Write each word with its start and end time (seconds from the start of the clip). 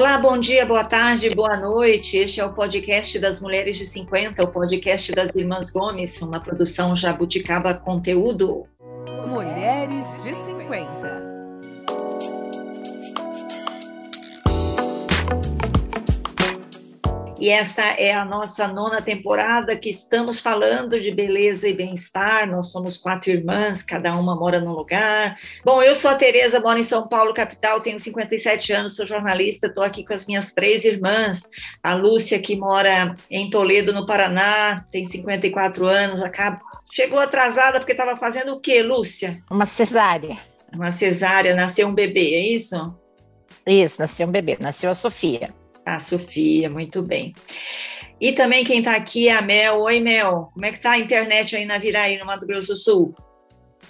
Olá, 0.00 0.16
bom 0.16 0.38
dia, 0.38 0.64
boa 0.64 0.82
tarde, 0.82 1.28
boa 1.28 1.58
noite. 1.58 2.16
Este 2.16 2.40
é 2.40 2.44
o 2.46 2.54
podcast 2.54 3.18
das 3.18 3.38
Mulheres 3.38 3.76
de 3.76 3.84
50, 3.84 4.42
o 4.42 4.48
podcast 4.48 5.12
das 5.12 5.36
Irmãs 5.36 5.70
Gomes, 5.70 6.22
uma 6.22 6.40
produção 6.40 6.96
Jabuticaba 6.96 7.74
Conteúdo. 7.74 8.66
Mulheres 9.28 10.22
de 10.22 10.34
50. 10.34 10.99
E 17.40 17.48
esta 17.48 17.82
é 17.82 18.12
a 18.12 18.22
nossa 18.22 18.68
nona 18.68 19.00
temporada 19.00 19.74
que 19.74 19.88
estamos 19.88 20.38
falando 20.38 21.00
de 21.00 21.10
beleza 21.10 21.66
e 21.66 21.72
bem-estar. 21.72 22.46
Nós 22.46 22.70
somos 22.70 22.98
quatro 22.98 23.30
irmãs, 23.30 23.82
cada 23.82 24.14
uma 24.14 24.36
mora 24.36 24.60
num 24.60 24.72
lugar. 24.72 25.38
Bom, 25.64 25.82
eu 25.82 25.94
sou 25.94 26.10
a 26.10 26.16
Tereza, 26.16 26.60
moro 26.60 26.78
em 26.78 26.84
São 26.84 27.08
Paulo, 27.08 27.32
capital, 27.32 27.80
tenho 27.80 27.98
57 27.98 28.74
anos, 28.74 28.94
sou 28.94 29.06
jornalista, 29.06 29.68
estou 29.68 29.82
aqui 29.82 30.04
com 30.04 30.12
as 30.12 30.26
minhas 30.26 30.52
três 30.52 30.84
irmãs. 30.84 31.48
A 31.82 31.94
Lúcia, 31.94 32.38
que 32.38 32.54
mora 32.54 33.14
em 33.30 33.48
Toledo, 33.48 33.90
no 33.94 34.04
Paraná, 34.04 34.84
tem 34.92 35.06
54 35.06 35.86
anos, 35.86 36.20
acaba... 36.20 36.60
chegou 36.92 37.18
atrasada 37.18 37.80
porque 37.80 37.92
estava 37.92 38.18
fazendo 38.18 38.52
o 38.52 38.60
quê, 38.60 38.82
Lúcia? 38.82 39.38
Uma 39.50 39.64
cesárea. 39.64 40.36
Uma 40.74 40.90
cesárea, 40.90 41.54
nasceu 41.54 41.88
um 41.88 41.94
bebê, 41.94 42.34
é 42.34 42.40
isso? 42.48 42.94
Isso, 43.66 43.96
nasceu 43.98 44.26
um 44.26 44.30
bebê, 44.30 44.58
nasceu 44.60 44.90
a 44.90 44.94
Sofia. 44.94 45.58
A 45.84 45.98
Sofia, 45.98 46.68
muito 46.68 47.02
bem. 47.02 47.34
E 48.20 48.32
também 48.32 48.64
quem 48.64 48.78
está 48.78 48.94
aqui 48.94 49.28
é 49.28 49.36
a 49.36 49.40
Mel. 49.40 49.80
Oi, 49.80 50.00
Mel. 50.00 50.50
Como 50.52 50.66
é 50.66 50.72
que 50.72 50.78
tá 50.78 50.92
a 50.92 50.98
internet 50.98 51.56
aí 51.56 51.64
na 51.64 51.78
Viraí, 51.78 52.18
no 52.18 52.26
Mato 52.26 52.46
Grosso 52.46 52.68
do 52.68 52.76
Sul? 52.76 53.14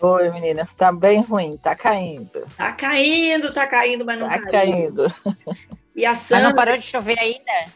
Oi, 0.01 0.31
meninas. 0.31 0.69
Está 0.69 0.93
bem 0.93 1.21
ruim, 1.21 1.55
está 1.55 1.75
caindo. 1.75 2.39
Está 2.47 2.73
caindo, 2.73 3.49
está 3.49 3.67
caindo, 3.67 4.05
mas 4.05 4.19
não 4.19 4.27
Está 4.31 4.51
caindo. 4.51 5.13
E 5.93 6.07
a 6.07 6.15
Sandra... 6.15 6.45
Mas 6.45 6.49
não 6.49 6.57
parou 6.57 6.79
de 6.79 6.85
chover 6.85 7.19
ainda? 7.19 7.73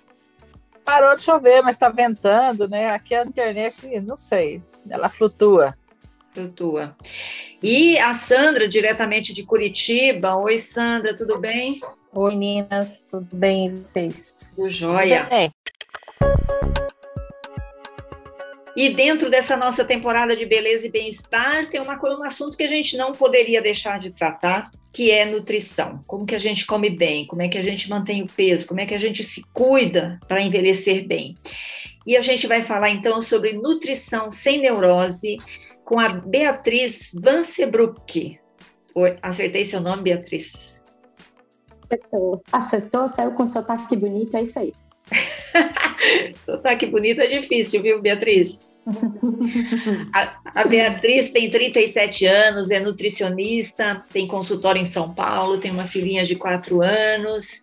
Parou 0.84 1.16
de 1.16 1.22
chover, 1.22 1.62
mas 1.62 1.74
está 1.74 1.88
ventando, 1.88 2.68
né? 2.68 2.90
Aqui 2.90 3.14
a 3.14 3.24
internet, 3.24 4.00
não 4.00 4.16
sei, 4.16 4.62
ela 4.88 5.08
flutua. 5.08 5.76
Flutua. 6.32 6.96
E 7.62 7.98
a 7.98 8.14
Sandra, 8.14 8.68
diretamente 8.68 9.34
de 9.34 9.44
Curitiba. 9.44 10.36
Oi, 10.36 10.56
Sandra, 10.56 11.14
tudo 11.14 11.38
bem? 11.38 11.80
Oi, 12.16 12.36
meninas, 12.36 13.04
tudo 13.10 13.26
bem 13.34 13.66
e 13.66 13.70
vocês? 13.70 14.36
Tudo 14.54 14.70
jóia. 14.70 15.26
É. 15.32 15.50
E 18.76 18.90
dentro 18.90 19.28
dessa 19.28 19.56
nossa 19.56 19.84
temporada 19.84 20.36
de 20.36 20.46
beleza 20.46 20.86
e 20.86 20.90
bem-estar, 20.92 21.68
tem 21.70 21.80
uma, 21.80 21.98
um 22.00 22.22
assunto 22.22 22.56
que 22.56 22.62
a 22.62 22.68
gente 22.68 22.96
não 22.96 23.12
poderia 23.12 23.60
deixar 23.60 23.98
de 23.98 24.12
tratar, 24.12 24.70
que 24.92 25.10
é 25.10 25.24
nutrição. 25.24 26.00
Como 26.06 26.24
que 26.24 26.36
a 26.36 26.38
gente 26.38 26.64
come 26.64 26.88
bem, 26.88 27.26
como 27.26 27.42
é 27.42 27.48
que 27.48 27.58
a 27.58 27.62
gente 27.62 27.90
mantém 27.90 28.22
o 28.22 28.28
peso, 28.28 28.68
como 28.68 28.80
é 28.80 28.86
que 28.86 28.94
a 28.94 29.00
gente 29.00 29.24
se 29.24 29.42
cuida 29.52 30.20
para 30.28 30.40
envelhecer 30.40 31.04
bem. 31.08 31.34
E 32.06 32.16
a 32.16 32.20
gente 32.20 32.46
vai 32.46 32.62
falar 32.62 32.90
então 32.90 33.20
sobre 33.20 33.54
nutrição 33.54 34.30
sem 34.30 34.60
neurose 34.60 35.36
com 35.84 35.98
a 35.98 36.10
Beatriz 36.10 37.10
Vansebruck. 37.12 38.38
Acertei 39.20 39.64
seu 39.64 39.80
nome, 39.80 40.04
Beatriz? 40.04 40.73
Acertou. 41.84 42.42
Acertou, 42.50 43.08
saiu 43.08 43.32
com 43.32 43.44
sotaque 43.44 43.96
bonito, 43.96 44.36
é 44.36 44.42
isso 44.42 44.58
aí. 44.58 44.72
sotaque 46.40 46.86
bonito 46.86 47.20
é 47.20 47.26
difícil, 47.26 47.82
viu, 47.82 48.00
Beatriz? 48.00 48.60
a, 50.12 50.60
a, 50.60 50.64
Beatriz 50.64 51.30
tem 51.30 51.48
37 51.50 52.26
anos, 52.26 52.70
é 52.70 52.80
nutricionista, 52.80 54.04
tem 54.12 54.26
consultório 54.26 54.80
em 54.80 54.86
São 54.86 55.14
Paulo, 55.14 55.58
tem 55.58 55.70
uma 55.70 55.86
filhinha 55.86 56.24
de 56.24 56.36
4 56.36 56.82
anos. 56.82 57.62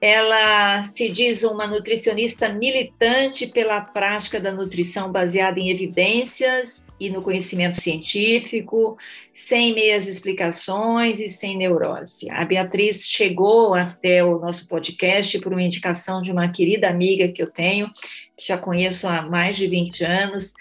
Ela 0.00 0.84
se 0.84 1.08
diz 1.08 1.42
uma 1.42 1.66
nutricionista 1.66 2.48
militante 2.50 3.46
pela 3.46 3.80
prática 3.80 4.38
da 4.38 4.52
nutrição 4.52 5.10
baseada 5.10 5.58
em 5.58 5.70
evidências 5.70 6.84
e 7.00 7.08
no 7.10 7.22
conhecimento 7.22 7.80
científico, 7.80 8.96
sem 9.32 9.74
meias 9.74 10.08
explicações 10.08 11.20
e 11.20 11.28
sem 11.28 11.56
neurose. 11.56 12.30
A 12.30 12.44
Beatriz 12.44 13.06
chegou 13.06 13.74
até 13.74 14.24
o 14.24 14.38
nosso 14.38 14.66
podcast 14.66 15.38
por 15.40 15.52
uma 15.52 15.62
indicação 15.62 16.20
de 16.22 16.32
uma 16.32 16.48
querida 16.48 16.88
amiga 16.88 17.28
que 17.28 17.42
eu 17.42 17.50
tenho, 17.50 17.90
que 18.36 18.46
já 18.46 18.58
conheço 18.58 19.06
há 19.06 19.22
mais 19.22 19.56
de 19.56 19.66
20 19.66 20.04
anos, 20.04 20.52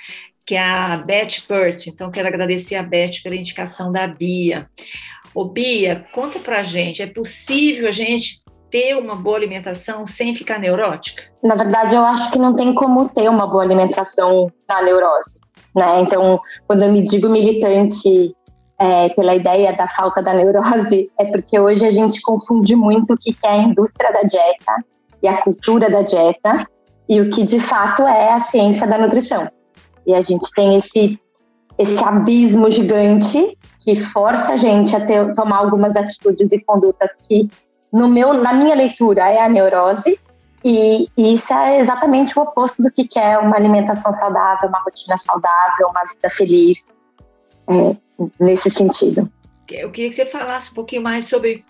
que 0.45 0.55
é 0.55 0.61
a 0.61 0.97
Beth 0.97 1.41
Pert. 1.47 1.87
Então, 1.87 2.11
quero 2.11 2.27
agradecer 2.27 2.75
a 2.75 2.83
Beth 2.83 3.21
pela 3.23 3.35
indicação 3.35 3.91
da 3.91 4.07
Bia. 4.07 4.69
Ô, 5.33 5.45
Bia, 5.45 6.05
conta 6.13 6.39
pra 6.39 6.63
gente, 6.63 7.01
é 7.01 7.07
possível 7.07 7.89
a 7.89 7.91
gente 7.91 8.41
ter 8.69 8.95
uma 8.97 9.15
boa 9.15 9.37
alimentação 9.37 10.05
sem 10.05 10.35
ficar 10.35 10.59
neurótica? 10.59 11.23
Na 11.43 11.55
verdade, 11.55 11.95
eu 11.95 12.03
acho 12.03 12.31
que 12.31 12.39
não 12.39 12.53
tem 12.53 12.73
como 12.73 13.09
ter 13.09 13.29
uma 13.29 13.47
boa 13.47 13.63
alimentação 13.63 14.51
na 14.67 14.81
neurose. 14.81 15.39
Né? 15.77 15.99
Então, 15.99 16.39
quando 16.65 16.81
eu 16.81 16.91
me 16.91 17.03
digo 17.03 17.29
militante 17.29 18.35
é, 18.79 19.09
pela 19.09 19.35
ideia 19.35 19.71
da 19.73 19.85
falta 19.87 20.23
da 20.23 20.33
neurose, 20.33 21.07
é 21.19 21.25
porque 21.25 21.59
hoje 21.59 21.85
a 21.85 21.91
gente 21.91 22.19
confunde 22.21 22.75
muito 22.75 23.13
o 23.13 23.17
que 23.17 23.35
é 23.45 23.49
a 23.49 23.57
indústria 23.57 24.11
da 24.11 24.21
dieta 24.21 24.73
e 25.21 25.27
a 25.27 25.39
cultura 25.43 25.87
da 25.87 26.01
dieta 26.01 26.67
e 27.07 27.21
o 27.21 27.29
que 27.29 27.43
de 27.43 27.59
fato 27.59 28.01
é 28.01 28.33
a 28.33 28.41
ciência 28.41 28.87
da 28.87 28.97
nutrição. 28.97 29.47
E 30.05 30.15
a 30.15 30.19
gente 30.19 30.49
tem 30.55 30.77
esse, 30.77 31.19
esse 31.77 32.03
abismo 32.03 32.67
gigante 32.69 33.55
que 33.81 33.95
força 33.95 34.53
a 34.53 34.55
gente 34.55 34.95
a 34.95 35.05
ter, 35.05 35.31
tomar 35.33 35.59
algumas 35.59 35.95
atitudes 35.95 36.51
e 36.51 36.59
condutas 36.59 37.11
que, 37.27 37.47
no 37.93 38.07
meu, 38.07 38.33
na 38.33 38.51
minha 38.51 38.75
leitura, 38.75 39.29
é 39.31 39.41
a 39.41 39.47
neurose, 39.47 40.19
e, 40.63 41.07
e, 41.17 41.33
isso 41.33 41.53
é 41.53 41.79
exatamente 41.79 42.37
o 42.37 42.41
oposto 42.41 42.81
do 42.81 42.89
que 42.91 43.07
é 43.17 43.37
uma 43.37 43.55
alimentação 43.55 44.11
saudável, 44.11 44.69
uma 44.69 44.79
rotina 44.79 45.15
saudável, 45.15 45.87
uma 45.89 46.01
vida 46.01 46.29
feliz, 46.29 46.87
é, 47.69 47.95
nesse 48.39 48.69
sentido. 48.69 49.31
Eu 49.69 49.91
queria 49.91 50.09
que 50.09 50.15
você 50.15 50.25
falasse 50.25 50.71
um 50.71 50.73
pouquinho 50.73 51.01
mais 51.01 51.27
sobre 51.27 51.65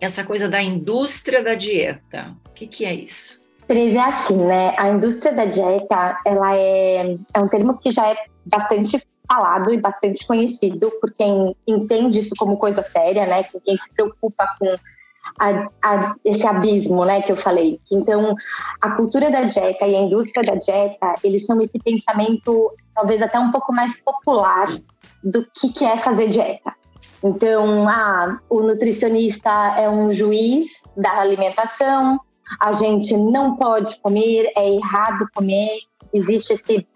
essa 0.00 0.24
coisa 0.24 0.48
da 0.48 0.62
indústria 0.62 1.44
da 1.44 1.54
dieta. 1.54 2.34
O 2.48 2.52
que, 2.52 2.66
que 2.66 2.84
é 2.84 2.94
isso? 2.94 3.38
Tereza, 3.66 3.98
é 3.98 4.02
assim, 4.02 4.36
né? 4.36 4.74
A 4.78 4.88
indústria 4.88 5.32
da 5.32 5.44
dieta, 5.44 6.16
ela 6.26 6.56
é, 6.56 7.16
é 7.34 7.40
um 7.40 7.48
termo 7.48 7.78
que 7.78 7.90
já 7.90 8.08
é 8.08 8.16
bastante 8.46 9.00
falado 9.30 9.72
e 9.72 9.80
bastante 9.80 10.26
conhecido 10.26 10.90
por 11.00 11.12
quem 11.12 11.54
entende 11.66 12.18
isso 12.18 12.34
como 12.36 12.58
coisa 12.58 12.82
séria, 12.82 13.26
né? 13.26 13.44
Quem 13.64 13.76
se 13.76 13.94
preocupa 13.94 14.44
com 14.58 14.76
a, 15.40 15.66
a, 15.84 16.14
esse 16.24 16.46
abismo, 16.46 17.04
né, 17.04 17.22
que 17.22 17.32
eu 17.32 17.36
falei. 17.36 17.80
Então, 17.90 18.34
a 18.82 18.90
cultura 18.96 19.30
da 19.30 19.40
dieta 19.40 19.86
e 19.86 19.96
a 19.96 20.00
indústria 20.00 20.44
da 20.44 20.54
dieta, 20.54 21.14
eles 21.24 21.46
são 21.46 21.60
esse 21.62 21.78
pensamento 21.78 22.72
talvez 22.94 23.22
até 23.22 23.38
um 23.38 23.50
pouco 23.50 23.72
mais 23.72 23.98
popular 24.02 24.68
do 25.24 25.44
que, 25.44 25.70
que 25.72 25.84
é 25.84 25.96
fazer 25.96 26.28
dieta. 26.28 26.74
Então, 27.24 27.88
ah, 27.88 28.38
o 28.50 28.60
nutricionista 28.60 29.50
é 29.78 29.88
um 29.88 30.08
juiz 30.08 30.82
da 30.96 31.18
alimentação, 31.20 32.20
a 32.60 32.72
gente 32.72 33.16
não 33.16 33.56
pode 33.56 33.98
comer, 34.00 34.50
é 34.56 34.74
errado 34.74 35.26
comer, 35.34 35.80
existe 36.12 36.54
esse. 36.54 36.86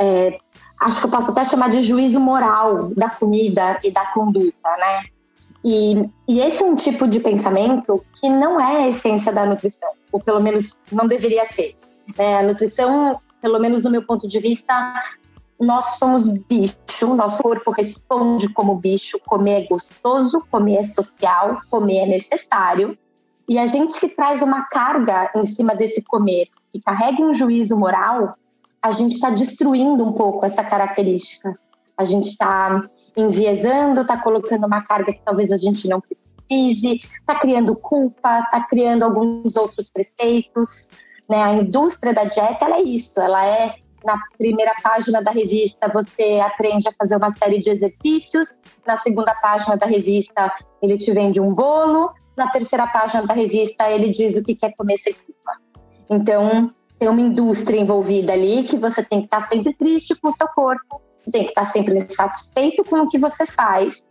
É, 0.00 0.38
acho 0.80 1.00
que 1.00 1.06
eu 1.06 1.10
posso 1.10 1.30
até 1.30 1.44
chamar 1.44 1.68
de 1.68 1.80
juízo 1.80 2.18
moral 2.18 2.88
da 2.94 3.10
comida 3.10 3.78
e 3.84 3.90
da 3.90 4.06
conduta, 4.06 4.70
né? 4.78 5.04
E, 5.64 6.08
e, 6.26 6.40
esse 6.40 6.62
é 6.62 6.66
um 6.66 6.74
tipo 6.74 7.06
de 7.06 7.20
pensamento 7.20 8.02
que 8.18 8.28
não 8.28 8.58
é 8.58 8.84
a 8.84 8.88
essência 8.88 9.30
da 9.32 9.44
nutrição, 9.44 9.90
ou 10.10 10.20
pelo 10.20 10.40
menos 10.40 10.78
não 10.90 11.06
deveria 11.06 11.44
ser. 11.46 11.76
É, 12.16 12.38
a 12.38 12.42
nutrição, 12.42 13.20
pelo 13.42 13.58
menos 13.58 13.82
do 13.82 13.90
meu 13.90 14.02
ponto 14.02 14.26
de 14.26 14.38
vista, 14.38 15.02
nós 15.60 15.98
somos 15.98 16.26
bicho, 16.26 17.14
nosso 17.14 17.42
corpo 17.42 17.70
responde 17.70 18.48
como 18.48 18.74
bicho, 18.76 19.18
comer 19.26 19.64
é 19.64 19.66
gostoso, 19.66 20.42
comer 20.50 20.78
é 20.78 20.82
social, 20.82 21.60
comer 21.68 21.98
é 21.98 22.06
necessário. 22.06 22.96
E 23.46 23.58
a 23.58 23.66
gente 23.66 23.98
que 24.00 24.08
traz 24.08 24.40
uma 24.40 24.62
carga 24.62 25.30
em 25.36 25.42
cima 25.42 25.74
desse 25.74 26.00
comer 26.02 26.44
e 26.72 26.80
carrega 26.80 27.22
um 27.22 27.32
juízo 27.32 27.76
moral, 27.76 28.34
a 28.80 28.90
gente 28.90 29.14
está 29.14 29.28
destruindo 29.28 30.02
um 30.02 30.12
pouco 30.12 30.46
essa 30.46 30.64
característica. 30.64 31.54
A 31.96 32.04
gente 32.04 32.28
está 32.28 32.88
enviesando, 33.20 34.00
está 34.00 34.16
colocando 34.16 34.66
uma 34.66 34.82
carga 34.82 35.12
que 35.12 35.22
talvez 35.24 35.52
a 35.52 35.56
gente 35.56 35.88
não 35.88 36.00
precise, 36.00 37.02
está 37.20 37.38
criando 37.38 37.76
culpa, 37.76 38.40
está 38.40 38.64
criando 38.66 39.04
alguns 39.04 39.56
outros 39.56 39.88
preceitos. 39.88 40.90
Né? 41.28 41.42
A 41.42 41.52
indústria 41.54 42.12
da 42.12 42.24
dieta 42.24 42.66
é 42.66 42.82
isso, 42.82 43.20
ela 43.20 43.44
é 43.44 43.74
na 44.04 44.18
primeira 44.38 44.72
página 44.82 45.22
da 45.22 45.30
revista 45.30 45.88
você 45.92 46.40
aprende 46.40 46.88
a 46.88 46.92
fazer 46.92 47.16
uma 47.16 47.30
série 47.30 47.58
de 47.58 47.70
exercícios, 47.70 48.58
na 48.86 48.96
segunda 48.96 49.34
página 49.42 49.76
da 49.76 49.86
revista 49.86 50.50
ele 50.82 50.96
te 50.96 51.12
vende 51.12 51.40
um 51.40 51.52
bolo, 51.52 52.10
na 52.36 52.48
terceira 52.48 52.86
página 52.86 53.22
da 53.24 53.34
revista 53.34 53.90
ele 53.90 54.08
diz 54.08 54.36
o 54.36 54.42
que 54.42 54.54
quer 54.54 54.74
comer 54.74 54.96
sem 54.96 55.12
culpa. 55.12 55.52
Então 56.08 56.70
tem 56.98 57.08
uma 57.08 57.20
indústria 57.20 57.78
envolvida 57.78 58.32
ali 58.32 58.64
que 58.64 58.76
você 58.76 59.02
tem 59.02 59.20
que 59.20 59.26
estar 59.26 59.42
sempre 59.42 59.74
triste 59.74 60.14
com 60.14 60.28
o 60.28 60.32
seu 60.32 60.48
corpo, 60.48 61.00
tem 61.30 61.44
que 61.44 61.50
estar 61.50 61.64
sempre 61.66 61.98
satisfeito 61.98 62.84
com 62.84 63.00
o 63.00 63.06
que 63.06 63.18
você 63.18 63.44
faz, 63.46 64.06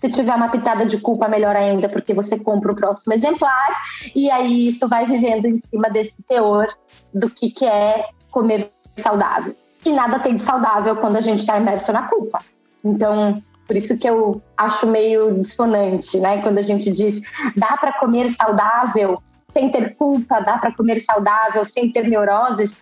Se 0.00 0.08
tiver 0.08 0.34
uma 0.34 0.50
pitada 0.50 0.84
de 0.84 0.98
culpa, 0.98 1.26
melhor 1.26 1.56
ainda, 1.56 1.88
porque 1.88 2.12
você 2.12 2.38
compra 2.38 2.72
o 2.72 2.76
próximo 2.76 3.14
exemplar, 3.14 3.82
e 4.14 4.30
aí 4.30 4.68
isso 4.68 4.86
vai 4.86 5.06
vivendo 5.06 5.46
em 5.46 5.54
cima 5.54 5.88
desse 5.90 6.22
teor 6.22 6.68
do 7.14 7.30
que, 7.30 7.50
que 7.50 7.66
é 7.66 8.06
comer 8.30 8.70
saudável. 8.96 9.56
E 9.84 9.90
nada 9.90 10.18
tem 10.18 10.34
de 10.34 10.42
saudável 10.42 10.96
quando 10.96 11.16
a 11.16 11.20
gente 11.20 11.40
está 11.40 11.58
imerso 11.58 11.92
na 11.92 12.08
culpa. 12.08 12.40
Então, 12.84 13.42
por 13.66 13.76
isso 13.76 13.96
que 13.96 14.08
eu 14.08 14.42
acho 14.56 14.86
meio 14.86 15.38
dissonante, 15.38 16.18
né? 16.18 16.42
Quando 16.42 16.58
a 16.58 16.62
gente 16.62 16.90
diz 16.90 17.20
dá 17.56 17.76
para 17.76 17.98
comer 17.98 18.30
saudável 18.30 19.20
sem 19.52 19.70
ter 19.70 19.96
culpa, 19.96 20.40
dá 20.40 20.58
para 20.58 20.74
comer 20.74 21.00
saudável 21.00 21.64
sem 21.64 21.90
ter 21.90 22.06
neuroses. 22.08 22.76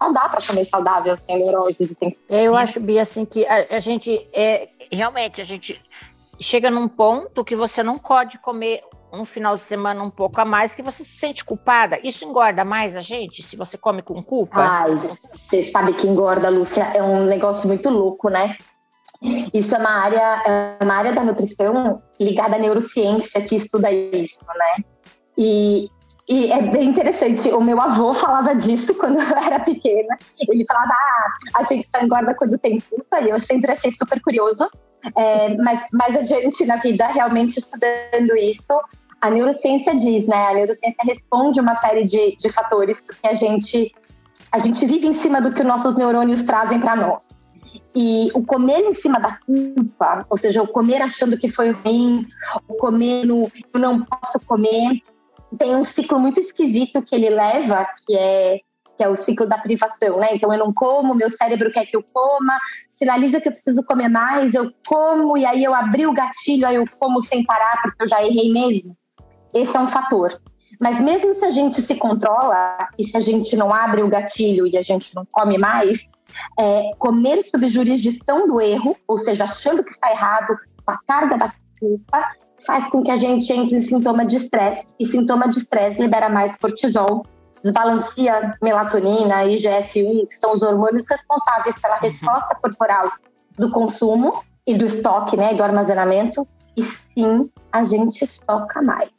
Não 0.00 0.12
dá 0.12 0.28
para 0.28 0.40
comer 0.46 0.64
saudável 0.64 1.14
sem 1.16 1.36
neuroses. 1.36 1.90
Eu 2.28 2.56
acho, 2.56 2.80
Bia, 2.80 3.02
assim, 3.02 3.24
que 3.24 3.44
a, 3.46 3.76
a 3.76 3.80
gente 3.80 4.28
é 4.32 4.68
realmente 4.90 5.40
a 5.40 5.44
gente 5.44 5.80
chega 6.40 6.70
num 6.70 6.88
ponto 6.88 7.44
que 7.44 7.56
você 7.56 7.82
não 7.82 7.98
pode 7.98 8.38
comer 8.38 8.82
um 9.12 9.24
final 9.24 9.56
de 9.56 9.62
semana 9.62 10.02
um 10.02 10.10
pouco 10.10 10.40
a 10.40 10.44
mais 10.44 10.74
que 10.74 10.82
você 10.82 11.02
se 11.02 11.16
sente 11.18 11.44
culpada. 11.44 11.98
Isso 12.02 12.24
engorda 12.24 12.64
mais 12.64 12.94
a 12.94 13.00
gente 13.00 13.42
se 13.42 13.56
você 13.56 13.78
come 13.78 14.02
com 14.02 14.22
culpa? 14.22 14.60
Ai, 14.60 14.94
você 14.94 15.62
sabe 15.62 15.92
que 15.94 16.06
engorda, 16.06 16.50
Lúcia, 16.50 16.84
é 16.94 17.02
um 17.02 17.24
negócio 17.24 17.66
muito 17.66 17.88
louco, 17.88 18.28
né? 18.28 18.56
Isso 19.52 19.74
é 19.74 19.78
uma 19.78 19.90
área, 19.90 20.42
é 20.46 20.84
uma 20.84 20.94
área 20.94 21.12
da 21.12 21.24
nutrição 21.24 22.02
ligada 22.20 22.56
à 22.56 22.58
neurociência 22.58 23.40
que 23.42 23.56
estuda 23.56 23.90
isso, 23.90 24.44
né? 24.46 24.84
E, 25.36 25.88
e 26.28 26.52
é 26.52 26.60
bem 26.60 26.90
interessante. 26.90 27.48
O 27.48 27.60
meu 27.60 27.80
avô 27.80 28.12
falava 28.12 28.54
disso 28.54 28.94
quando 28.94 29.16
eu 29.20 29.36
era 29.36 29.58
pequena. 29.60 30.16
Ele 30.38 30.64
falava, 30.66 30.92
ah, 30.92 31.60
a 31.60 31.62
gente 31.64 31.88
só 31.88 32.00
engorda 32.00 32.34
quando 32.34 32.58
tem 32.58 32.80
culpa. 32.80 33.20
E 33.20 33.30
eu 33.30 33.38
sempre 33.38 33.70
achei 33.70 33.90
super 33.90 34.20
curioso. 34.20 34.68
É, 35.16 35.56
mas 35.56 35.80
mais 35.92 36.16
adiante 36.16 36.66
na 36.66 36.76
vida, 36.76 37.06
realmente 37.06 37.56
estudando 37.56 38.36
isso, 38.36 38.78
a 39.20 39.30
neurociência 39.30 39.94
diz, 39.94 40.26
né? 40.26 40.48
A 40.48 40.54
neurociência 40.54 41.02
responde 41.04 41.60
uma 41.60 41.76
série 41.76 42.04
de, 42.04 42.36
de 42.36 42.52
fatores, 42.52 43.00
porque 43.00 43.26
a 43.26 43.32
gente, 43.32 43.92
a 44.52 44.58
gente 44.58 44.84
vive 44.84 45.06
em 45.06 45.14
cima 45.14 45.40
do 45.40 45.52
que 45.52 45.60
os 45.60 45.66
nossos 45.66 45.94
neurônios 45.94 46.42
trazem 46.42 46.80
para 46.80 46.96
nós. 46.96 47.42
E 47.94 48.30
o 48.34 48.44
comer 48.44 48.80
em 48.80 48.92
cima 48.92 49.18
da 49.18 49.38
culpa, 49.46 50.26
ou 50.28 50.36
seja, 50.36 50.62
o 50.62 50.68
comer 50.68 51.00
achando 51.00 51.38
que 51.38 51.50
foi 51.50 51.70
ruim, 51.70 52.26
o 52.68 52.74
comer 52.74 53.24
no 53.24 53.50
eu 53.72 53.80
não 53.80 54.04
posso 54.04 54.38
comer, 54.40 55.00
tem 55.56 55.74
um 55.74 55.82
ciclo 55.82 56.18
muito 56.18 56.40
esquisito 56.40 57.02
que 57.02 57.14
ele 57.14 57.30
leva, 57.30 57.86
que 58.06 58.16
é 58.16 58.60
que 58.98 59.04
é 59.04 59.08
o 59.08 59.14
ciclo 59.14 59.46
da 59.46 59.56
privação, 59.56 60.18
né? 60.18 60.30
Então 60.32 60.52
eu 60.52 60.58
não 60.58 60.74
como, 60.74 61.14
meu 61.14 61.30
cérebro 61.30 61.70
quer 61.70 61.86
que 61.86 61.96
eu 61.96 62.02
coma, 62.02 62.58
sinaliza 62.88 63.40
que 63.40 63.48
eu 63.48 63.52
preciso 63.52 63.84
comer 63.84 64.08
mais, 64.08 64.54
eu 64.54 64.72
como 64.88 65.38
e 65.38 65.46
aí 65.46 65.62
eu 65.62 65.72
abri 65.72 66.04
o 66.04 66.12
gatilho, 66.12 66.66
aí 66.66 66.74
eu 66.74 66.84
como 66.98 67.20
sem 67.20 67.44
parar 67.44 67.80
porque 67.80 68.02
eu 68.02 68.08
já 68.08 68.20
errei 68.24 68.52
mesmo. 68.52 68.96
Esse 69.54 69.76
é 69.76 69.80
um 69.80 69.86
fator. 69.86 70.40
Mas 70.82 70.98
mesmo 70.98 71.30
se 71.30 71.44
a 71.44 71.50
gente 71.50 71.80
se 71.80 71.94
controla 71.94 72.88
e 72.98 73.04
se 73.04 73.16
a 73.16 73.20
gente 73.20 73.56
não 73.56 73.72
abre 73.72 74.02
o 74.02 74.08
gatilho 74.08 74.66
e 74.66 74.76
a 74.76 74.82
gente 74.82 75.14
não 75.14 75.24
come 75.30 75.58
mais, 75.58 76.08
é, 76.58 76.90
comer 76.98 77.42
sob 77.42 77.66
jurisdição 77.68 78.48
do 78.48 78.60
erro, 78.60 78.96
ou 79.06 79.16
seja, 79.16 79.44
achando 79.44 79.84
que 79.84 79.92
está 79.92 80.10
errado, 80.10 80.56
com 80.84 80.92
a 80.92 80.98
carga 81.06 81.36
da 81.36 81.52
culpa, 81.78 82.24
faz 82.66 82.88
com 82.90 83.02
que 83.02 83.10
a 83.10 83.16
gente 83.16 83.52
entre 83.52 83.76
em 83.76 83.78
sintoma 83.78 84.24
de 84.24 84.36
estresse. 84.36 84.84
E 84.98 85.06
sintoma 85.06 85.48
de 85.48 85.58
estresse 85.58 86.00
libera 86.00 86.28
mais 86.28 86.56
cortisol, 86.56 87.24
desbalancia 87.62 88.54
melatonina, 88.62 89.44
IGF-1, 89.44 90.26
que 90.26 90.34
são 90.34 90.52
os 90.52 90.62
hormônios 90.62 91.04
responsáveis 91.08 91.78
pela 91.78 91.94
uhum. 91.96 92.02
resposta 92.02 92.54
corporal 92.56 93.12
do 93.58 93.70
consumo 93.70 94.42
e 94.66 94.76
do 94.76 94.84
estoque, 94.84 95.36
né, 95.36 95.54
do 95.54 95.62
armazenamento. 95.62 96.46
E 96.76 96.82
sim, 96.82 97.50
a 97.72 97.82
gente 97.82 98.22
estoca 98.22 98.80
mais. 98.82 99.10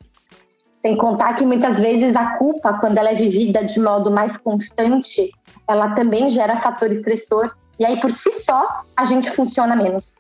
Sem 0.81 0.95
contar 0.95 1.33
que 1.33 1.45
muitas 1.45 1.77
vezes 1.77 2.15
a 2.15 2.38
culpa, 2.38 2.74
quando 2.80 2.97
ela 2.97 3.09
é 3.09 3.15
vivida 3.15 3.63
de 3.65 3.80
modo 3.81 4.09
mais 4.09 4.38
constante, 4.38 5.30
ela 5.68 5.94
também 5.94 6.30
gera 6.30 6.59
fator 6.59 6.89
estressor. 6.89 7.51
E 7.77 7.86
aí, 7.86 8.00
por 8.00 8.12
si 8.13 8.31
só, 8.31 8.65
a 8.95 9.03
gente 9.03 9.30
funciona 9.31 9.75
menos. 9.75 10.15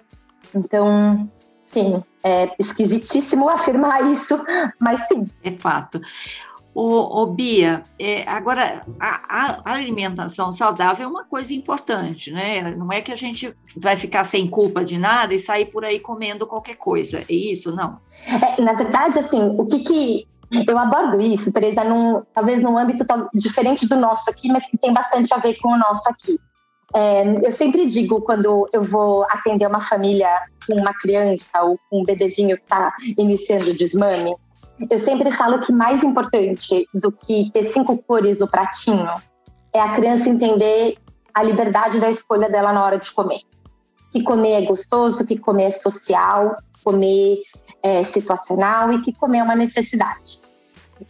Então, 0.53 1.29
sim, 1.71 2.03
é 2.23 2.49
esquisitíssimo 2.59 3.49
afirmar 3.49 4.11
isso, 4.11 4.39
mas 4.79 5.07
sim. 5.07 5.25
É 5.43 5.51
fato. 5.51 6.01
O, 6.73 7.23
o 7.23 7.25
Bia, 7.25 7.83
é, 7.97 8.23
agora 8.29 8.83
a, 8.99 9.59
a, 9.65 9.73
alimentação 9.73 10.51
saudável 10.51 11.05
é 11.05 11.09
uma 11.09 11.25
coisa 11.25 11.53
importante, 11.53 12.31
né? 12.31 12.75
Não 12.75 12.91
é 12.91 13.01
que 13.01 13.11
a 13.11 13.15
gente 13.15 13.53
vai 13.75 13.97
ficar 13.97 14.23
sem 14.23 14.47
culpa 14.47 14.85
de 14.85 14.97
nada 14.97 15.33
e 15.33 15.39
sair 15.39 15.65
por 15.65 15.83
aí 15.83 15.99
comendo 15.99 16.45
qualquer 16.45 16.75
coisa, 16.75 17.19
é 17.19 17.33
isso? 17.33 17.75
Não. 17.75 17.99
É, 18.27 18.61
na 18.61 18.73
verdade, 18.73 19.17
assim, 19.17 19.41
o 19.57 19.65
que, 19.65 19.79
que 19.79 20.27
eu 20.67 20.77
abordo 20.77 21.21
isso, 21.21 21.51
Teresa, 21.51 21.83
num, 21.83 22.21
talvez 22.33 22.61
num 22.61 22.77
âmbito 22.77 23.03
diferente 23.33 23.87
do 23.87 23.95
nosso 23.95 24.29
aqui, 24.29 24.47
mas 24.47 24.65
que 24.65 24.77
tem 24.77 24.91
bastante 24.91 25.33
a 25.33 25.37
ver 25.37 25.55
com 25.55 25.73
o 25.73 25.77
nosso 25.77 26.07
aqui. 26.07 26.39
É, 26.95 27.23
eu 27.45 27.51
sempre 27.51 27.85
digo, 27.85 28.21
quando 28.21 28.67
eu 28.73 28.81
vou 28.81 29.23
atender 29.29 29.67
uma 29.67 29.79
família 29.79 30.29
com 30.65 30.73
uma 30.73 30.93
criança 30.93 31.61
ou 31.61 31.79
com 31.89 32.01
um 32.01 32.03
bebezinho 32.03 32.57
que 32.57 32.63
está 32.63 32.93
iniciando 33.17 33.69
o 33.69 33.73
desmame, 33.73 34.31
eu 34.89 34.97
sempre 34.97 35.29
falo 35.31 35.59
que 35.59 35.71
mais 35.71 36.03
importante 36.03 36.87
do 36.93 37.11
que 37.11 37.51
ter 37.51 37.65
cinco 37.65 37.97
cores 37.97 38.39
no 38.39 38.47
pratinho 38.47 39.21
é 39.73 39.79
a 39.79 39.93
criança 39.93 40.29
entender 40.29 40.97
a 41.33 41.43
liberdade 41.43 41.99
da 41.99 42.09
escolha 42.09 42.49
dela 42.49 42.73
na 42.73 42.83
hora 42.83 42.97
de 42.97 43.11
comer. 43.11 43.41
Que 44.11 44.23
comer 44.23 44.63
é 44.63 44.65
gostoso, 44.65 45.25
que 45.25 45.37
comer 45.37 45.65
é 45.65 45.69
social, 45.69 46.55
comer 46.83 47.39
é 47.83 48.01
situacional 48.01 48.91
e 48.91 48.99
que 48.99 49.13
comer 49.13 49.39
é 49.39 49.43
uma 49.43 49.55
necessidade. 49.55 50.39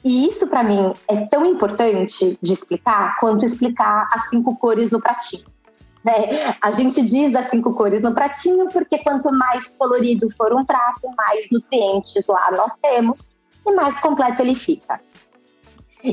E 0.04 0.26
isso, 0.28 0.48
para 0.48 0.64
mim, 0.64 0.94
é 1.08 1.26
tão 1.28 1.46
importante 1.46 2.38
de 2.42 2.54
explicar 2.54 3.18
quanto 3.20 3.44
explicar 3.44 4.08
as 4.14 4.30
cinco 4.30 4.56
cores 4.58 4.90
no 4.92 5.00
pratinho. 5.00 5.46
Né? 6.04 6.14
A 6.62 6.70
gente 6.72 7.02
diz 7.02 7.32
das 7.32 7.50
cinco 7.50 7.74
cores 7.74 8.02
no 8.02 8.14
pratinho 8.14 8.68
porque 8.72 8.98
quanto 9.00 9.32
mais 9.32 9.70
colorido 9.78 10.28
for 10.36 10.54
um 10.54 10.66
prato, 10.66 11.14
mais 11.18 11.48
nutrientes 11.52 12.26
lá 12.28 12.52
nós 12.52 12.76
temos 12.76 13.38
e 13.66 13.72
mais 13.72 14.00
completo 14.00 14.42
ele 14.42 14.56
fica. 14.56 15.00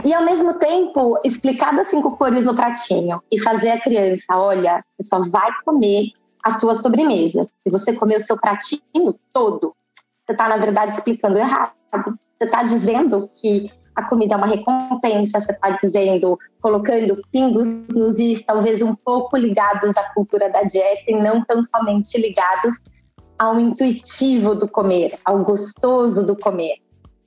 E 0.04 0.12
ao 0.12 0.24
mesmo 0.24 0.54
tempo, 0.54 1.18
explicar 1.24 1.72
das 1.74 1.88
cinco 1.88 2.16
cores 2.16 2.44
no 2.44 2.54
pratinho 2.54 3.22
e 3.30 3.38
fazer 3.40 3.70
a 3.70 3.80
criança, 3.80 4.36
olha, 4.36 4.84
você 4.90 5.08
só 5.08 5.20
vai 5.28 5.48
comer 5.64 6.10
a 6.42 6.50
sua 6.50 6.74
sobremesa. 6.74 7.48
Se 7.56 7.70
você 7.70 7.92
comer 7.92 8.16
o 8.16 8.20
seu 8.20 8.36
pratinho 8.36 9.14
todo, 9.32 9.76
você 10.24 10.32
está, 10.32 10.48
na 10.48 10.56
verdade, 10.56 10.96
explicando 10.96 11.38
errado. 11.38 11.72
Você 11.92 12.44
está 12.44 12.64
dizendo 12.64 13.30
que 13.40 13.70
a 13.96 14.02
comida 14.04 14.34
é 14.34 14.36
uma 14.36 14.46
recompensa, 14.46 15.40
você 15.40 15.52
está 15.52 15.70
dizendo, 15.70 16.38
colocando 16.60 17.22
pingos 17.32 17.66
nos 17.88 18.18
is, 18.18 18.44
talvez 18.44 18.82
um 18.82 18.94
pouco 18.94 19.36
ligados 19.36 19.96
à 19.96 20.02
cultura 20.12 20.50
da 20.50 20.62
dieta 20.62 21.02
e 21.08 21.16
não 21.16 21.42
tão 21.42 21.62
somente 21.62 22.20
ligados 22.20 22.84
ao 23.38 23.58
intuitivo 23.58 24.54
do 24.54 24.68
comer, 24.68 25.18
ao 25.24 25.42
gostoso 25.42 26.22
do 26.24 26.36
comer. 26.36 26.76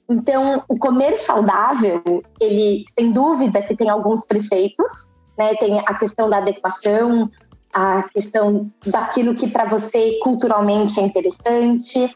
Então, 0.07 0.63
o 0.67 0.77
comer 0.77 1.17
saudável, 1.17 2.01
ele, 2.39 2.83
sem 2.97 3.11
dúvida, 3.11 3.61
que 3.61 3.75
tem 3.75 3.89
alguns 3.89 4.25
preceitos, 4.25 5.13
né? 5.37 5.53
Tem 5.55 5.79
a 5.79 5.93
questão 5.93 6.27
da 6.27 6.37
adequação, 6.37 7.27
a 7.75 8.01
questão 8.03 8.71
daquilo 8.91 9.35
que 9.35 9.47
para 9.47 9.65
você 9.65 10.17
culturalmente 10.23 10.99
é 10.99 11.03
interessante, 11.03 12.15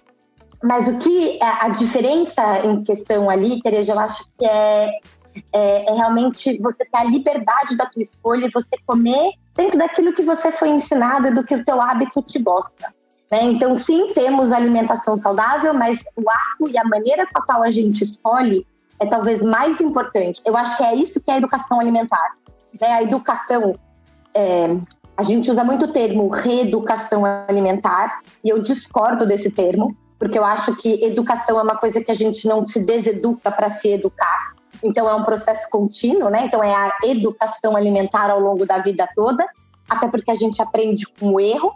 mas 0.64 0.88
o 0.88 0.98
que 0.98 1.38
é 1.42 1.66
a 1.66 1.68
diferença 1.68 2.60
em 2.66 2.82
questão 2.84 3.30
ali, 3.30 3.62
Tereza, 3.62 3.92
eu 3.92 4.00
acho 4.00 4.26
que 4.38 4.46
é, 4.46 5.00
é, 5.52 5.90
é, 5.90 5.94
realmente 5.94 6.58
você 6.60 6.86
ter 6.86 6.98
a 6.98 7.04
liberdade 7.04 7.76
da 7.76 7.86
tua 7.86 8.02
escolha 8.02 8.46
e 8.46 8.50
você 8.52 8.78
comer 8.88 9.32
dentro 9.58 9.78
daquilo 9.78 10.14
que 10.14 10.22
você 10.22 10.54
foi 10.54 10.70
ensinado 10.70 11.28
e 11.28 11.34
do 11.34 11.44
que 11.44 11.54
o 11.54 11.64
teu 11.66 11.82
hábito 11.82 12.22
te 12.22 12.40
gosta. 12.40 12.94
Né? 13.30 13.44
Então, 13.44 13.74
sim, 13.74 14.14
temos 14.14 14.54
alimentação 14.54 15.16
saudável, 15.16 15.74
mas 15.74 16.02
o 16.16 16.24
ato 16.30 16.72
e 16.72 16.78
a 16.78 16.84
maneira 16.86 17.28
com 17.28 17.40
a 17.40 17.46
qual 17.46 17.62
a 17.62 17.70
gente 17.70 18.02
escolhe 18.02 18.66
é 19.02 19.06
talvez 19.06 19.42
mais 19.42 19.82
importante. 19.82 20.40
Eu 20.46 20.56
acho 20.56 20.78
que 20.78 20.84
é 20.84 20.96
isso 20.96 21.20
que 21.20 21.30
é 21.30 21.34
a 21.34 21.38
educação 21.40 21.82
alimentar. 21.82 22.38
Né? 22.80 22.88
A 22.88 23.04
educação, 23.04 23.76
é, 24.34 24.78
a 25.18 25.24
gente 25.24 25.52
usa 25.52 25.62
muito 25.62 25.88
o 25.88 25.92
termo 25.92 26.30
reeducação 26.30 27.26
alimentar, 27.26 28.22
e 28.42 28.48
eu 28.48 28.62
discordo 28.62 29.26
desse 29.26 29.52
termo 29.52 29.94
porque 30.24 30.40
eu 30.40 30.46
acho 30.46 30.74
que 30.76 31.04
educação 31.04 31.60
é 31.60 31.64
uma 31.64 31.76
coisa 31.76 32.00
que 32.00 32.10
a 32.10 32.16
gente 32.16 32.48
não 32.48 32.64
se 32.64 32.80
deseduca 32.80 33.52
para 33.52 33.70
se 33.70 33.90
educar. 33.90 34.54
Então 34.82 35.10
é 35.10 35.14
um 35.14 35.26
processo 35.26 35.70
contínuo, 35.70 36.30
né? 36.30 36.46
Então 36.46 36.64
é 36.64 36.74
a 36.74 36.94
educação 37.04 37.76
alimentar 37.76 38.30
ao 38.30 38.40
longo 38.40 38.66
da 38.66 38.78
vida 38.78 39.06
toda, 39.14 39.46
até 39.90 40.08
porque 40.08 40.32
a 40.32 40.34
gente 40.34 40.62
aprende 40.62 41.06
com 41.20 41.34
o 41.34 41.42
erro. 41.42 41.74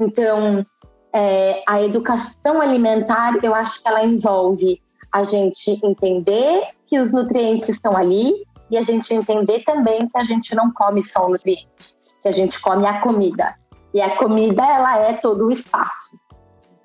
Então 0.00 0.66
é, 1.12 1.62
a 1.68 1.82
educação 1.82 2.60
alimentar, 2.60 3.34
eu 3.44 3.54
acho 3.54 3.80
que 3.80 3.88
ela 3.88 4.04
envolve 4.04 4.82
a 5.12 5.22
gente 5.22 5.78
entender 5.84 6.66
que 6.86 6.98
os 6.98 7.12
nutrientes 7.12 7.68
estão 7.68 7.96
ali 7.96 8.34
e 8.72 8.76
a 8.76 8.80
gente 8.80 9.14
entender 9.14 9.62
também 9.62 10.00
que 10.00 10.18
a 10.18 10.24
gente 10.24 10.52
não 10.52 10.72
come 10.72 11.00
só 11.00 11.26
o 11.26 11.30
nutriente, 11.30 11.94
que 12.20 12.26
a 12.26 12.32
gente 12.32 12.60
come 12.60 12.88
a 12.88 13.00
comida. 13.00 13.54
E 13.94 14.02
a 14.02 14.16
comida, 14.16 14.64
ela 14.64 14.98
é 14.98 15.12
todo 15.12 15.46
o 15.46 15.50
espaço. 15.52 16.18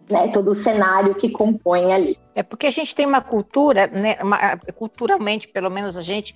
Né, 0.09 0.27
todo 0.27 0.49
o 0.49 0.53
cenário 0.53 1.13
que 1.13 1.29
compõe 1.29 1.91
ali. 1.93 2.19
É 2.33 2.41
porque 2.41 2.67
a 2.67 2.71
gente 2.71 2.95
tem 2.95 3.05
uma 3.05 3.21
cultura, 3.21 3.87
né, 3.87 4.17
uma, 4.21 4.57
culturalmente, 4.75 5.47
pelo 5.47 5.69
menos 5.69 5.95
a 5.95 6.01
gente, 6.01 6.35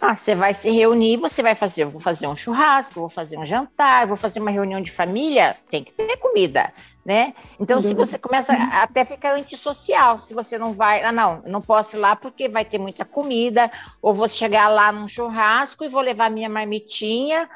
ah, 0.00 0.16
você 0.16 0.34
vai 0.34 0.54
se 0.54 0.70
reunir, 0.70 1.16
você 1.16 1.42
vai 1.42 1.54
fazer, 1.54 1.84
vou 1.84 2.00
fazer 2.00 2.26
um 2.26 2.34
churrasco, 2.34 3.00
vou 3.00 3.08
fazer 3.08 3.38
um 3.38 3.46
jantar, 3.46 4.06
vou 4.06 4.16
fazer 4.16 4.40
uma 4.40 4.50
reunião 4.50 4.80
de 4.80 4.90
família, 4.90 5.56
tem 5.70 5.84
que 5.84 5.92
ter 5.92 6.16
comida, 6.16 6.72
né? 7.04 7.34
Então, 7.58 7.80
se 7.80 7.94
você 7.94 8.18
começa 8.18 8.52
a 8.52 8.82
até 8.82 9.04
ficar 9.04 9.34
antissocial, 9.34 10.18
se 10.18 10.34
você 10.34 10.58
não 10.58 10.72
vai, 10.72 11.02
ah, 11.02 11.12
não, 11.12 11.42
não 11.46 11.60
posso 11.60 11.96
ir 11.96 12.00
lá 12.00 12.14
porque 12.14 12.48
vai 12.48 12.64
ter 12.64 12.78
muita 12.78 13.04
comida, 13.04 13.70
ou 14.02 14.14
vou 14.14 14.28
chegar 14.28 14.68
lá 14.68 14.92
num 14.92 15.08
churrasco 15.08 15.84
e 15.84 15.88
vou 15.88 16.00
levar 16.00 16.30
minha 16.30 16.48
marmitinha, 16.48 17.48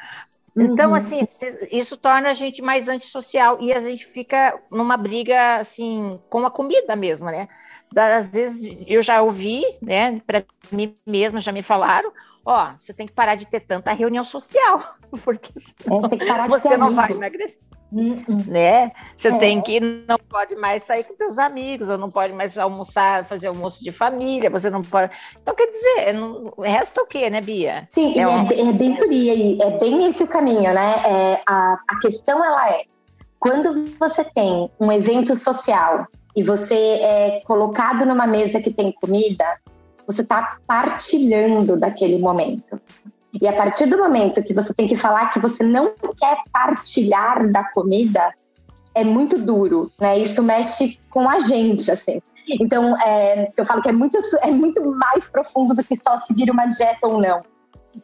então, 0.57 0.91
uhum. 0.91 0.95
assim, 0.95 1.27
isso 1.71 1.97
torna 1.97 2.31
a 2.31 2.35
gente 2.35 2.61
mais 2.61 2.89
antissocial 2.89 3.59
e 3.61 3.73
a 3.73 3.81
gente 3.81 4.07
fica 4.07 4.59
numa 4.71 4.97
briga, 4.97 5.57
assim, 5.57 6.21
com 6.29 6.45
a 6.45 6.51
comida 6.51 6.95
mesmo, 6.95 7.27
né? 7.27 7.49
Às 7.95 8.31
vezes 8.31 8.79
eu 8.87 9.03
já 9.03 9.21
ouvi, 9.23 9.65
né, 9.81 10.21
para 10.27 10.45
mim 10.71 10.95
mesma, 11.07 11.41
já 11.41 11.53
me 11.53 11.63
falaram, 11.63 12.11
ó, 12.45 12.73
você 12.81 12.93
tem 12.93 13.07
que 13.07 13.13
parar 13.13 13.35
de 13.35 13.47
ter 13.47 13.61
tanta 13.61 13.93
reunião 13.93 14.25
social, 14.25 14.97
porque 15.25 15.53
senão 15.59 16.01
é, 16.07 16.49
você 16.49 16.77
não 16.77 16.95
vai 16.95 17.13
emagrecer. 17.13 17.59
Uhum. 17.93 18.45
Né? 18.47 18.91
Você 19.17 19.29
é. 19.29 19.39
tem 19.39 19.61
que 19.61 19.79
não 19.81 20.19
pode 20.19 20.57
mais 20.57 20.83
sair 20.83 21.05
com 21.05 21.15
seus 21.15 21.39
amigos, 21.39 21.91
ou 21.91 21.99
não 21.99 22.11
pode 22.11 22.33
mais 22.33 22.57
almoçar, 22.57 23.25
fazer 23.27 23.49
almoço 23.49 23.85
de 23.85 23.93
família, 23.93 24.49
você 24.49 24.71
não 24.71 24.83
pode. 24.83 25.13
Então, 25.41 25.55
quer 25.55 25.67
dizer, 25.67 26.13
não... 26.15 26.55
resta 26.59 27.03
o 27.03 27.07
quê, 27.07 27.29
né, 27.29 27.41
Bia? 27.41 27.87
Sim, 27.93 28.19
é, 28.19 28.27
um... 28.27 28.47
é, 28.47 28.73
bem 28.73 28.97
por 28.97 29.09
aí, 29.11 29.59
é 29.61 29.79
bem 29.79 30.07
esse 30.07 30.23
o 30.23 30.27
caminho, 30.27 30.73
né? 30.73 31.01
É, 31.05 31.43
a, 31.47 31.79
a 31.89 31.99
questão 32.01 32.43
ela 32.43 32.71
é 32.71 32.83
quando 33.43 33.93
você 33.99 34.23
tem 34.23 34.71
um 34.79 34.93
evento 34.93 35.35
social 35.35 36.07
e 36.35 36.45
você 36.45 36.75
é 37.03 37.41
colocado 37.45 38.07
numa 38.07 38.25
mesa 38.25 38.61
que 38.61 38.73
tem 38.73 38.93
comida, 38.93 39.45
você 40.07 40.23
está 40.23 40.59
partilhando 40.65 41.77
daquele 41.77 42.19
momento. 42.19 42.81
E 43.41 43.49
a 43.49 43.53
partir 43.53 43.87
do 43.87 43.97
momento 43.97 44.43
que 44.43 44.53
você 44.53 44.75
tem 44.75 44.87
que 44.87 44.97
falar 44.97 45.29
que 45.29 45.41
você 45.41 45.63
não 45.63 45.95
quer 46.19 46.37
partilhar 46.53 47.51
da 47.51 47.65
comida, 47.73 48.33
é 48.95 49.03
muito 49.03 49.39
duro, 49.39 49.91
né? 49.99 50.19
Isso 50.19 50.43
mexe 50.43 50.99
com 51.11 51.29
a 51.29 51.39
gente, 51.39 51.91
assim. 51.91 52.21
Então, 52.61 52.97
é, 52.99 53.51
eu 53.57 53.65
falo 53.65 53.81
que 53.81 53.89
é 53.89 53.93
muito, 53.93 54.19
é 54.43 54.51
muito 54.51 54.83
mais 54.97 55.25
profundo 55.27 55.73
do 55.73 55.83
que 55.83 55.97
só 55.97 56.17
seguir 56.19 56.51
uma 56.51 56.67
dieta 56.67 57.07
ou 57.07 57.19
não. 57.19 57.41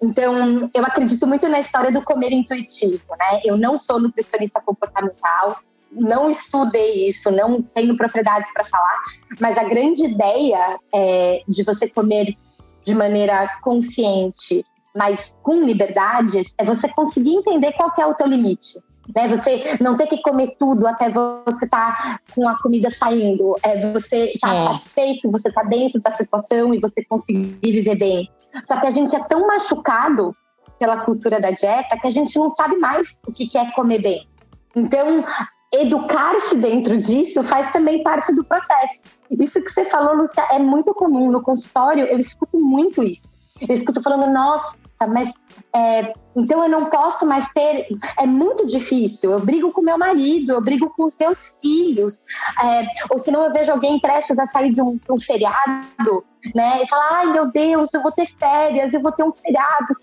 Então, 0.03 0.69
eu 0.75 0.85
acredito 0.85 1.27
muito 1.27 1.49
na 1.49 1.59
história 1.59 1.91
do 1.91 2.03
comer 2.03 2.33
intuitivo, 2.33 3.05
né? 3.11 3.41
Eu 3.45 3.57
não 3.57 3.75
sou 3.75 4.01
nutricionista 4.01 4.61
comportamental, 4.61 5.59
não 5.91 6.31
estudei 6.31 7.07
isso, 7.07 7.31
não 7.31 7.63
tenho 7.63 7.97
propriedades 7.97 8.53
para 8.53 8.65
falar, 8.65 9.01
mas 9.41 9.57
a 9.57 9.65
grande 9.65 10.05
ideia 10.05 10.79
é, 10.95 11.43
de 11.49 11.63
você 11.65 11.89
comer 11.89 12.37
de 12.83 12.95
maneira 12.95 13.49
consciente 13.63 14.65
mas 14.97 15.35
com 15.43 15.63
liberdades, 15.63 16.53
é 16.59 16.65
você 16.65 16.89
conseguir 16.89 17.35
entender 17.35 17.73
qual 17.73 17.93
é 17.99 18.07
o 18.07 18.15
teu 18.15 18.27
limite. 18.27 18.79
Né? 19.15 19.29
Você 19.29 19.79
não 19.81 19.97
ter 19.97 20.07
que 20.07 20.21
comer 20.23 20.55
tudo 20.59 20.87
até 20.87 21.09
você 21.09 21.65
estar 21.65 21.97
tá 21.97 22.21
com 22.35 22.49
a 22.49 22.59
comida 22.61 22.91
saindo. 22.91 23.57
É 23.63 23.93
você 23.93 24.27
estar 24.27 24.49
tá 24.49 24.55
é. 24.55 24.65
satisfeito, 24.67 25.31
você 25.31 25.49
estar 25.49 25.63
tá 25.63 25.69
dentro 25.69 26.01
da 26.01 26.11
situação 26.11 26.75
e 26.75 26.79
você 26.79 27.05
conseguir 27.05 27.59
viver 27.63 27.97
bem. 27.97 28.31
Só 28.63 28.79
que 28.81 28.87
a 28.87 28.91
gente 28.91 29.15
é 29.15 29.25
tão 29.25 29.47
machucado 29.47 30.35
pela 30.79 30.99
cultura 31.05 31.41
da 31.41 31.51
dieta 31.51 31.99
que 32.01 32.07
a 32.07 32.11
gente 32.11 32.37
não 32.39 32.49
sabe 32.49 32.77
mais 32.79 33.21
o 33.27 33.33
que 33.33 33.57
é 33.57 33.71
comer 33.73 34.01
bem. 34.01 34.29
Então, 34.77 35.25
educar-se 35.73 36.55
dentro 36.57 36.97
disso 36.97 37.43
faz 37.43 37.73
também 37.73 38.03
parte 38.03 38.33
do 38.35 38.45
processo. 38.45 39.05
Isso 39.31 39.61
que 39.61 39.71
você 39.71 39.85
falou, 39.85 40.17
Lúcia, 40.17 40.47
é 40.51 40.59
muito 40.59 40.95
comum. 40.95 41.31
No 41.31 41.43
consultório, 41.43 42.07
eu 42.07 42.17
escuto 42.17 42.59
muito 42.59 43.03
isso. 43.03 43.31
Eu 43.61 43.75
escuto 43.75 44.03
falando, 44.03 44.33
nossa, 44.33 44.75
mas 45.07 45.33
é, 45.75 46.13
então 46.35 46.63
eu 46.63 46.69
não 46.69 46.87
posso 46.87 47.27
mais 47.27 47.47
ter. 47.53 47.87
É 48.19 48.27
muito 48.27 48.65
difícil. 48.67 49.33
Eu 49.33 49.41
brigo 49.41 49.73
com 49.73 49.81
meu 49.81 49.99
marido, 49.99 50.53
eu 50.53 50.61
brigo 50.61 50.91
com 50.91 51.05
os 51.05 51.17
meus 51.17 51.59
filhos. 51.63 52.25
É, 52.63 52.87
ou 53.11 53.19
senão 53.19 53.43
eu 53.43 53.53
vejo 53.53 53.71
alguém 53.71 54.01
prestes 54.01 54.39
a 54.39 54.47
sair 54.47 54.71
de 54.71 54.83
um, 54.83 54.99
um 55.09 55.17
feriado, 55.19 56.25
né? 56.55 56.83
E 56.83 56.87
falar, 56.87 57.09
ai 57.13 57.27
meu 57.27 57.51
Deus, 57.51 57.93
eu 57.95 58.03
vou 58.03 58.13
ter 58.13 58.27
férias, 58.27 58.93
eu 58.93 59.01
vou 59.01 59.13
ter 59.13 59.23
um 59.23 59.31
feriado. 59.31 59.95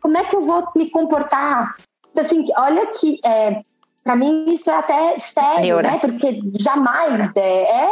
Como 0.00 0.16
é 0.16 0.24
que 0.24 0.36
eu 0.36 0.40
vou 0.40 0.66
me 0.76 0.90
comportar? 0.90 1.74
Então, 2.10 2.24
assim, 2.24 2.44
olha 2.56 2.86
que. 2.86 3.18
É, 3.26 3.62
para 4.08 4.16
mim 4.16 4.46
isso 4.48 4.70
é 4.70 4.74
até 4.74 5.18
sério, 5.18 5.82
né? 5.82 5.98
Porque 5.98 6.40
jamais 6.58 7.30
é, 7.36 7.62
é, 7.62 7.90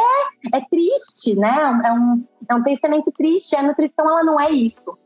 é, 0.55 0.61
triste, 0.67 1.35
né? 1.35 1.79
É 1.85 1.91
um, 1.91 2.25
é 2.49 2.55
um 2.55 2.63
pensamento 2.63 3.11
triste. 3.15 3.55
A 3.55 3.61
nutrição 3.61 4.03
ela 4.09 4.23
não 4.23 4.41
é 4.41 4.49
isso 4.49 4.97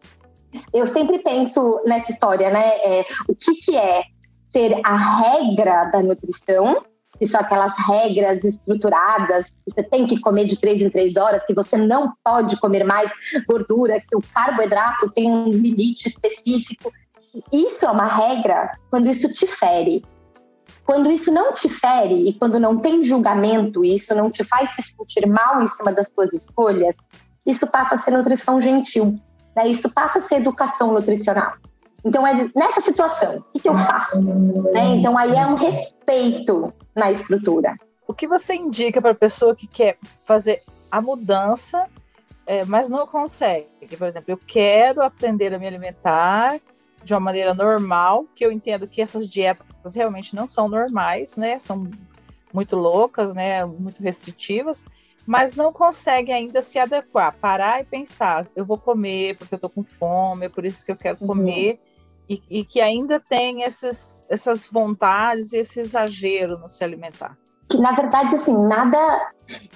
eu 0.74 0.86
sempre 0.86 1.20
penso 1.20 1.82
nessa 1.86 2.12
história, 2.12 2.50
né? 2.50 2.78
É, 2.84 3.06
o 3.28 3.36
que, 3.36 3.56
que 3.56 3.78
é 3.78 4.04
ter 4.52 4.80
a 4.84 4.96
regra 4.96 5.86
da 5.86 6.02
nutrição, 6.02 6.84
que 7.18 7.28
são 7.28 7.40
aquelas 7.40 7.74
regras 7.88 8.44
estruturadas, 8.44 9.50
que 9.50 9.72
você 9.74 9.84
tem 9.84 10.06
que 10.06 10.20
comer 10.20 10.46
de 10.46 10.58
três 10.60 10.82
em 10.82 10.90
três 10.90 11.16
horas, 11.16 11.44
que 11.46 11.54
você 11.54 11.78
não 11.78 12.14
pode 12.24 12.60
comer 12.60 12.84
mais 12.84 13.10
gordura, 13.48 14.02
que 14.02 14.16
o 14.16 14.22
carboidrato 14.34 15.10
tem 15.12 15.30
um 15.30 15.50
limite 15.50 16.08
específico. 16.08 16.92
Isso 17.52 17.86
é 17.86 17.92
uma 17.92 18.06
regra 18.06 18.72
quando 18.90 19.08
isso 19.08 19.30
te 19.30 19.48
fere. 19.48 20.04
Quando 20.92 21.10
isso 21.10 21.32
não 21.32 21.54
te 21.54 21.70
fere 21.70 22.22
e 22.28 22.34
quando 22.34 22.60
não 22.60 22.78
tem 22.78 23.02
julgamento, 23.02 23.82
isso 23.82 24.14
não 24.14 24.30
te 24.30 24.44
faz 24.44 24.74
se 24.74 24.82
sentir 24.82 25.26
mal 25.26 25.62
em 25.62 25.66
cima 25.66 25.94
das 25.94 26.12
suas 26.14 26.34
escolhas, 26.34 26.98
isso 27.46 27.66
passa 27.72 27.96
a 27.96 27.98
ser 27.98 28.12
nutrição 28.12 28.60
gentil. 28.60 29.18
Né? 29.56 29.70
Isso 29.70 29.90
passa 29.90 30.20
a 30.20 30.22
ser 30.22 30.42
educação 30.42 30.92
nutricional. 30.92 31.54
Então, 32.04 32.28
é 32.28 32.52
nessa 32.54 32.82
situação, 32.82 33.38
o 33.38 33.42
que, 33.44 33.62
que 33.62 33.70
eu 33.70 33.74
faço? 33.74 34.22
Né? 34.22 34.98
Então, 34.98 35.18
aí 35.18 35.34
é 35.34 35.46
um 35.46 35.56
respeito 35.56 36.74
na 36.94 37.10
estrutura. 37.10 37.74
O 38.06 38.14
que 38.14 38.28
você 38.28 38.54
indica 38.54 39.02
para 39.02 39.12
a 39.12 39.16
pessoa 39.16 39.56
que 39.56 39.68
quer 39.68 39.98
fazer 40.26 40.62
a 40.92 41.00
mudança, 41.00 41.88
é, 42.46 42.66
mas 42.66 42.90
não 42.90 43.08
consegue? 43.08 43.66
Por 43.98 44.10
exemplo, 44.10 44.30
eu 44.30 44.38
quero 44.38 45.02
aprender 45.02 45.54
a 45.54 45.58
me 45.58 45.66
alimentar 45.66 46.60
de 47.02 47.14
uma 47.14 47.22
maneira 47.22 47.54
normal, 47.54 48.26
que 48.36 48.46
eu 48.46 48.52
entendo 48.52 48.86
que 48.88 49.02
essas 49.02 49.26
dietas 49.26 49.71
realmente 49.96 50.36
não 50.36 50.48
são 50.48 50.68
normais, 50.68 51.36
né? 51.36 51.60
São 51.60 51.90
muito 52.54 52.76
loucas, 52.76 53.34
né? 53.34 53.66
Muito 53.66 54.02
restritivas 54.02 54.86
mas 55.26 55.56
não 55.56 55.72
consegue 55.72 56.32
ainda 56.32 56.62
se 56.62 56.80
adequar, 56.80 57.36
parar 57.40 57.82
e 57.82 57.86
pensar, 57.86 58.48
eu 58.56 58.66
vou 58.66 58.78
comer 58.78 59.38
porque 59.38 59.54
eu 59.54 59.58
estou 59.58 59.70
com 59.70 59.84
fome, 59.84 60.46
é 60.46 60.50
por 60.50 60.66
isso 60.66 60.86
que 60.86 60.92
eu 60.92 60.96
quero 60.96 61.18
uhum. 61.22 61.28
comer, 61.28 61.80
e, 62.30 62.42
e, 62.50 62.66
que 62.66 62.80
ainda 62.80 63.20
tem 63.20 63.64
esses, 63.64 64.26
essas 64.30 64.68
vontades, 64.68 65.52
esse 65.52 65.82
exagero 65.82 66.58
no 66.58 66.70
se 66.70 66.84
alimentar. 66.84 67.38
Na 67.76 67.92
verdade, 67.92 68.36
assim, 68.36 68.56
nada. 68.68 68.98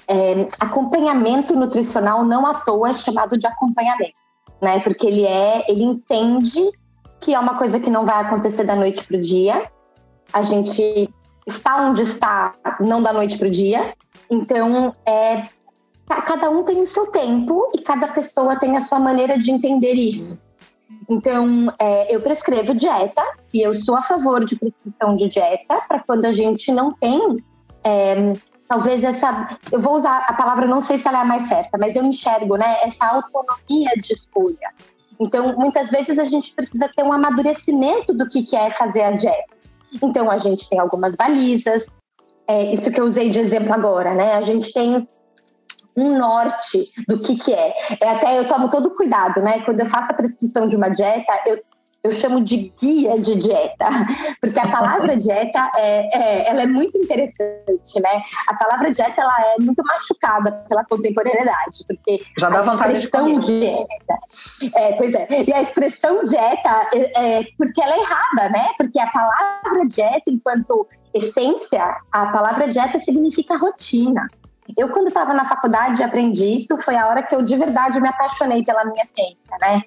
É, 0.07 0.47
acompanhamento 0.59 1.53
nutricional 1.53 2.23
não 2.23 2.45
à 2.45 2.53
toa 2.53 2.89
é 2.89 2.91
chamado 2.93 3.37
de 3.37 3.45
acompanhamento, 3.45 4.13
né? 4.61 4.79
Porque 4.79 5.05
ele 5.05 5.25
é, 5.25 5.65
ele 5.67 5.83
entende 5.83 6.69
que 7.19 7.33
é 7.33 7.39
uma 7.39 7.57
coisa 7.57 7.77
que 7.79 7.89
não 7.89 8.05
vai 8.05 8.21
acontecer 8.23 8.63
da 8.63 8.75
noite 8.75 9.03
para 9.03 9.17
o 9.17 9.19
dia. 9.19 9.69
A 10.35 10.41
gente 10.41 11.09
está 11.47 11.87
onde 11.87 12.01
está, 12.01 12.53
não 12.79 13.01
da 13.01 13.13
noite 13.13 13.37
para 13.37 13.47
o 13.47 13.49
dia. 13.49 13.95
Então, 14.29 14.93
é, 15.07 15.47
cada 16.25 16.49
um 16.49 16.63
tem 16.63 16.79
o 16.79 16.83
seu 16.83 17.07
tempo 17.07 17.71
e 17.73 17.81
cada 17.81 18.07
pessoa 18.07 18.57
tem 18.57 18.75
a 18.75 18.79
sua 18.79 18.99
maneira 18.99 19.37
de 19.37 19.49
entender 19.49 19.93
isso. 19.93 20.37
Então, 21.09 21.73
é, 21.79 22.13
eu 22.13 22.19
prescrevo 22.19 22.73
dieta 22.73 23.23
e 23.53 23.61
eu 23.61 23.73
sou 23.73 23.95
a 23.95 24.01
favor 24.01 24.43
de 24.43 24.55
prescrição 24.55 25.15
de 25.15 25.27
dieta 25.27 25.81
para 25.87 25.99
quando 25.99 26.25
a 26.25 26.31
gente 26.31 26.71
não 26.71 26.91
tem, 26.93 27.37
é, 27.83 28.33
talvez 28.67 29.03
essa, 29.03 29.57
eu 29.71 29.79
vou 29.79 29.95
usar 29.95 30.25
a 30.27 30.33
palavra, 30.33 30.67
não 30.67 30.79
sei 30.79 30.97
se 30.97 31.07
ela 31.07 31.19
é 31.19 31.21
a 31.21 31.25
mais 31.25 31.47
certa, 31.47 31.77
mas 31.79 31.95
eu 31.95 32.03
enxergo, 32.03 32.57
né, 32.57 32.77
essa 32.81 33.05
autonomia 33.05 33.91
de 33.97 34.13
escolha. 34.13 34.73
Então, 35.19 35.55
muitas 35.55 35.89
vezes 35.89 36.19
a 36.19 36.25
gente 36.25 36.53
precisa 36.53 36.89
ter 36.93 37.03
um 37.03 37.13
amadurecimento 37.13 38.13
do 38.13 38.27
que, 38.27 38.55
é 38.55 38.69
fazer 38.71 39.03
a 39.03 39.11
dieta. 39.11 39.54
Então, 40.01 40.29
a 40.29 40.35
gente 40.35 40.67
tem 40.69 40.79
algumas 40.79 41.15
balizas, 41.15 41.87
é, 42.47 42.73
isso 42.73 42.91
que 42.91 42.99
eu 42.99 43.05
usei 43.05 43.29
de 43.29 43.39
exemplo 43.39 43.73
agora, 43.73 44.13
né? 44.13 44.33
A 44.33 44.41
gente 44.41 44.71
tem 44.71 45.07
um 45.97 46.17
norte 46.17 46.89
do 47.07 47.17
que 47.17 47.35
que 47.35 47.53
é. 47.53 47.73
é. 48.01 48.09
Até 48.09 48.37
eu 48.37 48.47
tomo 48.47 48.69
todo 48.69 48.95
cuidado, 48.95 49.41
né? 49.41 49.61
Quando 49.63 49.79
eu 49.79 49.85
faço 49.85 50.11
a 50.11 50.15
prescrição 50.15 50.67
de 50.67 50.75
uma 50.75 50.89
dieta, 50.89 51.33
eu, 51.47 51.59
eu 52.05 52.11
chamo 52.11 52.43
de 52.43 52.71
guia 52.79 53.19
de 53.19 53.35
dieta, 53.35 53.87
porque 54.39 54.59
a 54.59 54.69
palavra 54.69 55.15
dieta 55.17 55.71
é, 55.77 56.07
é, 56.15 56.49
ela 56.49 56.61
é 56.61 56.67
muito 56.67 56.95
interessante, 56.97 57.99
né? 57.99 58.21
A 58.47 58.55
palavra 58.55 58.91
dieta 58.91 59.21
ela 59.21 59.35
é 59.55 59.61
muito 59.61 59.81
machucada 59.83 60.51
pela 60.69 60.85
contemporaneidade, 60.85 61.83
porque 61.87 62.23
já 62.39 62.49
dá 62.49 62.61
vontade 62.61 62.99
de 62.99 63.09
comer. 63.09 63.37
dieta, 63.37 64.19
é, 64.75 64.91
pois 64.93 65.13
é, 65.15 65.27
e 65.47 65.53
a 65.53 65.61
expressão 65.63 66.21
dieta 66.21 66.87
é, 66.93 67.39
é 67.39 67.43
porque 67.57 67.81
ela 67.81 67.95
é 67.95 67.99
errada, 67.99 68.49
né? 68.49 68.69
Porque 68.77 68.99
a 68.99 69.07
palavra 69.07 69.87
dieta, 69.87 70.23
enquanto 70.27 70.87
essência, 71.13 71.83
a 72.11 72.25
palavra 72.27 72.67
dieta 72.67 72.99
significa 72.99 73.57
rotina. 73.57 74.27
Eu, 74.77 74.89
quando 74.89 75.07
estava 75.07 75.33
na 75.33 75.45
faculdade, 75.45 76.03
aprendi 76.03 76.55
isso. 76.55 76.75
Foi 76.77 76.95
a 76.95 77.07
hora 77.07 77.23
que 77.23 77.35
eu, 77.35 77.41
de 77.41 77.55
verdade, 77.55 77.99
me 77.99 78.07
apaixonei 78.07 78.63
pela 78.63 78.83
minha 78.85 79.05
ciência, 79.05 79.55
né? 79.61 79.81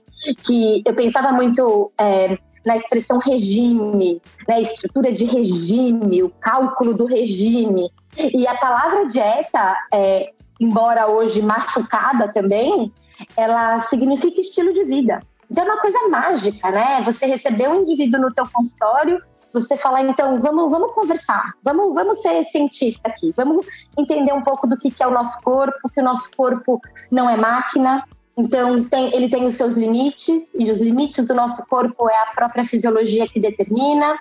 Que 0.45 0.83
eu 0.85 0.95
pensava 0.95 1.33
muito 1.33 1.91
é, 1.99 2.39
na 2.65 2.77
expressão 2.77 3.19
regime, 3.19 4.23
né? 4.49 4.61
Estrutura 4.61 5.11
de 5.11 5.25
regime, 5.25 6.23
o 6.23 6.31
cálculo 6.41 6.95
do 6.95 7.07
regime. 7.07 7.91
E 8.17 8.47
a 8.47 8.57
palavra 8.57 9.07
dieta, 9.07 9.77
é, 9.93 10.31
embora 10.61 11.09
hoje 11.09 11.43
machucada 11.43 12.31
também, 12.33 12.93
ela 13.37 13.81
significa 13.83 14.41
estilo 14.41 14.73
de 14.73 14.85
vida. 14.85 15.21
Então 15.51 15.65
é 15.65 15.73
uma 15.73 15.81
coisa 15.81 16.09
mágica, 16.09 16.71
né? 16.71 17.03
Você 17.03 17.27
receber 17.27 17.69
um 17.69 17.81
indivíduo 17.81 18.21
no 18.21 18.33
teu 18.33 18.47
consultório 18.49 19.21
você 19.61 19.77
falar, 19.77 20.03
então, 20.03 20.39
vamos, 20.39 20.71
vamos 20.71 20.93
conversar, 20.93 21.55
vamos, 21.63 21.95
vamos 21.95 22.21
ser 22.21 22.45
cientista 22.45 23.09
aqui, 23.09 23.33
vamos 23.37 23.67
entender 23.97 24.33
um 24.33 24.43
pouco 24.43 24.67
do 24.67 24.77
que, 24.77 24.91
que 24.91 25.03
é 25.03 25.07
o 25.07 25.11
nosso 25.11 25.41
corpo, 25.43 25.89
que 25.93 26.01
o 26.01 26.05
nosso 26.05 26.29
corpo 26.37 26.81
não 27.11 27.29
é 27.29 27.37
máquina, 27.37 28.05
então 28.39 28.85
tem, 28.85 29.13
ele 29.13 29.29
tem 29.29 29.45
os 29.45 29.57
seus 29.57 29.73
limites, 29.73 30.55
e 30.55 30.71
os 30.71 30.77
limites 30.77 31.27
do 31.27 31.35
nosso 31.35 31.67
corpo 31.67 32.09
é 32.09 32.17
a 32.23 32.27
própria 32.27 32.65
fisiologia 32.65 33.27
que 33.27 33.41
determina. 33.41 34.17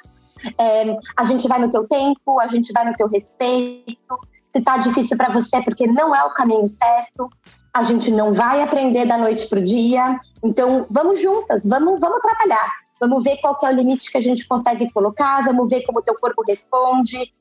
É, 0.60 0.98
a 1.16 1.24
gente 1.24 1.48
vai 1.48 1.60
no 1.60 1.70
teu 1.70 1.88
tempo, 1.88 2.40
a 2.42 2.48
gente 2.48 2.74
vai 2.74 2.84
no 2.86 2.96
teu 2.96 3.08
respeito. 3.08 4.20
Se 4.48 4.60
tá 4.62 4.78
difícil 4.78 5.16
para 5.16 5.30
você 5.30 5.58
é 5.58 5.62
porque 5.62 5.86
não 5.86 6.16
é 6.16 6.24
o 6.24 6.32
caminho 6.32 6.66
certo. 6.66 7.30
A 7.72 7.84
gente 7.84 8.10
não 8.10 8.32
vai 8.32 8.62
aprender 8.62 9.06
da 9.06 9.20
noite 9.20 9.48
pro 9.48 9.62
dia. 9.62 10.20
Então, 10.44 10.88
vamos 10.90 11.22
juntas, 11.22 11.64
vamos, 11.64 12.00
vamos 12.00 12.20
trabalhar. 12.20 12.87
Vamos 13.00 13.24
ver 13.24 13.38
qual 13.38 13.58
é 13.64 13.68
o 13.68 13.72
limite 13.72 14.12
que 14.12 14.18
a 14.18 14.22
gente 14.22 14.48
consegue 14.48 14.92
colocar, 14.92 15.44
vamos 15.44 15.70
ver 15.70 15.84
como 15.86 16.00
o 16.00 16.02
teu 16.02 16.16
corpo 16.16 16.44
responde. 16.48 17.32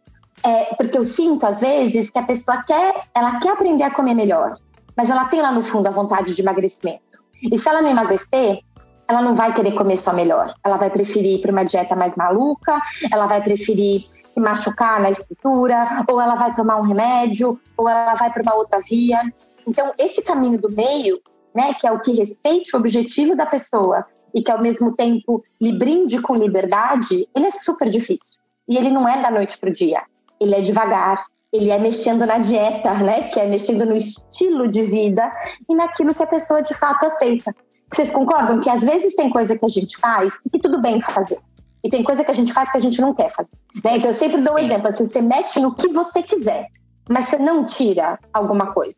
É, 0.42 0.74
porque 0.74 0.96
eu 0.96 1.02
sinto, 1.02 1.46
às 1.46 1.60
vezes, 1.60 2.10
que 2.10 2.18
a 2.18 2.22
pessoa 2.22 2.62
quer, 2.62 3.08
ela 3.14 3.38
quer 3.38 3.50
aprender 3.50 3.84
a 3.84 3.90
comer 3.90 4.14
melhor, 4.14 4.56
mas 4.96 5.08
ela 5.08 5.24
tem 5.26 5.40
lá 5.40 5.50
no 5.50 5.62
fundo 5.62 5.86
a 5.86 5.90
vontade 5.90 6.34
de 6.34 6.42
emagrecimento. 6.42 7.00
E 7.42 7.58
se 7.58 7.68
ela 7.68 7.80
não 7.80 7.90
emagrecer, 7.90 8.60
ela 9.08 9.22
não 9.22 9.34
vai 9.34 9.52
querer 9.52 9.72
comer 9.72 9.96
só 9.96 10.12
melhor. 10.12 10.54
Ela 10.64 10.76
vai 10.76 10.90
preferir 10.90 11.38
ir 11.38 11.40
para 11.40 11.52
uma 11.52 11.64
dieta 11.64 11.94
mais 11.94 12.14
maluca, 12.16 12.80
ela 13.10 13.26
vai 13.26 13.42
preferir 13.42 14.02
se 14.02 14.40
machucar 14.40 15.00
na 15.00 15.10
estrutura, 15.10 16.04
ou 16.08 16.20
ela 16.20 16.34
vai 16.34 16.54
tomar 16.54 16.76
um 16.78 16.82
remédio, 16.82 17.58
ou 17.76 17.88
ela 17.88 18.14
vai 18.14 18.30
para 18.30 18.42
uma 18.42 18.54
outra 18.54 18.78
via. 18.80 19.20
Então, 19.66 19.92
esse 19.98 20.20
caminho 20.22 20.60
do 20.60 20.70
meio, 20.70 21.20
né, 21.54 21.72
que 21.74 21.86
é 21.86 21.92
o 21.92 21.98
que 21.98 22.12
respeite 22.12 22.74
o 22.74 22.78
objetivo 22.78 23.34
da 23.34 23.46
pessoa, 23.46 24.04
e 24.34 24.42
que 24.42 24.50
ao 24.50 24.60
mesmo 24.60 24.92
tempo 24.92 25.42
lhe 25.60 25.76
brinde 25.76 26.20
com 26.20 26.34
liberdade, 26.34 27.28
ele 27.34 27.46
é 27.46 27.50
super 27.50 27.88
difícil. 27.88 28.40
E 28.68 28.76
ele 28.76 28.90
não 28.90 29.08
é 29.08 29.20
da 29.20 29.30
noite 29.30 29.56
para 29.58 29.68
o 29.68 29.72
dia. 29.72 30.02
Ele 30.40 30.54
é 30.54 30.60
devagar, 30.60 31.24
ele 31.52 31.70
é 31.70 31.78
mexendo 31.78 32.26
na 32.26 32.38
dieta, 32.38 32.92
né? 32.94 33.28
Que 33.30 33.40
é 33.40 33.46
mexendo 33.46 33.86
no 33.86 33.94
estilo 33.94 34.68
de 34.68 34.82
vida 34.82 35.30
e 35.68 35.74
naquilo 35.74 36.14
que 36.14 36.22
a 36.22 36.26
pessoa 36.26 36.60
de 36.60 36.74
fato 36.74 37.06
aceita. 37.06 37.54
Vocês 37.92 38.10
concordam 38.10 38.58
que 38.58 38.68
às 38.68 38.80
vezes 38.80 39.14
tem 39.14 39.30
coisa 39.30 39.56
que 39.56 39.64
a 39.64 39.68
gente 39.68 39.96
faz 39.98 40.36
que 40.38 40.58
tudo 40.58 40.80
bem 40.80 41.00
fazer. 41.00 41.38
E 41.84 41.88
tem 41.88 42.02
coisa 42.02 42.24
que 42.24 42.30
a 42.30 42.34
gente 42.34 42.52
faz 42.52 42.70
que 42.70 42.78
a 42.78 42.80
gente 42.80 43.00
não 43.00 43.14
quer 43.14 43.30
fazer. 43.30 43.52
Né? 43.84 43.96
Então 43.96 44.10
eu 44.10 44.14
sempre 44.14 44.40
dou 44.40 44.54
um 44.54 44.58
exemplo, 44.58 44.88
assim, 44.88 45.06
você 45.06 45.22
mexe 45.22 45.60
no 45.60 45.74
que 45.74 45.88
você 45.88 46.22
quiser, 46.22 46.66
mas 47.08 47.28
você 47.28 47.38
não 47.38 47.64
tira 47.64 48.18
alguma 48.32 48.72
coisa. 48.72 48.96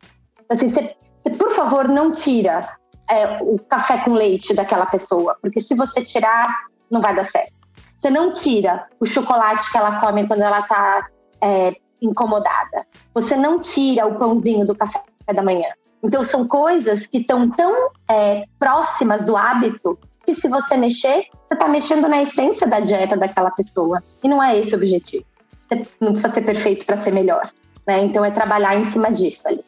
Assim, 0.49 0.67
você, 0.67 0.95
você 1.15 1.29
por 1.29 1.49
favor, 1.51 1.87
não 1.87 2.11
tira 2.11 2.67
é, 3.09 3.39
o 3.41 3.57
café 3.59 3.97
com 4.03 4.11
leite 4.11 4.53
daquela 4.53 4.85
pessoa, 4.85 5.35
porque 5.41 5.61
se 5.61 5.75
você 5.75 6.01
tirar, 6.01 6.65
não 6.91 7.01
vai 7.01 7.15
dar 7.15 7.25
certo. 7.25 7.53
Você 7.95 8.09
não 8.09 8.31
tira 8.31 8.87
o 8.99 9.05
chocolate 9.05 9.69
que 9.71 9.77
ela 9.77 9.99
come 9.99 10.27
quando 10.27 10.41
ela 10.41 10.59
está 10.59 11.07
é, 11.43 11.73
incomodada. 12.01 12.85
Você 13.13 13.35
não 13.35 13.59
tira 13.59 14.07
o 14.07 14.17
pãozinho 14.17 14.65
do 14.65 14.75
café 14.75 15.01
da 15.33 15.43
manhã. 15.43 15.67
Então, 16.01 16.21
são 16.21 16.47
coisas 16.47 17.05
que 17.05 17.17
estão 17.17 17.49
tão 17.49 17.89
é, 18.09 18.43
próximas 18.57 19.25
do 19.25 19.35
hábito 19.35 19.99
que, 20.25 20.33
se 20.33 20.47
você 20.47 20.77
mexer, 20.77 21.25
você 21.43 21.53
está 21.53 21.67
mexendo 21.67 22.07
na 22.07 22.21
essência 22.21 22.65
da 22.65 22.79
dieta 22.79 23.17
daquela 23.17 23.51
pessoa. 23.51 24.01
E 24.23 24.27
não 24.29 24.41
é 24.41 24.57
esse 24.57 24.73
o 24.73 24.77
objetivo. 24.77 25.25
Você 25.67 25.85
não 25.99 26.13
precisa 26.13 26.31
ser 26.31 26.41
perfeito 26.41 26.85
para 26.85 26.95
ser 26.95 27.11
melhor. 27.11 27.51
Né? 27.85 27.99
Então, 27.99 28.23
é 28.23 28.31
trabalhar 28.31 28.77
em 28.77 28.81
cima 28.81 29.11
disso 29.11 29.45
ali 29.45 29.63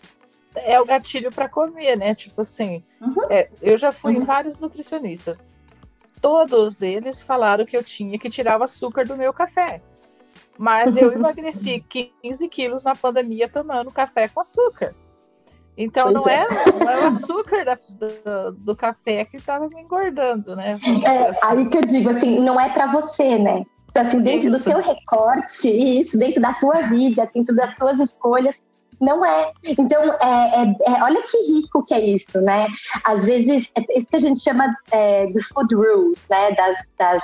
é 0.55 0.79
o 0.79 0.85
gatilho 0.85 1.31
para 1.31 1.49
comer, 1.49 1.95
né? 1.97 2.13
Tipo 2.13 2.41
assim, 2.41 2.83
uhum. 2.99 3.23
é, 3.29 3.49
eu 3.61 3.77
já 3.77 3.91
fui 3.91 4.15
uhum. 4.15 4.21
em 4.21 4.25
vários 4.25 4.59
nutricionistas. 4.59 5.43
Todos 6.21 6.81
eles 6.81 7.23
falaram 7.23 7.65
que 7.65 7.75
eu 7.75 7.83
tinha 7.83 8.17
que 8.19 8.29
tirar 8.29 8.59
o 8.59 8.63
açúcar 8.63 9.05
do 9.05 9.17
meu 9.17 9.33
café. 9.33 9.81
Mas 10.57 10.95
eu 10.95 11.11
emagreci 11.13 11.83
15 12.21 12.47
quilos 12.49 12.83
na 12.83 12.95
pandemia 12.95 13.49
tomando 13.49 13.91
café 13.91 14.27
com 14.27 14.41
açúcar. 14.41 14.93
Então 15.77 16.11
não 16.11 16.27
é. 16.27 16.43
é, 16.43 16.79
não 16.79 16.89
é 16.89 16.99
o 16.99 17.07
açúcar 17.07 17.63
da, 17.63 17.77
do, 17.89 18.51
do, 18.51 18.75
café 18.75 19.25
que 19.25 19.37
estava 19.37 19.67
me 19.69 19.81
engordando, 19.81 20.55
né? 20.55 20.77
É, 21.05 21.29
assim. 21.29 21.47
aí 21.47 21.65
que 21.67 21.77
eu 21.77 21.81
digo 21.81 22.09
assim, 22.09 22.39
não 22.39 22.59
é 22.59 22.69
para 22.69 22.87
você, 22.87 23.37
né? 23.37 23.63
Então, 23.89 24.03
assim, 24.03 24.21
dentro 24.21 24.47
isso. 24.47 24.57
do 24.57 24.63
seu 24.63 24.79
recorte, 24.79 25.69
isso, 25.69 26.17
dentro 26.17 26.41
da 26.41 26.53
tua 26.53 26.81
vida, 26.83 27.29
dentro 27.33 27.55
das 27.55 27.75
tuas 27.75 27.99
escolhas, 27.99 28.61
não 29.01 29.25
é. 29.25 29.51
Então, 29.63 30.03
é, 30.03 30.61
é, 30.61 30.93
é, 30.93 31.03
olha 31.03 31.21
que 31.23 31.37
rico 31.37 31.83
que 31.83 31.93
é 31.93 32.03
isso, 32.03 32.39
né? 32.41 32.67
Às 33.03 33.23
vezes, 33.23 33.71
é 33.75 33.97
isso 33.97 34.09
que 34.09 34.15
a 34.15 34.19
gente 34.19 34.39
chama 34.39 34.73
é, 34.91 35.25
de 35.25 35.41
food 35.43 35.73
rules, 35.73 36.27
né? 36.29 36.51
Das, 36.51 36.77
das, 36.97 37.23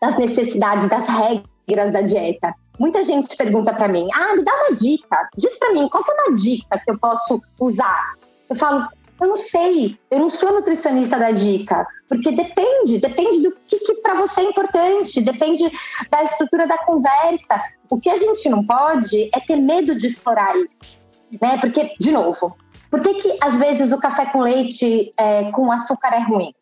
das 0.00 0.16
necessidades, 0.18 0.88
das 0.88 1.08
regras 1.08 1.92
da 1.92 2.02
dieta. 2.02 2.54
Muita 2.78 3.02
gente 3.02 3.34
pergunta 3.36 3.72
para 3.72 3.88
mim, 3.88 4.06
ah, 4.14 4.36
me 4.36 4.44
dá 4.44 4.54
uma 4.54 4.74
dica. 4.74 5.28
Diz 5.36 5.58
para 5.58 5.72
mim, 5.72 5.88
qual 5.88 6.04
que 6.04 6.10
é 6.10 6.14
uma 6.14 6.34
dica 6.34 6.78
que 6.78 6.90
eu 6.90 6.98
posso 6.98 7.42
usar? 7.58 8.14
Eu 8.48 8.54
falo, 8.54 8.86
eu 9.20 9.28
não 9.28 9.36
sei, 9.36 9.98
eu 10.10 10.18
não 10.20 10.28
sou 10.28 10.52
nutricionista 10.52 11.18
da 11.18 11.32
dica, 11.32 11.86
porque 12.08 12.30
depende, 12.30 12.98
depende 12.98 13.40
do 13.40 13.52
que, 13.66 13.78
que 13.80 13.94
para 13.96 14.14
você 14.14 14.42
é 14.42 14.44
importante, 14.44 15.20
depende 15.20 15.64
da 16.08 16.22
estrutura 16.22 16.66
da 16.66 16.78
conversa. 16.78 17.60
O 17.90 17.98
que 17.98 18.10
a 18.10 18.16
gente 18.16 18.48
não 18.48 18.64
pode 18.64 19.28
é 19.34 19.40
ter 19.40 19.56
medo 19.56 19.96
de 19.96 20.06
explorar 20.06 20.56
isso, 20.58 20.97
né? 21.40 21.58
Porque, 21.58 21.94
de 21.98 22.10
novo, 22.10 22.56
por 22.90 23.00
que, 23.00 23.14
que 23.14 23.38
às 23.42 23.56
vezes 23.56 23.92
o 23.92 23.98
café 23.98 24.26
com 24.26 24.40
leite 24.40 25.12
é, 25.18 25.50
com 25.50 25.70
açúcar 25.70 26.14
é 26.14 26.20
ruim? 26.20 26.54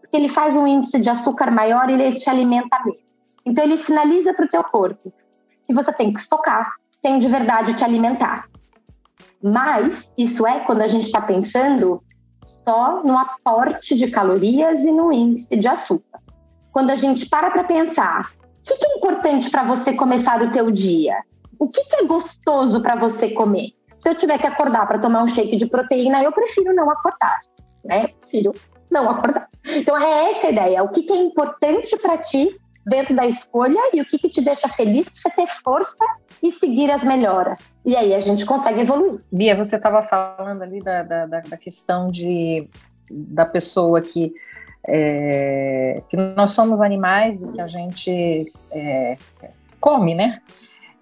Porque 0.00 0.16
ele 0.16 0.28
faz 0.28 0.54
um 0.54 0.66
índice 0.66 0.98
de 0.98 1.10
açúcar 1.10 1.50
maior 1.50 1.90
e 1.90 1.94
ele 1.94 2.14
te 2.14 2.30
alimenta 2.30 2.78
menos. 2.84 3.00
Então 3.44 3.64
ele 3.64 3.76
sinaliza 3.76 4.32
para 4.34 4.44
o 4.44 4.48
teu 4.48 4.62
corpo 4.64 5.12
que 5.66 5.74
você 5.74 5.92
tem 5.92 6.12
que 6.12 6.18
estocar 6.18 6.74
sem 7.02 7.16
de 7.16 7.28
verdade 7.28 7.72
te 7.72 7.84
alimentar. 7.84 8.48
Mas 9.42 10.10
isso 10.16 10.46
é 10.46 10.60
quando 10.60 10.82
a 10.82 10.86
gente 10.86 11.06
está 11.06 11.20
pensando 11.20 12.02
só 12.66 13.02
no 13.04 13.16
aporte 13.16 13.94
de 13.94 14.08
calorias 14.08 14.84
e 14.84 14.90
no 14.90 15.12
índice 15.12 15.56
de 15.56 15.68
açúcar. 15.68 16.20
Quando 16.72 16.90
a 16.90 16.94
gente 16.94 17.28
para 17.28 17.50
para 17.50 17.64
pensar, 17.64 18.32
o 18.68 18.76
que, 18.76 18.84
é 18.84 18.96
importante 18.96 19.48
para 19.50 19.62
você 19.62 19.92
começar 19.92 20.42
o 20.42 20.50
teu 20.50 20.70
dia? 20.70 21.16
O 21.58 21.68
que, 21.68 21.84
que 21.84 21.96
é 21.96 22.04
gostoso 22.04 22.82
para 22.82 22.96
você 22.96 23.30
comer? 23.30 23.70
Se 23.96 24.08
eu 24.08 24.14
tiver 24.14 24.38
que 24.38 24.46
acordar 24.46 24.86
para 24.86 24.98
tomar 24.98 25.22
um 25.22 25.26
shake 25.26 25.56
de 25.56 25.66
proteína, 25.66 26.22
eu 26.22 26.30
prefiro 26.30 26.74
não 26.74 26.88
acordar, 26.90 27.40
né? 27.84 28.08
Prefiro 28.20 28.52
não 28.90 29.08
acordar. 29.08 29.48
Então 29.74 29.98
é 29.98 30.30
essa 30.30 30.46
a 30.46 30.50
ideia. 30.50 30.82
O 30.82 30.88
que, 30.88 31.02
que 31.02 31.12
é 31.12 31.16
importante 31.16 31.96
para 31.96 32.18
ti 32.18 32.54
dentro 32.86 33.16
da 33.16 33.26
escolha 33.26 33.80
e 33.92 34.00
o 34.00 34.04
que, 34.04 34.18
que 34.18 34.28
te 34.28 34.40
deixa 34.40 34.68
feliz 34.68 35.06
para 35.06 35.14
você 35.14 35.30
ter 35.30 35.46
força 35.62 36.04
e 36.42 36.52
seguir 36.52 36.90
as 36.90 37.02
melhoras. 37.02 37.76
E 37.84 37.96
aí 37.96 38.14
a 38.14 38.18
gente 38.18 38.44
consegue 38.46 38.82
evoluir. 38.82 39.20
Bia, 39.32 39.56
você 39.56 39.76
estava 39.76 40.04
falando 40.04 40.62
ali 40.62 40.80
da, 40.80 41.02
da, 41.02 41.26
da, 41.26 41.56
questão 41.56 42.10
de, 42.10 42.68
da 43.10 43.44
pessoa 43.44 44.00
que, 44.00 44.32
é, 44.86 46.00
que 46.08 46.16
nós 46.16 46.52
somos 46.52 46.80
animais 46.80 47.42
e 47.42 47.48
que 47.48 47.60
a 47.60 47.66
gente 47.66 48.52
é, 48.70 49.16
come, 49.80 50.14
né? 50.14 50.40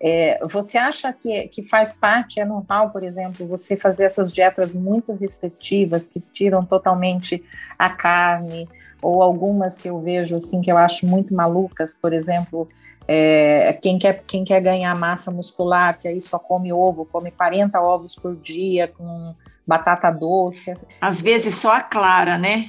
É, 0.07 0.39
você 0.47 0.77
acha 0.77 1.11
que, 1.15 1.49
que 1.49 1.63
faz 1.63 1.97
parte, 1.97 2.39
é 2.39 2.45
normal, 2.45 2.91
por 2.91 3.03
exemplo, 3.03 3.47
você 3.47 3.75
fazer 3.75 4.05
essas 4.05 4.31
dietas 4.31 4.75
muito 4.75 5.15
restritivas 5.15 6.07
que 6.07 6.21
tiram 6.21 6.63
totalmente 6.63 7.43
a 7.79 7.89
carne, 7.89 8.69
ou 9.01 9.23
algumas 9.23 9.79
que 9.79 9.89
eu 9.89 9.99
vejo 10.03 10.37
assim 10.37 10.61
que 10.61 10.71
eu 10.71 10.77
acho 10.77 11.07
muito 11.07 11.33
malucas, 11.33 11.95
por 11.95 12.13
exemplo, 12.13 12.69
é, 13.09 13.73
quem, 13.81 13.99
quer, 13.99 14.23
quem 14.27 14.45
quer 14.45 14.61
ganhar 14.61 14.95
massa 14.95 15.31
muscular, 15.31 15.99
que 15.99 16.07
aí 16.07 16.21
só 16.21 16.39
come 16.39 16.71
ovo, 16.71 17.07
come 17.07 17.31
40 17.31 17.81
ovos 17.81 18.15
por 18.15 18.37
dia 18.37 18.89
com 18.89 19.35
batata 19.67 20.11
doce. 20.11 20.75
Às 21.01 21.23
vezes 21.23 21.55
só 21.55 21.77
a 21.77 21.81
clara, 21.81 22.37
né? 22.37 22.69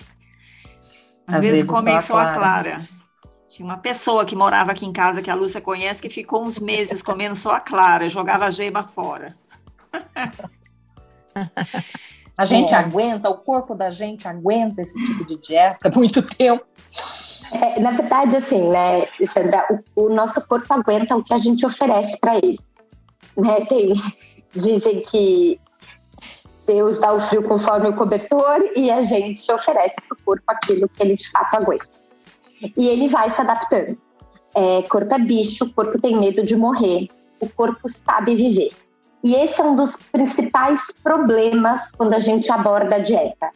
Às, 1.28 1.36
Às 1.36 1.42
vezes, 1.42 1.58
vezes 1.58 1.70
comem 1.70 2.00
só 2.00 2.18
a 2.18 2.32
clara. 2.32 2.32
Só 2.32 2.40
a 2.40 2.40
clara. 2.40 2.95
Tinha 3.56 3.66
uma 3.66 3.78
pessoa 3.78 4.26
que 4.26 4.36
morava 4.36 4.74
aqui 4.74 4.86
em 4.86 4.92
casa, 4.92 5.22
que 5.22 5.32
a 5.32 5.34
Lúcia 5.34 5.62
conhece, 5.62 6.02
que 6.02 6.10
ficou 6.10 6.44
uns 6.44 6.60
meses 6.60 7.02
comendo 7.02 7.38
só 7.38 7.54
a 7.56 7.62
clara, 7.62 8.10
jogava 8.10 8.44
a 8.44 8.52
gema 8.52 8.84
fora. 8.84 9.34
A 12.38 12.44
gente 12.44 12.74
é. 12.74 12.78
aguenta, 12.78 13.30
o 13.30 13.38
corpo 13.38 13.74
da 13.74 13.92
gente 13.92 14.28
aguenta 14.28 14.82
esse 14.82 15.02
tipo 15.06 15.24
de 15.26 15.38
dieta 15.38 15.90
muito 15.90 16.22
tempo. 16.22 16.66
É, 17.54 17.80
na 17.80 17.92
verdade, 17.92 18.36
assim, 18.36 18.68
né, 18.68 19.08
Sandra, 19.24 19.66
o, 19.96 20.08
o, 20.08 20.10
nosso 20.10 20.46
corpo 20.50 20.74
aguenta 20.74 21.16
o 21.16 21.24
que 21.24 21.34
a 21.34 21.38
gente 21.38 21.66
oferece 21.66 22.20
para 22.20 22.36
ele. 22.36 22.60
Né? 23.38 23.64
Tem, 23.70 23.94
dizem 24.54 25.02
que 25.02 25.62
Deus 26.68 26.98
dá 26.98 27.14
o 27.14 27.22
frio 27.22 27.48
conforme 27.48 27.88
o 27.88 27.96
cobertor 27.96 28.70
e 28.76 28.92
a 28.92 29.00
gente 29.00 29.50
oferece 29.50 29.96
para 30.02 30.18
o 30.18 30.22
corpo 30.26 30.44
aquilo 30.46 30.90
que 30.90 31.02
ele 31.02 31.14
de 31.14 31.32
fato 31.32 31.56
aguenta. 31.56 32.05
E 32.78 32.88
ele 32.88 33.08
vai 33.08 33.30
se 33.30 33.42
adaptando. 33.42 33.98
É, 34.56 34.82
corpo 34.84 35.14
é 35.14 35.20
bicho, 35.20 35.66
o 35.66 35.74
corpo 35.74 36.00
tem 36.00 36.18
medo 36.18 36.42
de 36.44 36.56
morrer, 36.56 37.10
o 37.40 37.50
corpo 37.50 37.88
sabe 37.88 38.36
viver. 38.36 38.72
E 39.24 39.36
esse 39.36 39.60
é 39.60 39.64
um 39.64 39.76
dos 39.76 39.98
principais 40.12 40.92
problemas 41.04 41.90
quando 41.92 42.14
a 42.14 42.20
gente 42.20 42.50
aborda 42.52 42.96
a 42.96 43.00
dieta. 43.00 43.50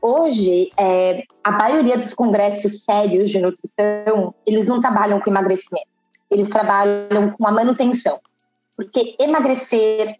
Hoje, 0.00 0.70
é, 0.76 1.22
a 1.44 1.52
maioria 1.52 1.96
dos 1.96 2.12
congressos 2.12 2.82
sérios 2.82 3.28
de 3.28 3.38
nutrição, 3.38 4.34
eles 4.46 4.66
não 4.66 4.78
trabalham 4.78 5.20
com 5.20 5.30
emagrecimento, 5.30 5.86
eles 6.30 6.48
trabalham 6.48 7.30
com 7.30 7.46
a 7.46 7.52
manutenção. 7.52 8.18
Porque 8.76 9.14
emagrecer, 9.20 10.16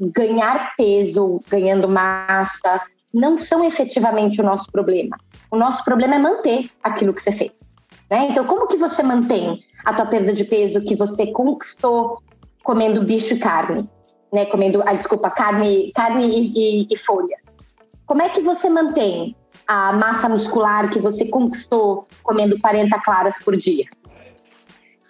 ganhar 0.00 0.74
peso, 0.76 1.40
ganhando 1.48 1.88
massa, 1.88 2.80
não 3.12 3.34
são 3.34 3.62
efetivamente 3.62 4.40
o 4.40 4.44
nosso 4.44 4.66
problema. 4.72 5.16
O 5.52 5.56
nosso 5.58 5.84
problema 5.84 6.14
é 6.14 6.18
manter 6.18 6.70
aquilo 6.82 7.12
que 7.12 7.20
você 7.20 7.30
fez. 7.30 7.76
Né? 8.10 8.28
Então, 8.30 8.46
como 8.46 8.66
que 8.66 8.78
você 8.78 9.02
mantém 9.02 9.62
a 9.84 9.92
tua 9.92 10.06
perda 10.06 10.32
de 10.32 10.44
peso 10.44 10.80
que 10.80 10.96
você 10.96 11.26
conquistou 11.26 12.22
comendo 12.64 13.02
bicho 13.02 13.34
e 13.34 13.38
carne? 13.38 13.86
Né? 14.32 14.46
Comendo, 14.46 14.82
ah, 14.86 14.94
desculpa, 14.94 15.28
carne, 15.28 15.92
carne 15.94 16.26
e, 16.26 16.52
e, 16.54 16.86
e 16.90 16.96
folhas. 16.96 17.68
Como 18.06 18.22
é 18.22 18.30
que 18.30 18.40
você 18.40 18.70
mantém 18.70 19.36
a 19.68 19.92
massa 19.92 20.26
muscular 20.26 20.88
que 20.88 20.98
você 20.98 21.26
conquistou 21.26 22.06
comendo 22.22 22.58
40 22.58 22.98
claras 23.00 23.36
por 23.44 23.54
dia? 23.54 23.84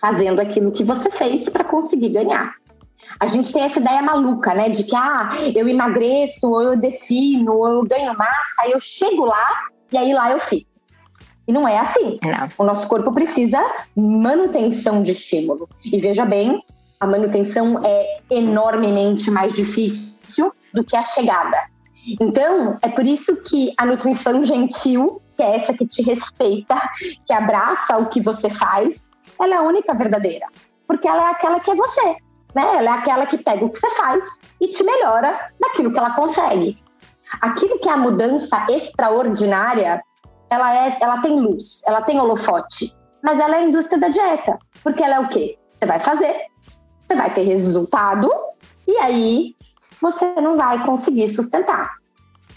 Fazendo 0.00 0.40
aquilo 0.40 0.72
que 0.72 0.82
você 0.82 1.08
fez 1.08 1.48
para 1.48 1.62
conseguir 1.62 2.08
ganhar. 2.08 2.52
A 3.20 3.26
gente 3.26 3.52
tem 3.52 3.62
essa 3.62 3.78
ideia 3.78 4.02
maluca, 4.02 4.52
né? 4.54 4.68
De 4.68 4.82
que, 4.82 4.96
ah, 4.96 5.30
eu 5.54 5.68
emagreço, 5.68 6.50
ou 6.50 6.62
eu 6.62 6.76
defino, 6.76 7.54
ou 7.54 7.68
eu 7.68 7.82
ganho 7.82 8.12
massa, 8.18 8.62
aí 8.64 8.72
eu 8.72 8.78
chego 8.80 9.24
lá 9.24 9.70
e 9.92 9.98
aí 9.98 10.12
lá 10.12 10.30
eu 10.30 10.38
fico. 10.38 10.70
E 11.46 11.52
não 11.52 11.66
é 11.66 11.78
assim. 11.78 12.18
Não. 12.22 12.48
O 12.58 12.64
nosso 12.64 12.86
corpo 12.86 13.12
precisa 13.12 13.60
manutenção 13.96 15.02
de 15.02 15.10
estímulo. 15.10 15.68
E 15.84 15.98
veja 15.98 16.24
bem, 16.24 16.62
a 17.00 17.06
manutenção 17.06 17.80
é 17.84 18.20
enormemente 18.30 19.30
mais 19.30 19.54
difícil 19.54 20.52
do 20.72 20.84
que 20.84 20.96
a 20.96 21.02
chegada. 21.02 21.56
Então, 22.20 22.78
é 22.82 22.88
por 22.88 23.04
isso 23.04 23.36
que 23.36 23.72
a 23.78 23.86
nutrição 23.86 24.42
gentil, 24.42 25.20
que 25.36 25.42
é 25.42 25.56
essa 25.56 25.72
que 25.72 25.86
te 25.86 26.02
respeita, 26.02 26.76
que 27.26 27.34
abraça 27.34 27.96
o 27.98 28.06
que 28.06 28.20
você 28.20 28.48
faz, 28.50 29.06
ela 29.40 29.54
é 29.54 29.58
a 29.58 29.62
única 29.62 29.94
verdadeira. 29.94 30.46
Porque 30.86 31.08
ela 31.08 31.28
é 31.28 31.30
aquela 31.30 31.60
que 31.60 31.70
é 31.70 31.74
você. 31.74 32.16
Né? 32.54 32.76
Ela 32.76 32.90
é 32.90 32.92
aquela 32.92 33.26
que 33.26 33.38
pega 33.38 33.64
o 33.64 33.70
que 33.70 33.76
você 33.76 33.90
faz 33.96 34.24
e 34.60 34.68
te 34.68 34.82
melhora 34.84 35.50
naquilo 35.60 35.92
que 35.92 35.98
ela 35.98 36.14
consegue. 36.14 36.76
Aquilo 37.40 37.78
que 37.78 37.88
é 37.88 37.92
a 37.92 37.96
mudança 37.96 38.64
extraordinária, 38.70 40.02
ela, 40.50 40.86
é, 40.86 40.98
ela 41.00 41.20
tem 41.20 41.40
luz, 41.40 41.80
ela 41.86 42.02
tem 42.02 42.20
holofote, 42.20 42.94
mas 43.22 43.40
ela 43.40 43.56
é 43.56 43.58
a 43.60 43.64
indústria 43.64 43.98
da 43.98 44.08
dieta. 44.08 44.58
Porque 44.82 45.02
ela 45.02 45.16
é 45.16 45.20
o 45.20 45.28
quê? 45.28 45.58
Você 45.78 45.86
vai 45.86 46.00
fazer, 46.00 46.46
você 47.00 47.14
vai 47.14 47.32
ter 47.32 47.42
resultado, 47.42 48.30
e 48.86 48.96
aí 48.98 49.54
você 50.00 50.32
não 50.40 50.56
vai 50.56 50.84
conseguir 50.84 51.28
sustentar. 51.28 51.90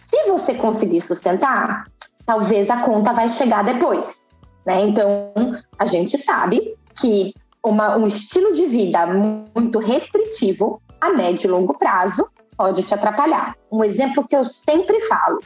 Se 0.05 0.29
você 0.29 0.53
conseguir 0.55 0.99
sustentar, 0.99 1.85
talvez 2.25 2.69
a 2.69 2.81
conta 2.81 3.13
vai 3.13 3.27
chegar 3.27 3.63
depois. 3.63 4.29
Né? 4.65 4.81
Então, 4.81 5.31
a 5.77 5.85
gente 5.85 6.17
sabe 6.17 6.75
que 6.99 7.33
uma, 7.63 7.97
um 7.97 8.05
estilo 8.05 8.51
de 8.51 8.65
vida 8.65 9.05
muito 9.07 9.79
restritivo, 9.79 10.81
a 11.01 11.09
médio 11.09 11.47
e 11.47 11.51
longo 11.51 11.77
prazo, 11.77 12.27
pode 12.57 12.81
te 12.81 12.93
atrapalhar. 12.93 13.55
Um 13.71 13.83
exemplo 13.83 14.25
que 14.27 14.35
eu 14.35 14.45
sempre 14.45 14.99
falo: 15.01 15.39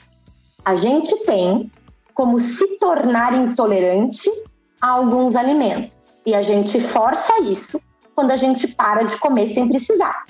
a 0.65 0.73
gente 0.73 1.15
tem 1.25 1.71
como 2.13 2.37
se 2.37 2.65
tornar 2.77 3.33
intolerante 3.33 4.29
a 4.81 4.91
alguns 4.91 5.35
alimentos. 5.35 5.95
E 6.25 6.35
a 6.35 6.41
gente 6.41 6.79
força 6.81 7.41
isso 7.41 7.81
quando 8.13 8.31
a 8.31 8.35
gente 8.35 8.67
para 8.67 9.03
de 9.03 9.17
comer 9.19 9.47
sem 9.47 9.67
precisar. 9.67 10.25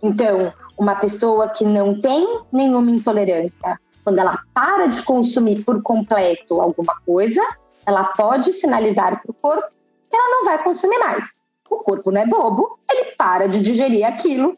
Então, 0.00 0.52
uma 0.78 0.94
pessoa 0.94 1.48
que 1.48 1.64
não 1.64 1.98
tem 1.98 2.40
nenhuma 2.52 2.90
intolerância, 2.90 3.78
quando 4.04 4.18
ela 4.18 4.38
para 4.54 4.86
de 4.86 5.02
consumir 5.02 5.64
por 5.64 5.82
completo 5.82 6.60
alguma 6.60 6.94
coisa, 7.04 7.42
ela 7.84 8.04
pode 8.04 8.52
sinalizar 8.52 9.20
para 9.20 9.30
o 9.30 9.34
corpo 9.34 9.82
ela 10.14 10.28
não 10.28 10.44
vai 10.44 10.62
consumir 10.62 10.98
mais. 10.98 11.40
O 11.70 11.76
corpo 11.78 12.10
não 12.10 12.20
é 12.20 12.26
bobo, 12.26 12.78
ele 12.90 13.14
para 13.16 13.48
de 13.48 13.58
digerir 13.60 14.06
aquilo 14.06 14.54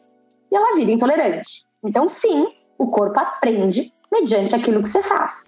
e 0.55 0.57
ela 0.57 0.91
intolerante. 0.91 1.65
Então, 1.83 2.07
sim, 2.07 2.47
o 2.77 2.87
corpo 2.87 3.19
aprende 3.19 3.91
mediante 4.11 4.55
aquilo 4.55 4.81
que 4.81 4.87
você 4.87 5.01
faz. 5.01 5.47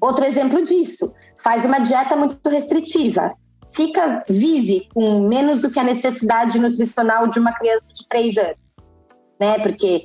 Outro 0.00 0.26
exemplo 0.26 0.60
disso, 0.62 1.14
faz 1.42 1.64
uma 1.64 1.78
dieta 1.78 2.16
muito 2.16 2.48
restritiva. 2.48 3.32
Fica, 3.74 4.24
vive 4.28 4.88
com 4.92 5.28
menos 5.28 5.58
do 5.58 5.70
que 5.70 5.78
a 5.78 5.84
necessidade 5.84 6.58
nutricional 6.58 7.28
de 7.28 7.38
uma 7.38 7.52
criança 7.52 7.88
de 7.92 8.08
3 8.08 8.38
anos. 8.38 8.56
Né? 9.40 9.58
Porque 9.60 10.04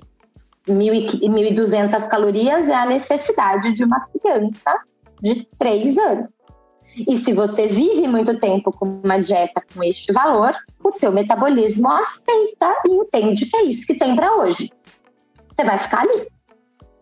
1.200 0.67 2.07
calorias 2.07 2.67
é 2.67 2.75
a 2.75 2.85
necessidade 2.85 3.71
de 3.71 3.83
uma 3.83 3.99
criança 4.07 4.71
de 5.21 5.47
3 5.57 5.97
anos. 5.97 6.27
E 6.95 7.15
se 7.17 7.33
você 7.33 7.67
vive 7.67 8.07
muito 8.07 8.37
tempo 8.37 8.71
com 8.71 9.01
uma 9.03 9.17
dieta 9.17 9.63
com 9.73 9.83
este 9.83 10.13
valor, 10.13 10.55
o 10.83 10.91
teu 10.91 11.11
metabolismo 11.11 11.89
aceita 11.89 12.75
e 12.87 12.91
entende 12.91 13.45
que 13.45 13.57
é 13.57 13.65
isso 13.65 13.85
que 13.85 13.95
tem 13.95 14.15
para 14.15 14.35
hoje. 14.35 14.71
Você 15.49 15.63
vai 15.63 15.77
ficar 15.77 16.01
ali. 16.01 16.27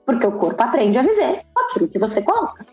Porque 0.05 0.25
o 0.25 0.37
corpo 0.37 0.63
aprende 0.63 0.97
a 0.97 1.01
viver 1.01 1.41
com 1.53 1.63
aquilo 1.63 1.87
que 1.87 1.99
você 1.99 2.21
coloca. 2.21 2.65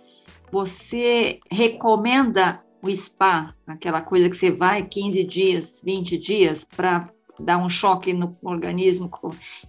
Você 0.50 1.40
recomenda 1.50 2.62
o 2.83 2.94
spa, 2.94 3.54
aquela 3.66 4.00
coisa 4.00 4.31
que 4.31 4.37
você 4.37 4.50
vai 4.50 4.85
15 4.85 5.24
dias, 5.24 5.83
20 5.85 6.16
dias 6.16 6.64
para 6.64 7.09
dar 7.38 7.59
um 7.59 7.68
choque 7.68 8.12
no 8.12 8.37
organismo, 8.42 9.11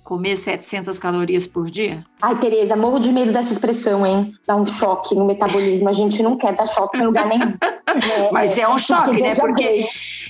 comer 0.03 0.38
700 0.38 0.97
calorias 0.97 1.47
por 1.47 1.69
dia? 1.69 2.05
Ai, 2.21 2.36
Tereza, 2.38 2.75
morro 2.75 2.99
de 2.99 3.12
medo 3.12 3.32
dessa 3.32 3.51
expressão, 3.51 4.05
hein? 4.05 4.34
Dar 4.45 4.55
um 4.55 4.65
choque 4.65 5.15
no 5.15 5.25
metabolismo. 5.25 5.88
A 5.88 5.91
gente 5.91 6.21
não 6.23 6.38
quer 6.38 6.55
dar 6.55 6.65
choque 6.65 6.97
em 6.97 7.05
lugar 7.05 7.27
nenhum. 7.27 7.53
É, 7.88 8.32
Mas 8.34 8.58
é 8.58 8.67
um 8.67 8.77
choque, 8.77 9.21
né? 9.21 9.36
Porque 9.36 9.86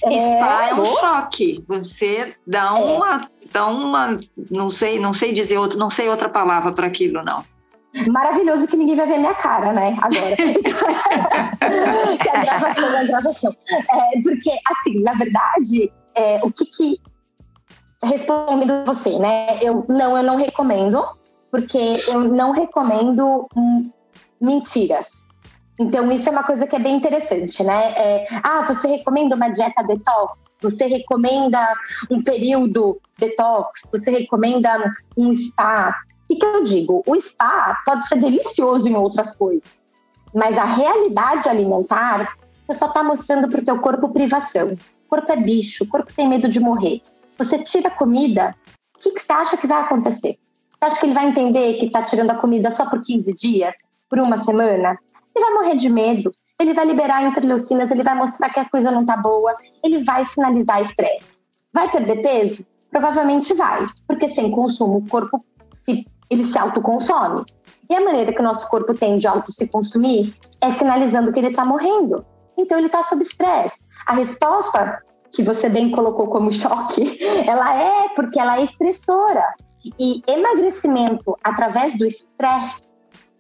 é, 0.06 0.20
spa 0.20 0.68
é 0.70 0.74
um 0.74 0.86
choque. 0.86 1.64
Você 1.68 2.32
dá 2.46 2.74
é. 2.78 2.82
uma, 2.82 3.30
dá 3.52 3.68
uma, 3.68 4.20
não 4.52 4.70
sei, 4.70 5.00
não 5.00 5.14
sei 5.14 5.34
dizer 5.34 5.58
outro, 5.58 5.78
não 5.78 5.90
sei 5.90 6.10
outra 6.10 6.30
palavra 6.30 6.74
para 6.74 6.88
aquilo, 6.88 7.24
não 7.24 7.44
maravilhoso 8.08 8.68
que 8.68 8.78
ninguém 8.78 8.96
vai 8.96 9.08
ver 9.08 9.18
minha 9.18 9.34
cara, 9.34 9.74
né? 9.74 9.98
Agora. 10.02 10.36
que 12.22 12.30
a 12.30 12.44
gravação 12.44 12.90
é 12.90 13.00
a 13.00 13.04
gravação. 13.04 13.56
É, 13.72 14.22
porque, 14.22 14.52
assim, 14.70 15.02
na 15.02 15.14
verdade, 15.14 15.92
é, 16.16 16.40
o 16.44 16.52
que, 16.52 16.66
que 16.66 17.02
respondendo 18.04 18.84
você, 18.86 19.20
né? 19.20 19.60
Eu 19.62 19.86
não, 19.88 20.18
eu 20.18 20.24
não 20.24 20.36
recomendo, 20.36 21.06
porque 21.52 21.94
eu 22.08 22.24
não 22.24 22.52
recomendo 22.52 23.48
hum, 23.56 23.90
mentiras. 24.40 25.28
Então, 25.80 26.10
isso 26.10 26.28
é 26.28 26.32
uma 26.32 26.44
coisa 26.44 26.68
que 26.68 26.76
é 26.76 26.80
bem 26.80 26.96
interessante, 26.96 27.64
né? 27.64 27.94
É, 27.96 28.28
ah, 28.44 28.66
você 28.68 28.88
recomenda 28.88 29.36
uma 29.36 29.50
dieta 29.50 29.82
detox? 29.84 30.58
Você 30.62 30.86
recomenda 30.86 31.74
um 32.12 32.22
período 32.22 33.00
detox? 33.18 33.88
Você 33.92 34.12
recomenda 34.12 34.92
um 35.18 35.32
spa? 35.34 35.96
O 36.24 36.28
que, 36.28 36.36
que 36.36 36.46
eu 36.46 36.62
digo? 36.62 37.02
O 37.08 37.16
spa 37.18 37.82
pode 37.86 38.06
ser 38.08 38.20
delicioso 38.20 38.90
em 38.90 38.96
outras 38.96 39.34
coisas, 39.36 39.70
mas 40.36 40.58
a 40.58 40.66
realidade 40.66 41.48
alimentar, 41.48 42.38
você 42.68 42.78
só 42.78 42.88
está 42.88 43.02
mostrando 43.02 43.48
para 43.48 43.62
o 43.62 43.66
teu 43.66 43.80
corpo 43.80 44.10
privação. 44.10 44.74
O 44.74 45.10
corpo 45.10 45.32
é 45.32 45.38
bicho, 45.38 45.86
o 45.86 45.88
corpo 45.88 46.14
tem 46.14 46.28
medo 46.28 46.50
de 46.50 46.60
morrer 46.60 47.02
você 47.40 47.58
tira 47.64 47.88
a 47.88 47.92
comida, 47.92 48.54
o 48.96 49.00
que, 49.00 49.18
você 49.18 49.32
acha 49.32 49.56
que 49.56 49.66
vai 49.66 49.82
acontecer? 49.82 50.38
Você 50.72 50.86
acha 50.86 51.00
que 51.00 51.06
ele 51.06 51.14
vai 51.14 51.28
entender 51.28 51.76
que 51.76 51.86
está 51.86 52.02
tirando 52.02 52.32
a 52.32 52.36
comida 52.36 52.70
só 52.70 52.88
por 52.90 53.02
15 53.02 53.34
dias, 53.34 53.74
por 54.10 54.20
uma 54.20 54.38
semana? 54.38 55.00
Ele 55.34 55.46
vai 55.46 55.54
morrer 55.54 55.76
de 55.76 55.90
medo, 55.90 56.32
ele 56.60 56.74
vai 56.74 56.86
liberar 56.86 57.24
interleucinas, 57.24 57.90
ele 57.90 58.04
vai 58.04 58.16
mostrar 58.16 58.50
que 58.50 58.60
a 58.60 58.70
coisa 58.70 58.92
não 58.92 59.02
está 59.02 59.16
boa, 59.16 59.56
ele 59.82 60.04
vai 60.04 60.24
sinalizar 60.26 60.82
estresse. 60.82 61.40
Vai 61.74 61.90
perder 61.90 62.22
peso? 62.22 62.66
Provavelmente 62.92 63.54
vai, 63.54 63.86
porque 64.06 64.28
sem 64.28 64.52
consumo 64.52 64.98
o 64.98 65.08
corpo 65.08 65.40
se, 65.86 66.06
ele 66.30 66.46
se 66.46 66.60
autoconsome. 66.60 67.46
E 67.90 67.96
a 67.96 68.02
maneira 68.04 68.34
que 68.34 68.42
o 68.42 68.44
nosso 68.44 68.68
corpo 68.68 68.94
tem 68.94 69.16
de 69.16 69.28
auto 69.28 69.52
se 69.52 69.66
consumir 69.68 70.36
é 70.62 70.70
sinalizando 70.70 71.32
que 71.32 71.40
ele 71.40 71.50
está 71.50 71.64
morrendo. 71.64 72.26
Então 72.58 72.78
ele 72.78 72.88
está 72.88 73.02
sob 73.04 73.24
estresse. 73.24 73.82
A 74.08 74.14
resposta 74.14 75.02
que 75.32 75.44
você 75.44 75.70
bem 75.70 75.92
colocou 75.92 76.28
como 76.28 76.50
choque, 76.52 77.18
ela 77.48 77.76
é 77.76 78.10
porque 78.16 78.40
ela 78.40 78.60
é 78.60 78.64
estressora. 78.64 79.44
E 79.98 80.22
emagrecimento 80.28 81.38
através 81.44 81.98
do 81.98 82.04
estresse 82.04 82.90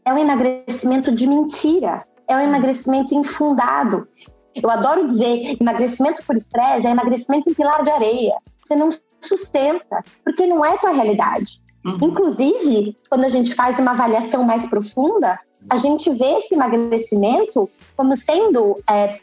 é 0.06 0.14
um 0.14 0.18
emagrecimento 0.18 1.12
de 1.12 1.28
mentira, 1.28 2.06
é 2.28 2.36
um 2.36 2.40
emagrecimento 2.40 3.14
infundado. 3.14 4.08
Eu 4.56 4.70
adoro 4.70 5.06
dizer, 5.06 5.58
emagrecimento 5.60 6.24
por 6.26 6.36
estresse 6.36 6.88
é 6.88 6.92
emagrecimento 6.92 7.50
em 7.50 7.54
pilar 7.54 7.84
de 7.84 7.92
areia. 7.92 8.36
Você 8.66 8.76
não 8.76 8.90
sustenta, 9.22 10.04
porque 10.24 10.46
não 10.46 10.64
é 10.64 10.78
tua 10.78 10.92
realidade. 10.92 11.62
Uhum. 11.86 11.98
Inclusive, 12.02 12.96
quando 13.10 13.26
a 13.26 13.30
gente 13.30 13.54
faz 13.54 13.78
uma 13.80 13.92
avaliação 13.92 14.44
mais 14.44 14.68
profunda, 14.70 15.40
a 15.70 15.76
gente 15.76 16.10
vê 16.12 16.36
esse 16.36 16.54
emagrecimento 16.54 17.70
como 17.96 18.16
sendo 18.16 18.76
é, 18.90 19.20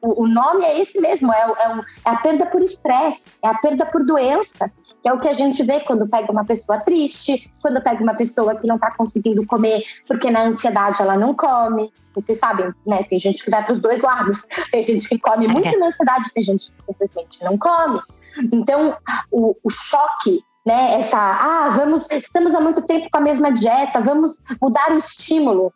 o, 0.00 0.26
nome 0.26 0.64
é 0.64 0.80
esse 0.80 1.00
mesmo, 1.00 1.32
é, 1.32 1.38
é, 1.38 1.44
é, 1.46 1.82
a 2.04 2.16
perda 2.16 2.46
por 2.46 2.62
estresse, 2.62 3.24
é 3.42 3.48
a 3.48 3.54
perda 3.54 3.84
por 3.86 4.04
doença, 4.04 4.70
que 5.02 5.08
é 5.08 5.12
o 5.12 5.18
que 5.18 5.28
a 5.28 5.32
gente 5.32 5.62
vê 5.62 5.80
quando 5.80 6.08
pega 6.08 6.30
uma 6.30 6.44
pessoa 6.44 6.78
triste, 6.80 7.50
quando 7.60 7.82
pega 7.82 8.02
uma 8.02 8.14
pessoa 8.14 8.54
que 8.54 8.66
não 8.66 8.76
está 8.76 8.94
conseguindo 8.94 9.44
comer 9.46 9.82
porque 10.06 10.30
na 10.30 10.42
ansiedade 10.44 11.00
ela 11.00 11.16
não 11.16 11.34
come. 11.34 11.92
Vocês 12.14 12.38
sabem, 12.38 12.72
né? 12.86 13.02
Tem 13.04 13.18
gente 13.18 13.44
que 13.44 13.50
vai 13.50 13.64
para 13.64 13.74
os 13.74 13.80
dois 13.80 14.00
lados. 14.00 14.42
Tem 14.70 14.82
gente 14.82 15.08
que 15.08 15.18
come 15.18 15.46
muito 15.46 15.78
na 15.78 15.86
ansiedade, 15.86 16.32
tem 16.32 16.42
gente 16.42 16.72
que 16.72 16.82
simplesmente 16.86 17.42
não 17.42 17.56
come. 17.56 18.00
Então, 18.52 18.96
o, 19.30 19.56
o 19.62 19.70
choque 19.70 20.42
né, 20.66 21.00
essa, 21.00 21.16
ah, 21.16 21.70
vamos, 21.70 22.10
estamos 22.10 22.54
há 22.54 22.60
muito 22.60 22.82
tempo 22.82 23.08
com 23.10 23.18
a 23.18 23.22
mesma 23.22 23.50
dieta, 23.50 24.02
vamos 24.02 24.36
mudar 24.60 24.90
o 24.90 24.96
estímulo. 24.96 25.72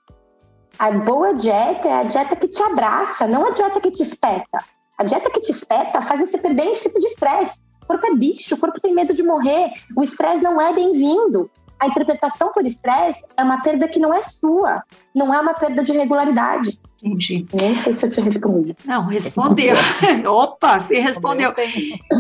A 0.79 0.91
boa 0.91 1.33
dieta 1.35 1.89
é 1.89 1.93
a 1.93 2.03
dieta 2.03 2.37
que 2.37 2.49
te 2.49 2.63
abraça, 2.63 3.27
não 3.27 3.47
a 3.47 3.51
dieta 3.51 3.81
que 3.81 3.91
te 3.91 4.03
espeta. 4.03 4.65
A 4.99 5.05
dieta 5.05 5.31
que 5.31 5.41
te 5.41 5.53
espeta 5.53 6.01
faz 6.01 6.21
você 6.21 6.39
perder 6.39 6.69
esse 6.69 6.83
tipo 6.83 6.99
de 6.99 7.07
estresse. 7.07 7.61
O 7.83 7.87
corpo 7.87 8.07
é 8.07 8.15
bicho, 8.15 8.55
o 8.55 8.59
corpo 8.59 8.81
tem 8.81 8.95
medo 8.95 9.13
de 9.13 9.23
morrer, 9.23 9.73
o 9.97 10.03
estresse 10.03 10.43
não 10.43 10.61
é 10.61 10.73
bem-vindo 10.73 11.51
a 11.83 11.89
interpretação 11.89 12.53
por 12.53 12.65
estresse 12.65 13.25
é 13.37 13.43
uma 13.43 13.61
perda 13.61 13.89
que 13.89 13.99
não 13.99 14.15
é 14.15 14.21
sua, 14.21 14.85
não 15.13 15.35
é 15.35 15.41
uma 15.41 15.53
perda 15.53 15.83
de 15.83 15.91
regularidade. 15.91 16.81
Entendi. 17.03 17.45
Nem 17.53 17.75
sei 17.75 17.93
se 17.93 18.07
eu 18.07 18.09
te 18.09 18.21
respondi. 18.21 18.77
Não, 18.85 19.03
respondeu. 19.03 19.75
Opa, 20.25 20.79
você 20.79 21.01
respondeu. 21.01 21.53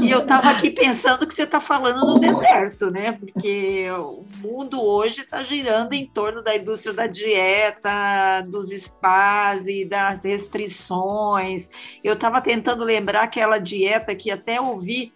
E 0.00 0.10
eu 0.10 0.20
estava 0.20 0.50
aqui 0.50 0.70
pensando 0.70 1.24
que 1.24 1.32
você 1.32 1.44
está 1.44 1.60
falando 1.60 2.04
no 2.04 2.18
deserto, 2.18 2.90
né? 2.90 3.12
Porque 3.12 3.86
o 3.92 4.24
mundo 4.42 4.82
hoje 4.82 5.20
está 5.20 5.44
girando 5.44 5.92
em 5.92 6.04
torno 6.04 6.42
da 6.42 6.56
indústria 6.56 6.92
da 6.92 7.06
dieta, 7.06 8.42
dos 8.50 8.70
spas 8.70 9.66
e 9.68 9.84
das 9.84 10.24
restrições. 10.24 11.70
Eu 12.02 12.14
estava 12.14 12.40
tentando 12.40 12.82
lembrar 12.82 13.22
aquela 13.22 13.58
dieta 13.58 14.16
que 14.16 14.32
até 14.32 14.60
ouvi 14.60 15.12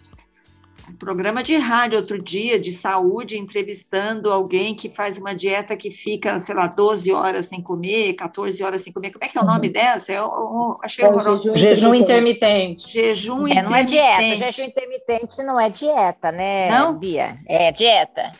programa 0.98 1.42
de 1.42 1.56
rádio 1.56 1.98
outro 1.98 2.22
dia 2.22 2.58
de 2.58 2.72
saúde, 2.72 3.36
entrevistando 3.36 4.32
alguém 4.32 4.74
que 4.74 4.90
faz 4.90 5.18
uma 5.18 5.34
dieta 5.34 5.76
que 5.76 5.90
fica, 5.90 6.38
sei 6.40 6.54
lá, 6.54 6.66
12 6.66 7.12
horas 7.12 7.46
sem 7.46 7.60
comer, 7.60 8.14
14 8.14 8.62
horas 8.62 8.82
sem 8.82 8.92
comer. 8.92 9.10
Como 9.12 9.24
é 9.24 9.28
que 9.28 9.36
é 9.36 9.40
o 9.40 9.44
uhum. 9.44 9.52
nome 9.52 9.68
dessa? 9.68 10.12
Eu, 10.12 10.24
eu 10.24 10.78
achei 10.82 11.04
é 11.04 11.08
horroroso. 11.08 11.56
Jejum, 11.56 11.94
intermitente. 11.94 12.92
Jejum 12.92 13.46
é, 13.48 13.62
não 13.62 13.74
é 13.74 13.84
dieta. 13.84 14.36
Jejum 14.36 14.62
intermitente 14.62 15.42
não 15.42 15.60
é 15.60 15.68
dieta, 15.68 16.32
né, 16.32 16.70
não? 16.70 16.94
Bia? 16.94 17.36
É 17.46 17.72
dieta. 17.72 18.30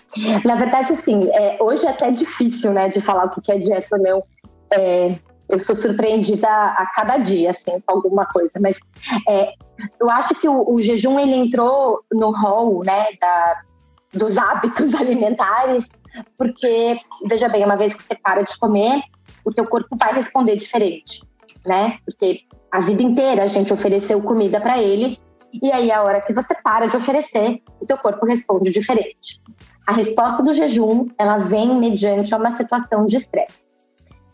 Na 0.44 0.54
verdade, 0.54 0.94
sim. 0.96 1.28
É, 1.32 1.62
hoje 1.62 1.84
é 1.84 1.90
até 1.90 2.10
difícil, 2.10 2.72
né, 2.72 2.88
de 2.88 3.00
falar 3.00 3.24
o 3.26 3.40
que 3.40 3.52
é 3.52 3.58
dieta 3.58 3.88
ou 3.92 3.98
não. 3.98 4.22
É, 4.72 5.14
eu 5.48 5.58
sou 5.58 5.74
surpreendida 5.74 6.48
a 6.48 6.90
cada 6.94 7.18
dia, 7.18 7.50
assim, 7.50 7.80
com 7.80 7.94
alguma 7.94 8.26
coisa. 8.26 8.58
Mas 8.60 8.78
é, 9.28 9.52
eu 10.00 10.10
acho 10.10 10.34
que 10.34 10.48
o, 10.48 10.68
o, 10.68 10.78
jejum 10.80 11.18
ele 11.18 11.34
entrou 11.34 12.00
no 12.12 12.30
rol, 12.30 12.82
né, 12.84 13.06
da, 13.20 13.62
dos 14.12 14.36
hábitos 14.36 14.94
alimentares, 14.96 15.88
porque 16.36 16.98
veja 17.28 17.48
bem, 17.48 17.64
uma 17.64 17.76
vez 17.76 17.92
que 17.92 18.02
você 18.02 18.14
para 18.14 18.42
de 18.42 18.58
comer, 18.58 19.02
o 19.44 19.52
teu 19.52 19.66
corpo 19.66 19.96
vai 19.96 20.12
responder 20.12 20.56
diferente, 20.56 21.20
né? 21.64 21.98
Porque 22.04 22.40
a 22.72 22.80
vida 22.80 23.02
inteira 23.02 23.44
a 23.44 23.46
gente 23.46 23.72
ofereceu 23.72 24.20
comida 24.20 24.60
para 24.60 24.78
ele 24.78 25.18
e 25.62 25.70
aí 25.72 25.90
a 25.90 26.02
hora 26.02 26.20
que 26.20 26.32
você 26.32 26.54
para 26.62 26.86
de 26.86 26.96
oferecer, 26.96 27.62
o 27.80 27.84
teu 27.84 27.96
corpo 27.96 28.26
responde 28.26 28.70
diferente. 28.70 29.40
A 29.86 29.92
resposta 29.92 30.42
do 30.42 30.52
jejum, 30.52 31.08
ela 31.16 31.38
vem 31.38 31.76
mediante 31.76 32.34
uma 32.34 32.52
situação 32.52 33.06
de 33.06 33.16
estresse. 33.16 33.65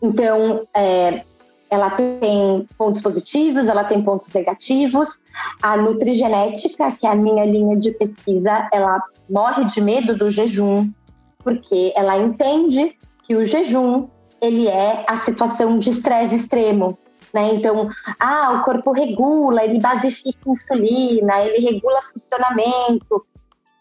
Então, 0.03 0.67
é, 0.75 1.23
ela 1.69 1.89
tem 1.91 2.67
pontos 2.77 3.01
positivos, 3.01 3.67
ela 3.67 3.85
tem 3.85 4.03
pontos 4.03 4.31
negativos. 4.33 5.19
A 5.61 5.77
nutrigenética, 5.77 6.91
que 6.91 7.07
é 7.07 7.11
a 7.11 7.15
minha 7.15 7.45
linha 7.45 7.77
de 7.77 7.91
pesquisa, 7.91 8.67
ela 8.73 9.01
morre 9.29 9.63
de 9.63 9.79
medo 9.79 10.15
do 10.15 10.27
jejum, 10.27 10.91
porque 11.39 11.93
ela 11.95 12.17
entende 12.17 12.97
que 13.23 13.33
o 13.33 13.43
jejum 13.43 14.09
ele 14.41 14.67
é 14.67 15.05
a 15.07 15.15
situação 15.15 15.77
de 15.77 15.89
estresse 15.89 16.35
extremo. 16.35 16.97
Né? 17.33 17.53
Então, 17.53 17.89
ah, 18.19 18.59
o 18.59 18.63
corpo 18.63 18.91
regula, 18.91 19.63
ele 19.63 19.79
basifica 19.79 20.49
insulina, 20.49 21.45
ele 21.45 21.71
regula 21.71 22.01
funcionamento. 22.01 23.25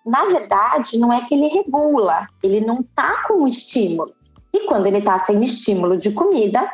Na 0.06 0.24
verdade, 0.24 0.96
não 0.98 1.12
é 1.12 1.20
que 1.22 1.34
ele 1.34 1.48
regula, 1.48 2.28
ele 2.42 2.60
não 2.60 2.80
está 2.80 3.24
com 3.26 3.42
o 3.42 3.46
estímulo. 3.46 4.14
E 4.54 4.66
quando 4.66 4.86
ele 4.86 4.98
está 4.98 5.18
sem 5.18 5.38
estímulo 5.40 5.96
de 5.96 6.12
comida, 6.12 6.70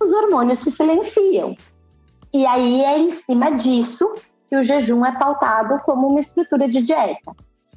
os 0.00 0.12
hormônios 0.12 0.58
se 0.58 0.72
silenciam. 0.72 1.54
E 2.32 2.46
aí 2.46 2.82
é 2.84 2.98
em 2.98 3.10
cima 3.10 3.50
disso 3.50 4.10
que 4.48 4.56
o 4.56 4.60
jejum 4.60 5.04
é 5.04 5.12
pautado 5.16 5.80
como 5.84 6.08
uma 6.08 6.20
estrutura 6.20 6.66
de 6.66 6.80
dieta. 6.82 7.34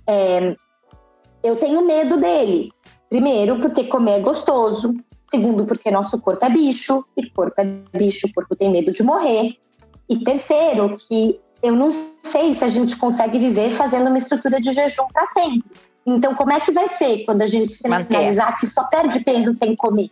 É, 0.08 0.55
eu 1.43 1.55
tenho 1.55 1.86
medo 1.86 2.17
dele. 2.17 2.71
Primeiro, 3.10 3.60
porque 3.60 3.84
comer 3.86 4.19
é 4.19 4.19
gostoso. 4.19 4.93
Segundo, 5.29 5.65
porque 5.65 5.91
nosso 5.91 6.19
corpo 6.19 6.45
é 6.45 6.49
bicho. 6.49 7.05
E 7.15 7.29
corpo 7.29 7.62
é 7.62 7.63
bicho, 7.97 8.27
o 8.27 8.34
corpo 8.34 8.55
tem 8.55 8.71
medo 8.71 8.91
de 8.91 9.03
morrer. 9.03 9.55
E 10.10 10.19
terceiro, 10.19 10.95
que 11.08 11.39
eu 11.62 11.75
não 11.75 11.89
sei 11.91 12.53
se 12.53 12.63
a 12.63 12.67
gente 12.67 12.95
consegue 12.97 13.39
viver 13.39 13.71
fazendo 13.71 14.08
uma 14.08 14.17
estrutura 14.17 14.60
de 14.60 14.71
jejum 14.71 15.08
para 15.13 15.25
sempre. 15.27 15.63
Então, 16.06 16.36
como 16.36 16.52
é 16.52 16.60
que 16.60 16.72
vai 16.72 16.88
ser 16.88 17.26
quando 17.26 17.41
a 17.41 17.46
gente 17.46 17.74
se 17.74 17.88
analisar 17.88 18.54
que 18.54 18.68
só 18.68 18.84
perde 18.84 19.20
peso 19.22 19.52
sem 19.54 19.76
comer, 19.76 20.10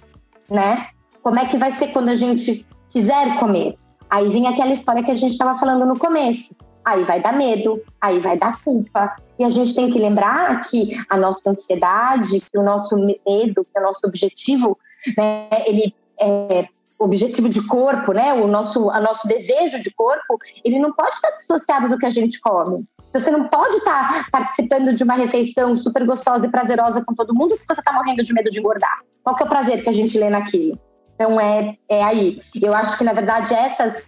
né? 0.49 0.87
Como 1.21 1.39
é 1.39 1.45
que 1.45 1.57
vai 1.57 1.71
ser 1.73 1.89
quando 1.89 2.09
a 2.09 2.15
gente 2.15 2.65
quiser 2.89 3.37
comer? 3.39 3.77
Aí 4.09 4.27
vem 4.27 4.47
aquela 4.47 4.71
história 4.71 5.03
que 5.03 5.11
a 5.11 5.15
gente 5.15 5.33
estava 5.33 5.57
falando 5.57 5.85
no 5.85 5.97
começo. 5.97 6.55
Aí 6.83 7.03
vai 7.03 7.19
dar 7.19 7.33
medo, 7.33 7.81
aí 8.01 8.19
vai 8.19 8.37
dar 8.37 8.61
culpa. 8.61 9.15
E 9.39 9.43
a 9.43 9.47
gente 9.47 9.73
tem 9.73 9.89
que 9.89 9.97
lembrar 9.97 10.59
que 10.61 10.97
a 11.09 11.15
nossa 11.15 11.49
ansiedade, 11.49 12.41
que 12.41 12.57
o 12.57 12.63
nosso 12.63 12.95
medo, 12.95 13.63
que 13.63 13.79
o 13.79 13.81
nosso 13.81 14.01
objetivo, 14.05 14.77
né, 15.17 15.47
ele 15.65 15.95
é, 16.19 16.67
objetivo 16.99 17.49
de 17.49 17.65
corpo, 17.67 18.13
né, 18.13 18.33
o 18.33 18.47
nosso, 18.47 18.89
a 18.89 18.99
nosso 18.99 19.27
desejo 19.27 19.79
de 19.79 19.93
corpo, 19.93 20.37
ele 20.63 20.79
não 20.79 20.93
pode 20.93 21.13
estar 21.15 21.31
dissociado 21.31 21.89
do 21.89 21.97
que 21.97 22.05
a 22.05 22.09
gente 22.09 22.39
come. 22.39 22.85
Você 23.13 23.29
não 23.29 23.47
pode 23.47 23.75
estar 23.75 24.27
participando 24.31 24.93
de 24.93 25.03
uma 25.03 25.15
refeição 25.15 25.75
super 25.75 26.05
gostosa 26.05 26.47
e 26.47 26.51
prazerosa 26.51 27.03
com 27.03 27.13
todo 27.13 27.33
mundo 27.33 27.55
se 27.55 27.65
você 27.65 27.79
está 27.79 27.91
morrendo 27.91 28.23
de 28.23 28.33
medo 28.33 28.49
de 28.49 28.59
engordar. 28.59 28.99
Qual 29.23 29.35
que 29.35 29.43
é 29.43 29.45
o 29.45 29.49
prazer 29.49 29.83
que 29.83 29.89
a 29.89 29.93
gente 29.93 30.17
lê 30.17 30.29
naquilo? 30.29 30.79
Então 31.15 31.39
é, 31.39 31.77
é 31.89 32.03
aí. 32.03 32.41
Eu 32.61 32.73
acho 32.73 32.97
que, 32.97 33.03
na 33.03 33.13
verdade, 33.13 33.53
essas 33.53 34.01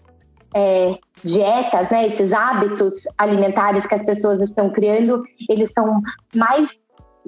é, 0.56 0.98
dietas, 1.24 1.89
né, 1.89 2.08
esses 2.08 2.32
hábitos 2.32 3.04
alimentares 3.17 3.86
que 3.86 3.93
as 3.93 4.06
pessoas 4.06 4.39
estão 4.39 4.69
criando, 4.69 5.24
eles 5.50 5.71
são 5.71 6.00
mais 6.34 6.78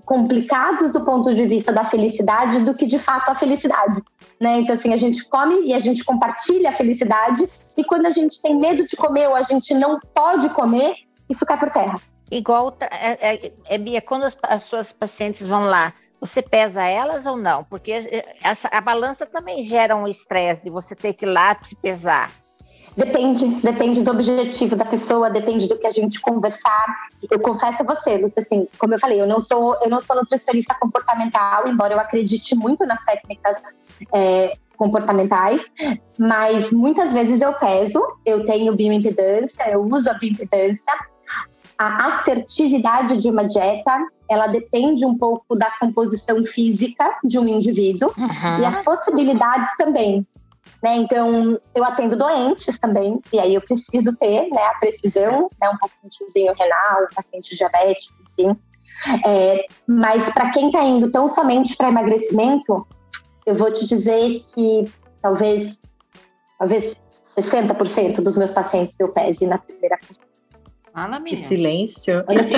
complicados 0.05 0.91
do 0.91 1.03
ponto 1.03 1.33
de 1.33 1.45
vista 1.45 1.71
da 1.71 1.83
felicidade 1.83 2.59
do 2.61 2.73
que 2.73 2.85
de 2.85 2.99
fato 2.99 3.29
a 3.29 3.35
felicidade. 3.35 4.01
Né? 4.39 4.59
Então, 4.59 4.75
assim, 4.75 4.93
a 4.93 4.97
gente 4.97 5.27
come 5.29 5.67
e 5.67 5.73
a 5.73 5.79
gente 5.79 6.03
compartilha 6.03 6.69
a 6.69 6.73
felicidade, 6.73 7.47
e 7.75 7.83
quando 7.83 8.05
a 8.05 8.09
gente 8.09 8.41
tem 8.41 8.57
medo 8.57 8.83
de 8.83 8.95
comer 8.95 9.27
ou 9.27 9.35
a 9.35 9.41
gente 9.41 9.73
não 9.73 9.99
pode 10.13 10.49
comer, 10.49 10.95
isso 11.29 11.45
cai 11.45 11.59
por 11.59 11.69
terra. 11.71 11.99
Igual, 12.29 12.75
é, 12.81 13.35
é, 13.35 13.53
é, 13.67 13.77
Bia, 13.77 14.01
quando 14.01 14.23
as, 14.23 14.37
as, 14.43 14.63
suas 14.63 14.93
pacientes 14.93 15.47
vão 15.47 15.65
lá, 15.65 15.93
você 16.19 16.41
pesa 16.41 16.83
elas 16.83 17.25
ou 17.25 17.37
não? 17.37 17.63
Porque 17.63 17.91
essa, 18.43 18.67
a 18.71 18.81
balança 18.81 19.25
também 19.25 19.61
gera 19.63 19.95
um 19.95 20.07
estresse 20.07 20.63
de 20.63 20.69
você 20.69 20.95
ter 20.95 21.13
que 21.13 21.25
ir 21.25 21.29
lá 21.29 21.57
se 21.63 21.75
pesar. 21.75 22.31
Depende, 22.97 23.45
depende 23.61 24.01
do 24.01 24.09
objetivo 24.09 24.75
da 24.75 24.83
pessoa, 24.83 25.29
depende 25.29 25.67
do 25.67 25.77
que 25.77 25.85
a 25.85 25.91
gente 25.91 26.19
conversar. 26.19 26.85
Eu 27.29 27.39
confesso 27.39 27.83
a 27.83 27.85
você, 27.85 28.17
você 28.17 28.39
assim, 28.39 28.67
como 28.79 28.95
eu 28.95 28.99
falei, 28.99 29.21
eu 29.21 29.27
não 29.27 29.37
sou, 29.37 29.77
eu 29.83 29.89
não 29.89 29.99
sou 29.99 30.15
nutricionista 30.15 30.75
comportamental, 30.79 31.67
embora 31.67 31.93
eu 31.93 31.99
acredite 31.99 32.55
muito 32.55 32.83
nas 32.87 32.99
técnicas 33.05 33.61
é, 34.15 34.51
comportamentais, 34.75 35.61
mas 36.17 36.71
muitas 36.71 37.11
vezes 37.11 37.39
eu 37.39 37.53
peso, 37.53 38.03
eu 38.25 38.43
tenho 38.43 38.75
bioimpedância, 38.75 39.69
eu 39.69 39.83
uso 39.83 40.09
a 40.09 40.13
bioimpedância. 40.13 40.91
A 41.77 42.07
assertividade 42.07 43.17
de 43.17 43.29
uma 43.29 43.45
dieta, 43.45 44.07
ela 44.27 44.47
depende 44.47 45.05
um 45.05 45.15
pouco 45.15 45.55
da 45.55 45.69
composição 45.79 46.41
física 46.41 47.19
de 47.23 47.37
um 47.37 47.47
indivíduo 47.47 48.11
uhum. 48.17 48.59
e 48.59 48.65
as 48.65 48.83
possibilidades 48.83 49.69
também. 49.77 50.25
Né? 50.87 50.95
Então, 50.95 51.59
eu 51.75 51.83
atendo 51.83 52.15
doentes 52.15 52.79
também, 52.79 53.19
e 53.33 53.39
aí 53.39 53.55
eu 53.55 53.61
preciso 53.61 54.15
ter 54.15 54.47
né, 54.49 54.61
a 54.63 54.75
precisão, 54.79 55.49
né, 55.59 55.69
um 55.69 55.77
pacientezinho 55.77 56.53
renal, 56.57 57.03
um 57.03 57.13
paciente 57.13 57.55
diabético, 57.57 58.15
enfim. 58.23 58.57
É, 59.27 59.65
mas 59.85 60.29
para 60.29 60.49
quem 60.49 60.67
está 60.67 60.81
indo 60.81 61.11
tão 61.11 61.27
somente 61.27 61.75
para 61.75 61.89
emagrecimento, 61.89 62.87
eu 63.45 63.53
vou 63.53 63.69
te 63.69 63.85
dizer 63.85 64.41
que 64.55 64.89
talvez, 65.21 65.81
talvez 66.57 66.95
60% 67.37 68.21
dos 68.21 68.37
meus 68.37 68.51
pacientes 68.51 68.97
eu 68.99 69.09
pese 69.09 69.45
na 69.45 69.57
primeira 69.57 69.97
consulta. 69.97 70.26
Fala, 70.97 71.21
Que 71.21 71.45
silêncio. 71.45 72.25
Olha 72.27 72.43
que 72.43 72.55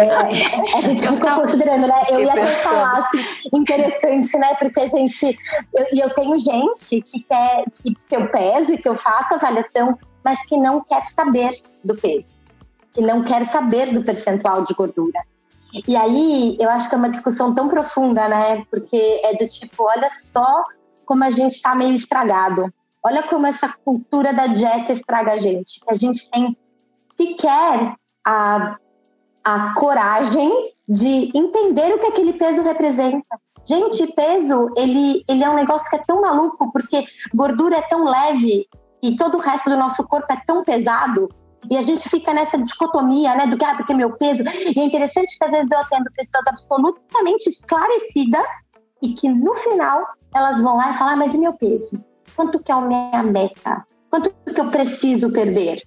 é, 0.00 0.78
a 0.78 0.80
gente 0.80 1.02
ficou 1.06 1.42
considerando, 1.42 1.86
né? 1.86 2.04
Eu 2.08 2.20
ia 2.20 2.32
até 2.32 2.46
falar 2.46 3.00
assim, 3.00 3.18
interessante, 3.52 4.38
né? 4.38 4.54
Porque 4.54 4.80
a 4.80 4.86
gente. 4.86 5.26
E 5.92 6.00
eu, 6.00 6.08
eu, 6.08 6.14
tenho 6.14 6.38
gente 6.38 7.02
que 7.02 7.22
quer 7.22 7.64
que, 7.82 7.94
que 7.94 8.16
eu 8.16 8.30
peso 8.30 8.72
e 8.72 8.78
que 8.78 8.88
eu 8.88 8.94
faço 8.94 9.34
avaliação, 9.34 9.98
mas 10.24 10.40
que 10.46 10.56
não 10.56 10.80
quer 10.80 11.02
saber 11.02 11.60
do 11.84 11.94
peso, 11.94 12.32
que 12.94 13.02
não 13.02 13.22
quer 13.22 13.44
saber 13.44 13.92
do 13.92 14.02
percentual 14.02 14.64
de 14.64 14.72
gordura. 14.72 15.20
E 15.86 15.94
aí 15.94 16.56
eu 16.58 16.70
acho 16.70 16.88
que 16.88 16.94
é 16.94 16.98
uma 16.98 17.10
discussão 17.10 17.52
tão 17.52 17.68
profunda, 17.68 18.26
né? 18.26 18.64
Porque 18.70 19.20
é 19.22 19.34
do 19.34 19.46
tipo, 19.46 19.82
olha 19.82 20.08
só 20.08 20.64
como 21.04 21.22
a 21.22 21.28
gente 21.28 21.56
está 21.56 21.74
meio 21.74 21.92
estragado. 21.92 22.72
Olha 23.02 23.22
como 23.22 23.46
essa 23.46 23.68
cultura 23.84 24.32
da 24.32 24.46
dieta 24.46 24.92
estraga 24.92 25.34
a 25.34 25.36
gente. 25.36 25.78
A 25.86 25.92
gente 25.92 26.30
tem 26.30 26.56
sequer 27.16 27.94
a, 28.26 28.76
a 29.44 29.74
coragem 29.74 30.50
de 30.88 31.30
entender 31.34 31.94
o 31.94 31.98
que 31.98 32.06
aquele 32.06 32.32
peso 32.34 32.62
representa. 32.62 33.40
Gente, 33.66 34.06
peso, 34.14 34.70
ele, 34.76 35.24
ele 35.28 35.42
é 35.42 35.48
um 35.48 35.54
negócio 35.54 35.88
que 35.88 35.96
é 35.96 36.04
tão 36.06 36.20
maluco, 36.20 36.70
porque 36.70 37.04
gordura 37.34 37.76
é 37.76 37.82
tão 37.82 38.04
leve 38.04 38.66
e 39.02 39.16
todo 39.16 39.36
o 39.36 39.40
resto 39.40 39.70
do 39.70 39.76
nosso 39.76 40.02
corpo 40.04 40.32
é 40.32 40.42
tão 40.46 40.62
pesado. 40.62 41.28
E 41.70 41.76
a 41.78 41.80
gente 41.80 42.06
fica 42.08 42.32
nessa 42.34 42.58
dicotomia, 42.58 43.34
né, 43.34 43.46
do 43.46 43.56
que, 43.56 43.64
ah, 43.64 43.74
porque 43.74 43.94
meu 43.94 44.12
peso. 44.16 44.42
E 44.42 44.78
é 44.78 44.84
interessante 44.84 45.38
que 45.38 45.44
às 45.44 45.50
vezes 45.50 45.70
eu 45.70 45.78
atendo 45.78 46.10
pessoas 46.14 46.46
absolutamente 46.46 47.48
esclarecidas 47.48 48.46
e 49.00 49.14
que 49.14 49.28
no 49.28 49.54
final 49.54 50.06
elas 50.34 50.60
vão 50.60 50.76
lá 50.76 50.90
e 50.90 50.94
falam, 50.94 51.14
ah, 51.14 51.16
mas 51.16 51.32
e 51.32 51.38
meu 51.38 51.54
peso? 51.54 52.04
Quanto 52.36 52.58
que 52.58 52.70
é 52.70 52.74
a 52.74 52.80
minha 52.82 53.22
meta? 53.22 53.84
Quanto 54.10 54.30
que 54.30 54.60
eu 54.60 54.68
preciso 54.68 55.32
perder? 55.32 55.82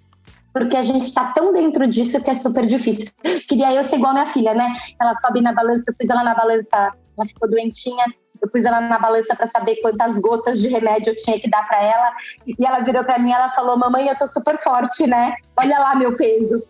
Porque 0.58 0.76
a 0.76 0.82
gente 0.82 1.04
está 1.04 1.28
tão 1.28 1.54
dentro 1.54 1.88
disso 1.88 2.22
que 2.22 2.32
é 2.32 2.34
super 2.34 2.66
difícil. 2.66 3.08
Queria 3.48 3.74
eu 3.74 3.84
ser 3.84 3.98
igual 3.98 4.14
minha 4.14 4.26
filha, 4.26 4.54
né? 4.54 4.74
Ela 5.00 5.14
sobe 5.16 5.42
na 5.42 5.54
balança, 5.54 5.86
eu 5.88 5.96
pus 5.96 6.10
ela 6.10 6.24
na 6.24 6.34
balança, 6.34 6.76
ela 6.76 7.28
ficou 7.28 7.50
doentinha, 7.50 8.06
eu 8.42 8.50
pus 8.50 8.64
ela 8.66 8.82
na 8.82 9.00
balança 9.00 9.36
para 9.36 9.48
saber 9.48 9.78
quantas 9.82 10.18
gotas 10.18 10.60
de 10.60 10.68
remédio 10.68 11.12
eu 11.12 11.16
tinha 11.16 11.40
que 11.40 11.50
dar 11.50 11.68
para 11.68 11.84
ela. 11.84 12.12
E 12.48 12.66
ela 12.66 12.80
virou 12.80 13.04
para 13.04 13.20
mim, 13.20 13.32
ela 13.32 13.50
falou: 13.52 13.78
"Mamãe, 13.78 14.08
eu 14.08 14.16
tô 14.16 14.28
super 14.28 14.58
forte, 14.58 15.06
né? 15.08 15.36
Olha 15.56 15.80
lá 15.80 15.96
meu 15.96 16.16
peso". 16.16 16.64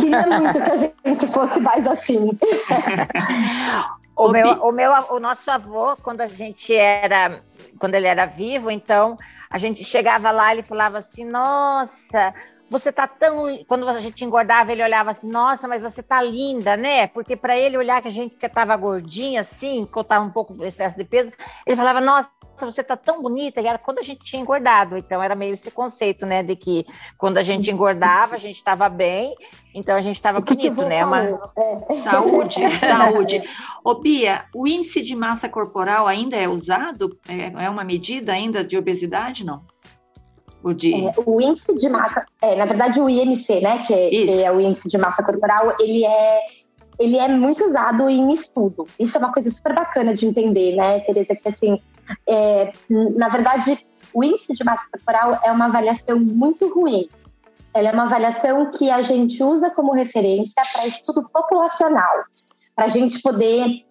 Queria 0.00 0.26
muito 0.26 0.60
que 0.60 0.70
a 0.70 0.76
gente 0.76 1.26
fosse 1.28 1.60
mais 1.60 1.86
assim. 1.86 2.30
o 4.16 4.28
meu, 4.28 4.48
o 4.62 4.72
meu, 4.72 4.92
o 5.10 5.20
nosso 5.20 5.50
avô, 5.50 5.96
quando 6.02 6.22
a 6.22 6.26
gente 6.26 6.74
era, 6.74 7.40
quando 7.78 7.94
ele 7.94 8.06
era 8.06 8.26
vivo, 8.26 8.70
então 8.70 9.16
a 9.50 9.58
gente 9.58 9.84
chegava 9.84 10.30
lá, 10.30 10.52
ele 10.52 10.62
falava 10.62 10.98
assim: 10.98 11.24
"Nossa, 11.24 12.34
você 12.68 12.90
tá 12.90 13.06
tão. 13.06 13.64
Quando 13.66 13.88
a 13.88 14.00
gente 14.00 14.24
engordava, 14.24 14.72
ele 14.72 14.82
olhava 14.82 15.10
assim, 15.10 15.30
nossa, 15.30 15.68
mas 15.68 15.82
você 15.82 16.02
tá 16.02 16.20
linda, 16.22 16.76
né? 16.76 17.06
Porque 17.06 17.36
para 17.36 17.56
ele 17.56 17.78
olhar 17.78 18.02
que 18.02 18.08
a 18.08 18.12
gente 18.12 18.36
que 18.36 18.48
tava 18.48 18.76
gordinha, 18.76 19.40
assim, 19.40 19.86
que 19.86 19.96
eu 19.96 20.04
tava 20.04 20.24
um 20.24 20.30
pouco 20.30 20.54
com 20.56 20.64
excesso 20.64 20.96
de 20.96 21.04
peso, 21.04 21.32
ele 21.66 21.76
falava, 21.76 22.00
nossa, 22.00 22.28
você 22.58 22.82
tá 22.82 22.96
tão 22.96 23.22
bonita, 23.22 23.60
e 23.60 23.66
era 23.66 23.78
quando 23.78 23.98
a 23.98 24.02
gente 24.02 24.24
tinha 24.24 24.40
engordado. 24.40 24.96
Então 24.96 25.22
era 25.22 25.34
meio 25.34 25.52
esse 25.52 25.70
conceito, 25.70 26.24
né? 26.26 26.42
De 26.42 26.56
que 26.56 26.86
quando 27.16 27.38
a 27.38 27.42
gente 27.42 27.70
engordava, 27.70 28.34
a 28.34 28.38
gente 28.38 28.56
estava 28.56 28.88
bem, 28.88 29.34
então 29.74 29.96
a 29.96 30.00
gente 30.00 30.16
estava 30.16 30.40
bonito, 30.40 30.82
né? 30.82 31.04
Uma... 31.04 31.22
É. 31.56 31.94
Saúde, 32.02 32.60
saúde. 32.80 33.42
Ô, 33.84 33.94
Bia, 33.94 34.46
o 34.54 34.66
índice 34.66 35.02
de 35.02 35.14
massa 35.14 35.48
corporal 35.48 36.08
ainda 36.08 36.36
é 36.36 36.48
usado? 36.48 37.16
É, 37.28 37.64
é 37.64 37.70
uma 37.70 37.84
medida 37.84 38.32
ainda 38.32 38.64
de 38.64 38.76
obesidade, 38.76 39.44
não? 39.44 39.62
O, 40.66 40.74
de... 40.74 40.92
É, 40.92 41.14
o 41.24 41.40
índice 41.40 41.72
de 41.76 41.88
massa, 41.88 42.26
é, 42.42 42.56
na 42.56 42.64
verdade 42.64 43.00
o 43.00 43.08
IMC, 43.08 43.60
né, 43.60 43.84
que 43.86 43.94
é, 43.94 44.10
que 44.10 44.42
é, 44.42 44.50
o 44.50 44.60
índice 44.60 44.88
de 44.88 44.98
massa 44.98 45.22
corporal, 45.22 45.72
ele 45.78 46.04
é 46.04 46.40
ele 46.98 47.18
é 47.18 47.28
muito 47.28 47.62
usado 47.62 48.08
em 48.08 48.32
estudo. 48.32 48.88
Isso 48.98 49.16
é 49.16 49.20
uma 49.20 49.32
coisa 49.32 49.48
super 49.48 49.74
bacana 49.74 50.12
de 50.12 50.26
entender, 50.26 50.74
né, 50.74 50.98
Tereza, 51.00 51.36
que 51.36 51.48
assim, 51.48 51.80
é, 52.26 52.72
na 52.90 53.28
verdade, 53.28 53.78
o 54.12 54.24
índice 54.24 54.52
de 54.54 54.64
massa 54.64 54.86
corporal 54.90 55.38
é 55.44 55.52
uma 55.52 55.66
avaliação 55.66 56.18
muito 56.18 56.68
ruim. 56.74 57.08
Ela 57.72 57.90
é 57.90 57.92
uma 57.92 58.04
avaliação 58.04 58.68
que 58.70 58.90
a 58.90 59.02
gente 59.02 59.44
usa 59.44 59.70
como 59.70 59.92
referência 59.92 60.62
para 60.72 60.86
estudo 60.86 61.28
populacional, 61.28 62.24
para 62.74 62.86
a 62.86 62.88
gente 62.88 63.20
poder 63.20 63.84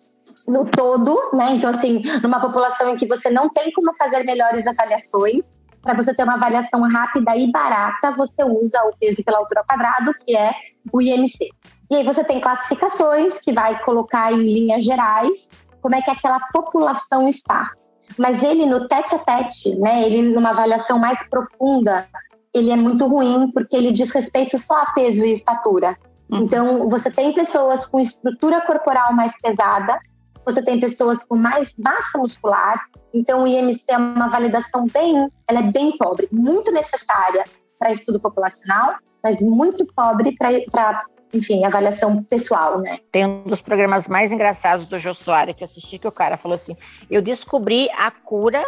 no 0.48 0.66
todo, 0.66 1.30
né? 1.34 1.52
Então, 1.52 1.70
assim, 1.70 2.02
numa 2.22 2.42
população 2.42 2.90
em 2.90 2.96
que 2.96 3.08
você 3.08 3.30
não 3.30 3.48
tem 3.50 3.72
como 3.72 3.94
fazer 3.94 4.24
melhores 4.24 4.66
avaliações, 4.68 5.54
para 5.86 5.96
você 5.96 6.16
ter 6.16 6.24
uma 6.24 6.34
avaliação 6.34 6.82
rápida 6.82 7.38
e 7.38 7.52
barata, 7.52 8.12
você 8.18 8.44
usa 8.44 8.84
o 8.86 8.98
peso 9.00 9.24
pela 9.24 9.38
altura 9.38 9.60
ao 9.62 9.68
quadrado, 9.68 10.12
que 10.26 10.36
é 10.36 10.52
o 10.92 11.00
IMC. 11.00 11.48
E 11.92 11.96
aí 11.96 12.04
você 12.04 12.24
tem 12.24 12.42
classificações 12.42 13.38
que 13.38 13.54
vai 13.54 13.80
colocar 13.84 14.34
em 14.34 14.44
linhas 14.44 14.84
gerais 14.84 15.48
como 15.82 15.94
é 15.94 16.02
que 16.02 16.10
aquela 16.10 16.40
população 16.52 17.28
está. 17.28 17.70
Mas 18.18 18.44
ele 18.44 18.66
no 18.66 18.88
tete 18.88 19.14
a 19.14 19.20
tete, 19.20 19.76
né, 19.76 20.02
ele 20.04 20.28
numa 20.28 20.50
avaliação 20.50 20.98
mais 20.98 21.24
profunda, 21.30 22.08
ele 22.52 22.72
é 22.72 22.76
muito 22.76 23.06
ruim 23.06 23.52
porque 23.52 23.78
ele 23.78 23.92
diz 23.92 24.10
respeito 24.10 24.58
só 24.58 24.82
a 24.82 24.86
peso 24.88 25.24
e 25.24 25.32
estatura. 25.32 25.96
Uhum. 26.32 26.40
Então, 26.40 26.88
você 26.88 27.12
tem 27.12 27.32
pessoas 27.32 27.86
com 27.86 28.00
estrutura 28.00 28.62
corporal 28.62 29.14
mais 29.14 29.40
pesada, 29.40 30.00
você 30.46 30.62
tem 30.62 30.80
pessoas 30.80 31.24
com 31.24 31.36
mais 31.36 31.76
massa 31.78 32.18
muscular, 32.18 32.80
então, 33.16 33.44
o 33.44 33.48
IMC 33.48 33.86
é 33.88 33.98
uma 33.98 34.28
validação 34.28 34.86
bem, 34.88 35.32
ela 35.48 35.60
é 35.60 35.72
bem 35.72 35.98
pobre, 35.98 36.28
muito 36.30 36.70
necessária 36.70 37.46
para 37.80 37.90
estudo 37.90 38.20
populacional, 38.20 38.96
mas 39.24 39.40
muito 39.40 39.86
pobre 39.96 40.36
para 40.36 41.06
enfim, 41.34 41.66
avaliação 41.66 42.24
pessoal, 42.24 42.80
né? 42.80 43.00
Tem 43.12 43.26
um 43.26 43.44
dos 43.44 43.62
programas 43.62 44.08
mais 44.08 44.32
engraçados 44.32 44.86
do 44.86 45.00
Jô 45.00 45.14
Soares 45.14 45.56
que 45.56 45.64
assisti 45.64 45.98
que 45.98 46.08
o 46.08 46.12
cara 46.12 46.38
falou 46.38 46.56
assim: 46.56 46.78
eu 47.10 47.22
descobri 47.22 47.90
a 47.92 48.12
cura 48.12 48.64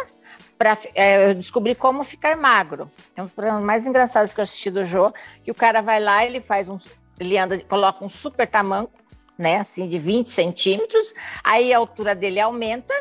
para 0.58 0.76
é, 0.94 1.30
eu 1.30 1.34
descobri 1.34 1.74
como 1.74 2.02
ficar 2.02 2.36
magro. 2.36 2.90
É 3.16 3.22
um 3.22 3.24
dos 3.24 3.32
programas 3.32 3.62
mais 3.62 3.86
engraçados 3.86 4.34
que 4.34 4.40
eu 4.40 4.42
assisti 4.42 4.70
do 4.70 4.84
Jô, 4.84 5.12
que 5.44 5.50
o 5.50 5.54
cara 5.54 5.80
vai 5.80 6.00
lá, 6.00 6.24
ele 6.24 6.40
faz 6.40 6.68
um, 6.68 6.78
ele 7.18 7.38
anda, 7.38 7.58
coloca 7.60 8.04
um 8.04 8.08
super 8.08 8.46
tamanco, 8.46 8.92
né, 9.38 9.60
assim 9.60 9.88
de 9.88 9.98
20 9.98 10.30
centímetros, 10.30 11.14
aí 11.44 11.72
a 11.72 11.78
altura 11.78 12.14
dele 12.14 12.40
aumenta 12.40 12.94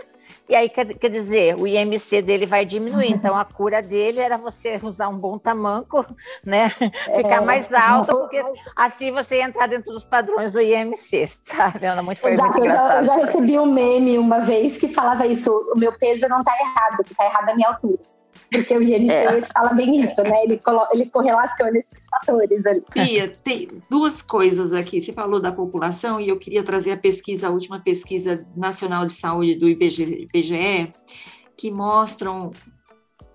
e 0.50 0.56
aí, 0.56 0.70
quer, 0.70 0.86
quer 0.98 1.10
dizer, 1.10 1.58
o 1.58 1.68
IMC 1.68 2.22
dele 2.22 2.46
vai 2.46 2.66
diminuir. 2.66 3.12
Então, 3.12 3.36
a 3.38 3.44
cura 3.44 3.82
dele 3.82 4.20
era 4.20 4.38
você 4.38 4.80
usar 4.82 5.10
um 5.10 5.18
bom 5.18 5.38
tamanco, 5.38 6.06
né? 6.44 6.70
Ficar 6.70 7.42
é, 7.42 7.42
mais 7.42 7.74
alto, 7.74 8.16
porque 8.16 8.42
assim 8.76 9.12
você 9.12 9.42
entrar 9.42 9.68
dentro 9.68 9.92
dos 9.92 10.06
padrões 10.06 10.54
do 10.54 10.62
IMC, 10.62 11.28
sabe? 11.44 11.86
Era 11.86 12.02
muito, 12.02 12.20
foi 12.20 12.38
muito 12.38 12.60
engraçado. 12.60 13.02
Eu 13.02 13.08
já, 13.08 13.18
já 13.18 13.26
recebi 13.26 13.60
um 13.60 13.74
meme 13.74 14.18
uma 14.18 14.40
vez 14.40 14.78
que 14.78 14.88
falava 14.88 15.28
isso: 15.28 15.52
o 15.76 15.78
meu 15.78 15.92
peso 15.98 16.28
não 16.30 16.40
está 16.40 16.54
errado, 16.58 17.00
o 17.02 17.04
que 17.04 17.12
está 17.12 17.26
errado 17.26 17.50
é 17.50 17.52
a 17.52 17.56
minha 17.56 17.68
altura. 17.68 18.00
Porque 18.52 18.76
o 18.76 18.82
INC 18.82 19.10
é. 19.10 19.42
fala 19.42 19.74
bem 19.74 20.02
isso, 20.02 20.22
né? 20.24 20.44
Ele, 20.44 20.60
ele 20.94 21.06
correlaciona 21.08 21.78
esses 21.78 22.06
fatores 22.06 22.66
ali. 22.66 22.82
Pia, 22.94 23.30
tem 23.44 23.70
duas 23.90 24.22
coisas 24.22 24.74
aqui. 24.74 25.02
Você 25.02 25.12
falou 25.12 25.40
da 25.40 25.52
população 25.52 26.20
e 26.20 26.30
eu 26.30 26.40
queria 26.40 26.64
trazer 26.64 26.92
a 26.92 26.98
pesquisa, 26.98 27.48
a 27.48 27.52
última 27.52 27.80
pesquisa 27.80 28.46
nacional 28.56 29.06
de 29.06 29.14
saúde 29.14 29.56
do 29.56 29.68
IBGE, 29.68 30.92
que 31.58 31.72
mostram 31.72 32.52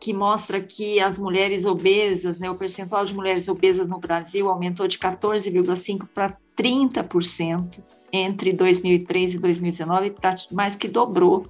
que 0.01 0.12
mostra 0.12 0.61
que 0.61 0.98
as 0.98 1.16
mulheres 1.16 1.64
obesas, 1.64 2.40
né, 2.40 2.51
o 2.51 2.57
percentual 2.57 3.05
de 3.05 3.14
mulheres 3.14 3.46
obesas 3.46 3.87
no 3.87 4.01
Brasil 4.01 4.48
aumentou 4.48 4.88
de 4.88 4.98
14,5% 4.98 6.09
para 6.12 6.37
30% 6.59 7.81
entre 8.12 8.53
2003 8.53 9.35
e 9.35 9.38
2019, 9.38 10.14
mais 10.51 10.75
que 10.75 10.88
dobrou. 10.88 11.46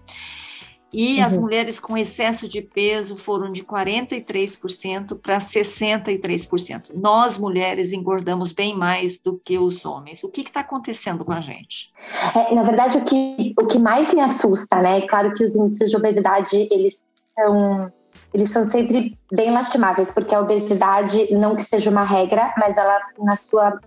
E 0.92 1.18
uhum. 1.18 1.24
as 1.24 1.37
mulheres 1.37 1.81
com 1.81 1.96
excesso 1.96 2.48
de 2.48 2.61
peso 2.61 3.16
foram 3.16 3.50
de 3.50 3.64
43% 3.64 5.18
para 5.18 5.38
63%. 5.38 6.90
Nós, 6.94 7.38
mulheres, 7.38 7.92
engordamos 7.92 8.52
bem 8.52 8.76
mais 8.76 9.18
do 9.20 9.38
que 9.38 9.59
os 9.59 9.84
homens. 9.84 10.22
O 10.22 10.30
que 10.30 10.43
está 10.43 10.61
acontecendo 10.61 11.24
com 11.24 11.32
a 11.32 11.40
gente? 11.40 11.90
É, 12.36 12.55
na 12.55 12.62
verdade, 12.62 12.99
o 12.99 13.03
que, 13.03 13.55
o 13.59 13.66
que 13.66 13.78
mais 13.78 14.12
me 14.12 14.20
assusta, 14.20 14.80
né? 14.80 14.99
É 14.99 15.07
claro 15.07 15.32
que 15.32 15.43
os 15.43 15.55
índices 15.55 15.88
de 15.88 15.97
obesidade, 15.97 16.68
eles 16.70 17.03
são, 17.24 17.90
eles 18.34 18.51
são 18.51 18.62
sempre 18.62 19.16
bem 19.34 19.51
lastimáveis, 19.51 20.11
porque 20.11 20.34
a 20.34 20.40
obesidade, 20.40 21.32
não 21.32 21.55
que 21.55 21.62
seja 21.62 21.88
uma 21.88 22.05
regra, 22.05 22.53
mas 22.59 22.76
ela, 22.76 23.01
na 23.18 23.34
sua 23.36 23.78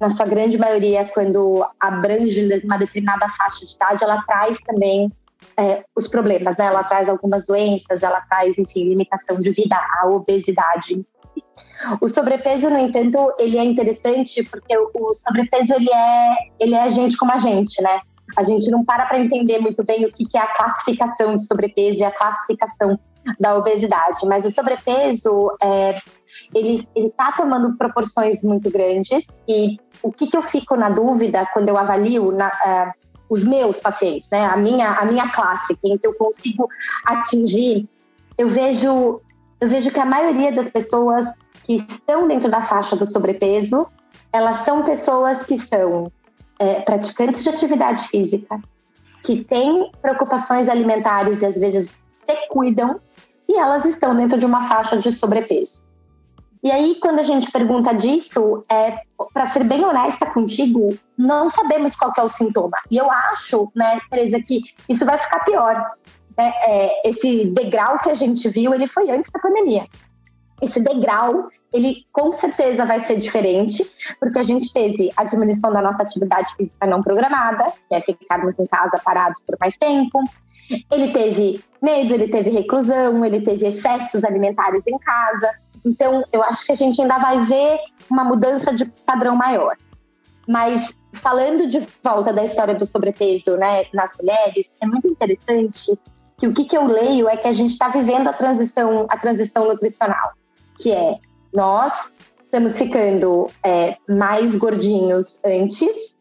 na 0.00 0.08
sua 0.08 0.26
grande 0.26 0.56
maioria, 0.56 1.04
quando 1.12 1.66
abrange 1.80 2.60
uma 2.64 2.76
determinada 2.76 3.26
faixa 3.30 3.66
de 3.66 3.74
idade, 3.74 4.04
ela 4.04 4.22
traz 4.22 4.56
também 4.60 5.10
é, 5.58 5.84
os 5.96 6.06
problemas, 6.06 6.56
né? 6.56 6.66
Ela 6.66 6.84
traz 6.84 7.08
algumas 7.08 7.46
doenças, 7.46 8.02
ela 8.02 8.20
traz, 8.22 8.56
enfim, 8.56 8.88
limitação 8.88 9.38
de 9.38 9.50
vida, 9.50 9.76
a 10.00 10.06
obesidade 10.06 10.94
em 10.94 11.00
si. 11.00 11.44
O 12.00 12.06
sobrepeso, 12.06 12.70
no 12.70 12.78
entanto, 12.78 13.32
ele 13.38 13.58
é 13.58 13.64
interessante 13.64 14.42
porque 14.44 14.76
o 14.76 15.12
sobrepeso 15.12 15.74
ele 15.74 15.90
é, 15.92 16.36
ele 16.60 16.74
é 16.74 16.88
gente 16.88 17.16
como 17.16 17.32
a 17.32 17.36
gente, 17.36 17.80
né? 17.82 18.00
A 18.36 18.42
gente 18.42 18.70
não 18.70 18.84
para 18.84 19.06
para 19.06 19.18
entender 19.18 19.58
muito 19.58 19.82
bem 19.84 20.04
o 20.04 20.12
que 20.12 20.36
é 20.36 20.40
a 20.40 20.46
classificação 20.54 21.34
de 21.34 21.44
sobrepeso 21.44 21.98
e 21.98 22.04
a 22.04 22.10
classificação 22.10 22.98
da 23.40 23.56
obesidade, 23.56 24.20
mas 24.26 24.44
o 24.44 24.50
sobrepeso 24.50 25.50
é, 25.62 25.94
ele 26.54 26.86
está 26.94 27.32
tomando 27.32 27.76
proporções 27.76 28.42
muito 28.42 28.70
grandes 28.70 29.28
e 29.48 29.78
o 30.02 30.12
que, 30.12 30.26
que, 30.26 30.36
eu 30.36 30.42
fico 30.42 30.76
na 30.76 30.88
dúvida 30.88 31.46
quando 31.52 31.68
eu 31.68 31.76
avalio 31.76 32.30
na, 32.32 32.48
uh, 32.48 33.07
os 33.28 33.44
meus 33.44 33.78
pacientes, 33.78 34.28
né? 34.30 34.44
A 34.46 34.56
minha, 34.56 34.90
a 34.90 35.04
minha 35.04 35.28
classe, 35.30 35.76
quem 35.76 35.98
que 35.98 36.06
eu 36.06 36.14
consigo 36.14 36.68
atingir, 37.06 37.88
eu 38.36 38.48
vejo, 38.48 39.20
eu 39.60 39.68
vejo 39.68 39.90
que 39.90 40.00
a 40.00 40.04
maioria 40.04 40.52
das 40.52 40.66
pessoas 40.70 41.24
que 41.64 41.74
estão 41.74 42.26
dentro 42.26 42.50
da 42.50 42.60
faixa 42.60 42.96
do 42.96 43.04
sobrepeso, 43.04 43.86
elas 44.32 44.60
são 44.60 44.82
pessoas 44.82 45.42
que 45.42 45.58
são 45.58 46.10
é, 46.58 46.80
praticantes 46.80 47.42
de 47.42 47.50
atividade 47.50 48.08
física, 48.08 48.60
que 49.22 49.44
têm 49.44 49.90
preocupações 50.00 50.68
alimentares 50.68 51.42
e 51.42 51.46
às 51.46 51.56
vezes 51.56 51.96
se 52.24 52.48
cuidam, 52.48 53.00
e 53.48 53.58
elas 53.58 53.84
estão 53.84 54.14
dentro 54.14 54.36
de 54.36 54.44
uma 54.44 54.68
faixa 54.68 54.96
de 54.96 55.10
sobrepeso. 55.12 55.84
E 56.62 56.70
aí, 56.70 56.96
quando 57.00 57.18
a 57.18 57.22
gente 57.22 57.50
pergunta 57.50 57.94
disso, 57.94 58.64
é, 58.70 58.98
para 59.32 59.46
ser 59.46 59.64
bem 59.64 59.84
honesta 59.84 60.26
contigo, 60.26 60.98
não 61.18 61.48
sabemos 61.48 61.96
qual 61.96 62.12
é 62.16 62.22
o 62.22 62.28
sintoma. 62.28 62.78
E 62.90 62.96
eu 62.96 63.10
acho, 63.10 63.70
né, 63.74 64.00
Tereza, 64.08 64.40
que 64.40 64.62
isso 64.88 65.04
vai 65.04 65.18
ficar 65.18 65.40
pior. 65.40 65.84
É, 66.36 66.44
é, 66.70 67.00
esse 67.08 67.52
degrau 67.52 67.98
que 67.98 68.08
a 68.08 68.12
gente 68.12 68.48
viu, 68.48 68.72
ele 68.72 68.86
foi 68.86 69.10
antes 69.10 69.28
da 69.28 69.40
pandemia. 69.40 69.84
Esse 70.62 70.80
degrau, 70.80 71.48
ele 71.72 72.06
com 72.12 72.30
certeza 72.30 72.84
vai 72.84 73.00
ser 73.00 73.16
diferente, 73.16 73.84
porque 74.20 74.38
a 74.38 74.42
gente 74.42 74.72
teve 74.72 75.10
a 75.16 75.24
diminuição 75.24 75.72
da 75.72 75.82
nossa 75.82 76.02
atividade 76.02 76.54
física 76.54 76.86
não 76.86 77.02
programada, 77.02 77.64
que 77.88 77.94
é 77.94 78.00
ficarmos 78.00 78.58
em 78.58 78.66
casa 78.66 79.00
parados 79.04 79.42
por 79.42 79.56
mais 79.60 79.76
tempo. 79.76 80.20
Ele 80.92 81.12
teve 81.12 81.64
medo, 81.82 82.14
ele 82.14 82.28
teve 82.28 82.50
reclusão, 82.50 83.24
ele 83.24 83.40
teve 83.40 83.66
excessos 83.66 84.22
alimentares 84.24 84.86
em 84.86 84.98
casa. 84.98 85.50
Então, 85.84 86.24
eu 86.32 86.42
acho 86.44 86.64
que 86.64 86.72
a 86.72 86.76
gente 86.76 87.00
ainda 87.00 87.18
vai 87.18 87.44
ver 87.44 87.78
uma 88.10 88.24
mudança 88.24 88.72
de 88.72 88.84
padrão 89.06 89.34
maior. 89.34 89.76
Mas 90.46 90.97
falando 91.12 91.66
de 91.66 91.86
volta 92.02 92.32
da 92.32 92.44
história 92.44 92.74
do 92.74 92.84
sobrepeso 92.84 93.56
né, 93.56 93.84
nas 93.92 94.10
mulheres, 94.18 94.72
é 94.80 94.86
muito 94.86 95.08
interessante 95.08 95.98
que 96.36 96.46
o 96.46 96.52
que, 96.52 96.64
que 96.64 96.76
eu 96.76 96.86
leio 96.86 97.28
é 97.28 97.36
que 97.36 97.48
a 97.48 97.52
gente 97.52 97.72
está 97.72 97.88
vivendo 97.88 98.28
a 98.28 98.32
transição, 98.32 99.06
a 99.10 99.18
transição 99.18 99.66
nutricional, 99.66 100.32
que 100.78 100.92
é 100.92 101.18
nós 101.52 102.12
estamos 102.44 102.76
ficando 102.76 103.50
é, 103.64 103.96
mais 104.08 104.54
gordinhos 104.54 105.38
antes 105.44 106.16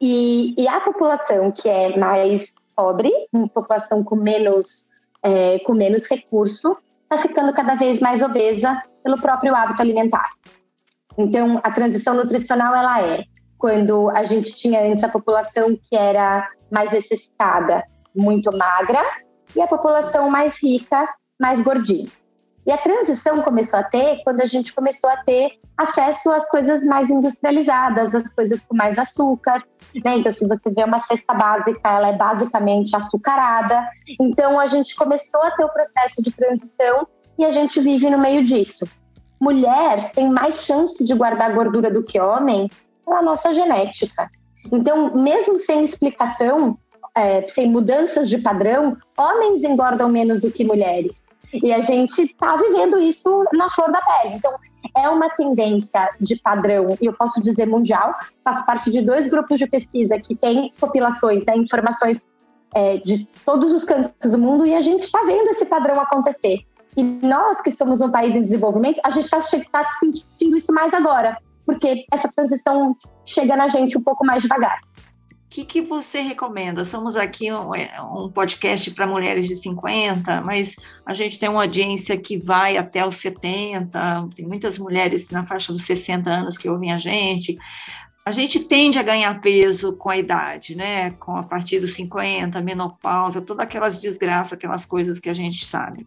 e, 0.00 0.54
e, 0.58 0.68
a 0.68 0.80
população 0.80 1.50
que 1.50 1.68
é 1.68 1.96
mais 1.98 2.54
pobre, 2.74 3.10
uma 3.32 3.48
população 3.48 4.02
com 4.02 4.16
menos, 4.16 4.88
é, 5.22 5.58
com 5.60 5.72
menos 5.72 6.04
recurso, 6.04 6.76
está 7.02 7.16
ficando 7.16 7.52
cada 7.52 7.74
vez 7.74 8.00
mais 8.00 8.22
obesa 8.22 8.82
pelo 9.02 9.18
próprio 9.18 9.54
hábito 9.54 9.80
alimentar. 9.80 10.30
Então, 11.16 11.60
a 11.62 11.70
transição 11.70 12.14
nutricional 12.14 12.74
ela 12.74 13.02
é 13.02 13.24
quando 13.64 14.10
a 14.14 14.22
gente 14.22 14.52
tinha 14.52 14.82
antes 14.82 15.02
a 15.02 15.08
população 15.08 15.74
que 15.88 15.96
era 15.96 16.46
mais 16.70 16.90
necessitada, 16.90 17.82
muito 18.14 18.54
magra, 18.54 19.02
e 19.56 19.62
a 19.62 19.66
população 19.66 20.28
mais 20.28 20.62
rica, 20.62 21.08
mais 21.40 21.60
gordinha. 21.60 22.06
E 22.66 22.70
a 22.70 22.76
transição 22.76 23.40
começou 23.40 23.78
a 23.78 23.82
ter 23.82 24.22
quando 24.22 24.42
a 24.42 24.44
gente 24.44 24.70
começou 24.70 25.08
a 25.08 25.16
ter 25.16 25.48
acesso 25.78 26.30
às 26.30 26.46
coisas 26.50 26.84
mais 26.84 27.08
industrializadas, 27.08 28.14
às 28.14 28.34
coisas 28.34 28.60
com 28.60 28.76
mais 28.76 28.98
açúcar. 28.98 29.64
Né? 29.94 30.16
Então, 30.16 30.30
se 30.30 30.46
você 30.46 30.70
vê 30.70 30.84
uma 30.84 31.00
cesta 31.00 31.32
básica, 31.32 31.88
ela 31.88 32.08
é 32.08 32.12
basicamente 32.12 32.94
açucarada. 32.94 33.82
Então, 34.20 34.60
a 34.60 34.66
gente 34.66 34.94
começou 34.94 35.40
a 35.40 35.50
ter 35.52 35.64
o 35.64 35.70
processo 35.70 36.20
de 36.20 36.30
transição 36.30 37.08
e 37.38 37.46
a 37.46 37.50
gente 37.50 37.80
vive 37.80 38.10
no 38.10 38.18
meio 38.18 38.42
disso. 38.42 38.86
Mulher 39.40 40.12
tem 40.12 40.30
mais 40.30 40.66
chance 40.66 41.02
de 41.02 41.14
guardar 41.14 41.54
gordura 41.54 41.90
do 41.90 42.02
que 42.02 42.20
homem 42.20 42.68
pela 43.04 43.22
nossa 43.22 43.50
genética. 43.50 44.30
Então, 44.72 45.14
mesmo 45.14 45.56
sem 45.56 45.82
explicação, 45.82 46.78
é, 47.16 47.44
sem 47.46 47.70
mudanças 47.70 48.28
de 48.28 48.38
padrão, 48.38 48.96
homens 49.16 49.62
engordam 49.62 50.08
menos 50.08 50.40
do 50.40 50.50
que 50.50 50.64
mulheres. 50.64 51.24
E 51.52 51.72
a 51.72 51.78
gente 51.78 52.22
está 52.22 52.56
vivendo 52.56 52.98
isso 52.98 53.44
na 53.52 53.68
flor 53.68 53.90
da 53.92 54.00
pele. 54.00 54.34
Então, 54.34 54.52
é 54.96 55.08
uma 55.08 55.28
tendência 55.30 56.08
de 56.20 56.36
padrão, 56.36 56.96
e 57.00 57.06
eu 57.06 57.12
posso 57.12 57.40
dizer 57.40 57.66
mundial, 57.66 58.14
faço 58.44 58.64
parte 58.66 58.90
de 58.90 59.00
dois 59.00 59.26
grupos 59.26 59.58
de 59.58 59.66
pesquisa 59.66 60.18
que 60.18 60.34
têm 60.34 60.72
populações, 60.78 61.44
né, 61.46 61.56
informações 61.56 62.24
é, 62.74 62.96
de 62.98 63.26
todos 63.44 63.70
os 63.70 63.84
cantos 63.84 64.30
do 64.30 64.38
mundo, 64.38 64.66
e 64.66 64.74
a 64.74 64.78
gente 64.78 65.04
está 65.04 65.22
vendo 65.22 65.48
esse 65.48 65.64
padrão 65.64 66.00
acontecer. 66.00 66.58
E 66.96 67.02
nós, 67.02 67.60
que 67.60 67.70
somos 67.70 68.00
um 68.00 68.10
país 68.10 68.34
em 68.34 68.42
desenvolvimento, 68.42 69.00
a 69.04 69.10
gente 69.10 69.24
está 69.24 69.40
tá 69.70 69.88
sentindo 69.90 70.56
isso 70.56 70.72
mais 70.72 70.92
agora, 70.92 71.36
porque 71.64 72.04
essa 72.12 72.28
transição 72.28 72.90
chega 73.24 73.56
na 73.56 73.66
gente 73.66 73.96
um 73.96 74.02
pouco 74.02 74.24
mais 74.24 74.42
devagar 74.42 74.78
que, 75.54 75.64
que 75.64 75.80
você 75.80 76.20
recomenda? 76.20 76.84
Somos 76.84 77.14
aqui 77.14 77.52
um, 77.52 77.72
é, 77.72 78.02
um 78.02 78.28
podcast 78.28 78.90
para 78.90 79.06
mulheres 79.06 79.46
de 79.46 79.54
50, 79.54 80.40
mas 80.40 80.74
a 81.06 81.14
gente 81.14 81.38
tem 81.38 81.48
uma 81.48 81.62
audiência 81.62 82.16
que 82.16 82.36
vai 82.36 82.76
até 82.76 83.06
os 83.06 83.18
70, 83.18 84.30
tem 84.34 84.44
muitas 84.44 84.76
mulheres 84.78 85.30
na 85.30 85.46
faixa 85.46 85.72
dos 85.72 85.84
60 85.84 86.28
anos 86.28 86.58
que 86.58 86.68
ouvem 86.68 86.92
a 86.92 86.98
gente. 86.98 87.56
A 88.26 88.32
gente 88.32 88.58
tende 88.64 88.98
a 88.98 89.02
ganhar 89.04 89.40
peso 89.40 89.96
com 89.96 90.10
a 90.10 90.16
idade, 90.16 90.74
né? 90.74 91.12
Com 91.12 91.36
a 91.36 91.44
partir 91.44 91.78
dos 91.78 91.92
50, 91.92 92.60
menopausa, 92.60 93.40
todas 93.40 93.62
aquelas 93.62 94.00
desgraças, 94.00 94.54
aquelas 94.54 94.84
coisas 94.84 95.20
que 95.20 95.30
a 95.30 95.34
gente 95.34 95.64
sabe. 95.64 96.04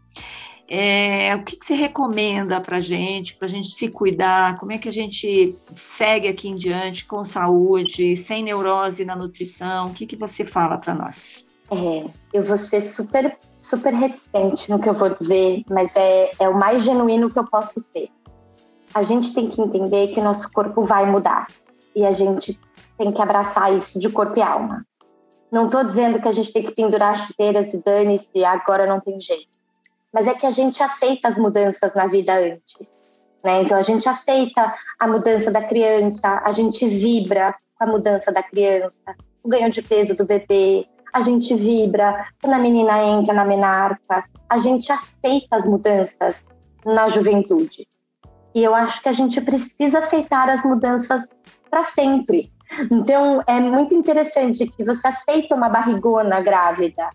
É, 0.69 1.33
o 1.33 1.43
que, 1.43 1.55
que, 1.55 1.65
você 1.65 1.73
recomenda 1.73 2.59
para 2.59 2.77
a 2.77 2.81
gente, 2.81 3.35
para 3.35 3.47
a 3.47 3.49
gente 3.49 3.71
se 3.71 3.89
cuidar? 3.89 4.57
Como 4.57 4.73
é 4.73 4.77
que 4.77 4.89
a 4.89 4.91
gente 4.91 5.57
segue 5.75 6.27
aqui 6.27 6.49
em 6.49 6.55
diante 6.55 7.05
com 7.05 7.23
saúde, 7.23 8.17
sem 8.17 8.43
neurose 8.43 9.05
na 9.05 9.15
nutrição? 9.15 9.87
O 9.87 9.93
que, 9.93 10.05
que 10.05 10.17
você 10.17 10.43
fala 10.43 10.77
para 10.77 10.93
nós? 10.93 11.47
É, 11.71 12.09
eu 12.33 12.43
vou 12.43 12.57
ser 12.57 12.81
super, 12.81 13.37
super 13.57 13.93
reticente 13.93 14.69
no 14.69 14.79
que 14.79 14.89
eu 14.89 14.93
vou 14.93 15.09
dizer, 15.09 15.63
mas 15.69 15.95
é, 15.95 16.31
é 16.37 16.49
o 16.49 16.57
mais 16.57 16.83
genuíno 16.83 17.29
que 17.29 17.39
eu 17.39 17.47
posso 17.47 17.79
ser. 17.79 18.09
A 18.93 19.01
gente 19.01 19.33
tem 19.33 19.47
que 19.47 19.61
entender 19.61 20.09
que 20.09 20.19
nosso 20.19 20.51
corpo 20.51 20.81
vai 20.83 21.09
mudar 21.09 21.47
e 21.95 22.05
a 22.05 22.11
gente 22.11 22.59
tem 22.97 23.11
que 23.11 23.21
abraçar 23.21 23.73
isso 23.73 23.99
de 23.99 24.09
corpo 24.09 24.37
e 24.37 24.41
alma. 24.41 24.85
Não 25.49 25.65
estou 25.65 25.83
dizendo 25.83 26.19
que 26.19 26.27
a 26.27 26.31
gente 26.31 26.51
tem 26.51 26.63
que 26.63 26.71
pendurar 26.71 27.15
chuteiras 27.15 27.73
e 27.73 27.77
dane-se, 27.77 28.43
agora 28.43 28.85
não 28.85 28.99
tem 28.99 29.17
jeito 29.17 29.56
mas 30.13 30.27
é 30.27 30.33
que 30.33 30.45
a 30.45 30.49
gente 30.49 30.81
aceita 30.81 31.27
as 31.27 31.37
mudanças 31.37 31.93
na 31.93 32.07
vida 32.07 32.33
antes. 32.33 32.97
Né? 33.43 33.61
Então 33.61 33.77
a 33.77 33.81
gente 33.81 34.07
aceita 34.07 34.73
a 34.99 35.07
mudança 35.07 35.51
da 35.51 35.61
criança, 35.61 36.41
a 36.43 36.49
gente 36.49 36.87
vibra 36.87 37.55
com 37.75 37.83
a 37.83 37.87
mudança 37.87 38.31
da 38.31 38.41
criança, 38.41 39.15
o 39.43 39.49
ganho 39.49 39.69
de 39.69 39.81
peso 39.81 40.15
do 40.15 40.25
bebê, 40.25 40.87
a 41.13 41.19
gente 41.19 41.53
vibra 41.53 42.27
quando 42.41 42.53
a 42.53 42.59
menina 42.59 43.01
entra 43.03 43.33
na 43.33 43.45
menarca, 43.45 44.23
a 44.49 44.57
gente 44.57 44.91
aceita 44.91 45.55
as 45.55 45.65
mudanças 45.65 46.47
na 46.85 47.07
juventude. 47.07 47.87
E 48.53 48.63
eu 48.63 48.73
acho 48.73 49.01
que 49.01 49.09
a 49.09 49.11
gente 49.11 49.39
precisa 49.41 49.99
aceitar 49.99 50.49
as 50.49 50.63
mudanças 50.63 51.35
para 51.69 51.83
sempre. 51.83 52.51
Então 52.91 53.41
é 53.47 53.59
muito 53.59 53.93
interessante 53.93 54.67
que 54.67 54.83
você 54.83 55.07
aceita 55.07 55.55
uma 55.55 55.69
barrigona 55.69 56.41
grávida, 56.41 57.09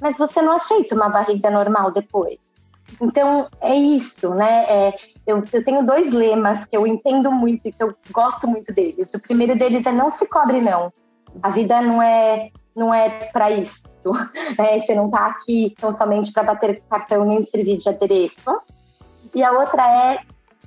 mas 0.00 0.16
você 0.16 0.40
não 0.42 0.52
aceita 0.52 0.94
uma 0.94 1.08
barriga 1.08 1.50
normal 1.50 1.90
depois. 1.90 2.54
Então, 3.00 3.48
é 3.60 3.74
isso, 3.74 4.30
né? 4.30 4.64
É, 4.68 4.94
eu, 5.26 5.42
eu, 5.52 5.64
tenho 5.64 5.84
dois 5.84 6.12
lemas 6.12 6.64
que 6.64 6.76
eu 6.76 6.86
entendo 6.86 7.30
muito 7.32 7.66
e 7.66 7.72
que 7.72 7.82
eu 7.82 7.94
gosto 8.12 8.46
muito 8.46 8.72
deles. 8.72 9.12
O 9.12 9.20
primeiro 9.20 9.56
deles 9.56 9.84
é 9.86 9.92
não 9.92 10.08
se 10.08 10.26
cobre, 10.26 10.60
não. 10.60 10.92
A 11.42 11.48
vida 11.50 11.80
não 11.82 12.00
é 12.00 12.50
não 12.74 12.92
é 12.92 13.08
para 13.32 13.50
isso. 13.50 13.84
Né? 14.56 14.78
Você 14.78 14.94
não 14.94 15.06
está 15.06 15.26
aqui 15.26 15.74
tão 15.80 15.90
somente 15.90 16.30
para 16.30 16.44
bater 16.44 16.80
cartão 16.88 17.24
nem 17.24 17.40
servir 17.40 17.76
de 17.76 17.88
adereço. 17.88 18.60
E 19.34 19.42
a 19.42 19.50
outra 19.50 19.82
é, 19.82 20.20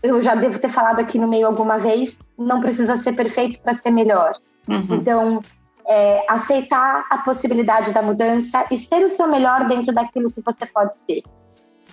eu 0.03 0.19
já 0.19 0.36
devo 0.36 0.59
ter 0.59 0.67
falado 0.67 0.99
aqui 0.99 1.17
no 1.17 1.30
meio 1.30 1.47
alguma 1.47 1.77
vez, 1.77 2.19
não 2.38 2.59
precisa 2.59 2.95
ser 2.95 3.13
perfeito 3.13 3.57
para 3.61 3.73
ser 3.73 3.91
melhor. 3.91 4.34
Uhum. 4.67 4.95
Então, 4.95 5.39
é, 5.89 6.23
aceitar 6.29 7.05
a 7.09 7.17
possibilidade 7.17 7.91
da 7.91 8.01
mudança 8.01 8.65
e 8.71 8.77
ser 8.77 9.03
o 9.03 9.09
seu 9.09 9.27
melhor 9.27 9.65
dentro 9.65 9.91
daquilo 9.91 10.31
que 10.31 10.41
você 10.41 10.65
pode 10.67 10.95
ser. 10.97 11.23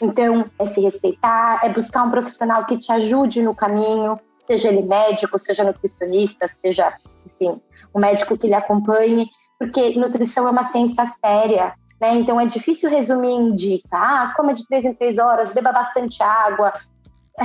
Então, 0.01 0.45
é 0.59 0.67
se 0.67 0.79
respeitar, 0.81 1.61
é 1.65 1.71
buscar 1.71 2.03
um 2.03 2.11
profissional 2.11 2.65
que 2.67 2.77
te 2.77 2.93
ajude 2.93 3.41
no 3.41 3.55
caminho, 3.55 4.21
seja 4.47 4.69
ele 4.69 4.83
médico, 4.83 5.39
seja 5.39 5.65
nutricionista, 5.65 6.47
seja, 6.47 6.93
enfim, 7.25 7.59
um 7.95 8.01
médico 8.01 8.37
que 8.37 8.47
lhe 8.47 8.55
acompanhe, 8.55 9.27
porque 9.59 9.99
nutrição 9.99 10.47
é 10.47 10.51
uma 10.51 10.65
ciência 10.65 11.07
séria. 11.25 11.75
Né? 11.99 12.17
Então 12.17 12.39
é 12.39 12.45
difícil 12.45 12.91
resumir 12.91 13.33
em 13.33 13.55
dica. 13.55 13.89
Ah, 13.93 14.35
coma 14.37 14.53
de 14.53 14.67
três 14.67 14.85
em 14.85 14.93
três 14.93 15.17
horas, 15.17 15.51
beba 15.55 15.73
bastante 15.73 16.23
água. 16.23 16.73
É, 17.41 17.45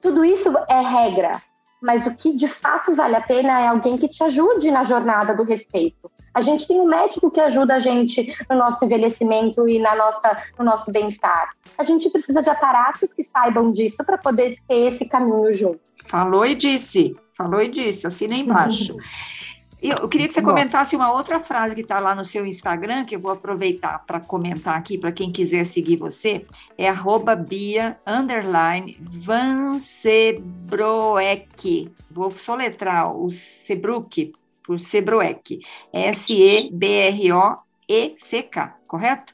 tudo 0.00 0.24
isso 0.24 0.52
é 0.70 0.80
regra, 0.80 1.42
mas 1.82 2.06
o 2.06 2.14
que 2.14 2.34
de 2.34 2.48
fato 2.48 2.94
vale 2.94 3.16
a 3.16 3.20
pena 3.20 3.60
é 3.60 3.66
alguém 3.66 3.96
que 3.96 4.08
te 4.08 4.22
ajude 4.22 4.70
na 4.70 4.82
jornada 4.82 5.34
do 5.34 5.42
respeito. 5.42 6.10
A 6.34 6.40
gente 6.40 6.66
tem 6.68 6.80
um 6.80 6.86
médico 6.86 7.30
que 7.30 7.40
ajuda 7.40 7.74
a 7.74 7.78
gente 7.78 8.32
no 8.48 8.56
nosso 8.56 8.84
envelhecimento 8.84 9.66
e 9.68 9.78
na 9.78 9.94
nossa, 9.94 10.36
no 10.58 10.64
nosso 10.64 10.90
bem-estar. 10.90 11.50
A 11.76 11.82
gente 11.82 12.08
precisa 12.10 12.40
de 12.40 12.50
aparatos 12.50 13.12
que 13.12 13.24
saibam 13.24 13.70
disso 13.70 14.04
para 14.04 14.18
poder 14.18 14.56
ter 14.68 14.92
esse 14.92 15.04
caminho 15.06 15.50
junto. 15.52 15.80
Falou 16.06 16.44
e 16.44 16.54
disse, 16.54 17.16
falou 17.36 17.60
e 17.60 17.68
disse, 17.68 18.06
assina 18.06 18.34
embaixo. 18.34 18.96
Eu 19.80 20.08
queria 20.08 20.26
que 20.26 20.34
você 20.34 20.42
comentasse 20.42 20.96
uma 20.96 21.12
outra 21.12 21.38
frase 21.38 21.72
que 21.72 21.82
está 21.82 22.00
lá 22.00 22.12
no 22.12 22.24
seu 22.24 22.44
Instagram, 22.44 23.04
que 23.04 23.14
eu 23.14 23.20
vou 23.20 23.30
aproveitar 23.30 24.00
para 24.00 24.18
comentar 24.18 24.76
aqui 24.76 24.98
para 24.98 25.12
quem 25.12 25.30
quiser 25.30 25.64
seguir 25.64 25.96
você. 25.96 26.44
É 26.76 26.88
arroba 26.88 27.36
Bia 27.36 27.96
underline 28.04 28.98
Vansebroek. 29.00 30.42
Vou 32.10 32.32
soletrar 32.32 33.16
o 33.16 33.30
Sebruck 33.30 34.32
por 34.64 34.80
Sebroek. 34.80 35.60
S-E-B-R-O-E-C-K, 35.92 36.74
correto? 38.88 39.32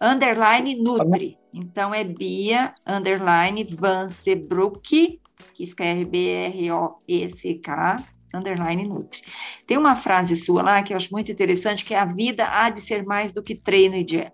Underline 0.00 0.74
Nutri. 0.74 1.38
Então 1.54 1.94
é 1.94 2.02
Bia 2.02 2.74
underline 2.84 3.62
Vansebruck, 3.62 5.20
que 5.54 5.62
escreve 5.62 6.04
B-R-O-E-C-K 6.06 8.15
underline 8.34 8.86
Nutri. 8.86 9.22
Tem 9.66 9.76
uma 9.76 9.96
frase 9.96 10.36
sua 10.36 10.62
lá 10.62 10.82
que 10.82 10.92
eu 10.92 10.96
acho 10.96 11.12
muito 11.12 11.30
interessante, 11.30 11.84
que 11.84 11.94
é 11.94 11.98
a 11.98 12.04
vida 12.04 12.46
há 12.48 12.70
de 12.70 12.80
ser 12.80 13.04
mais 13.04 13.32
do 13.32 13.42
que 13.42 13.54
treino 13.54 13.96
e 13.96 14.04
dieta. 14.04 14.32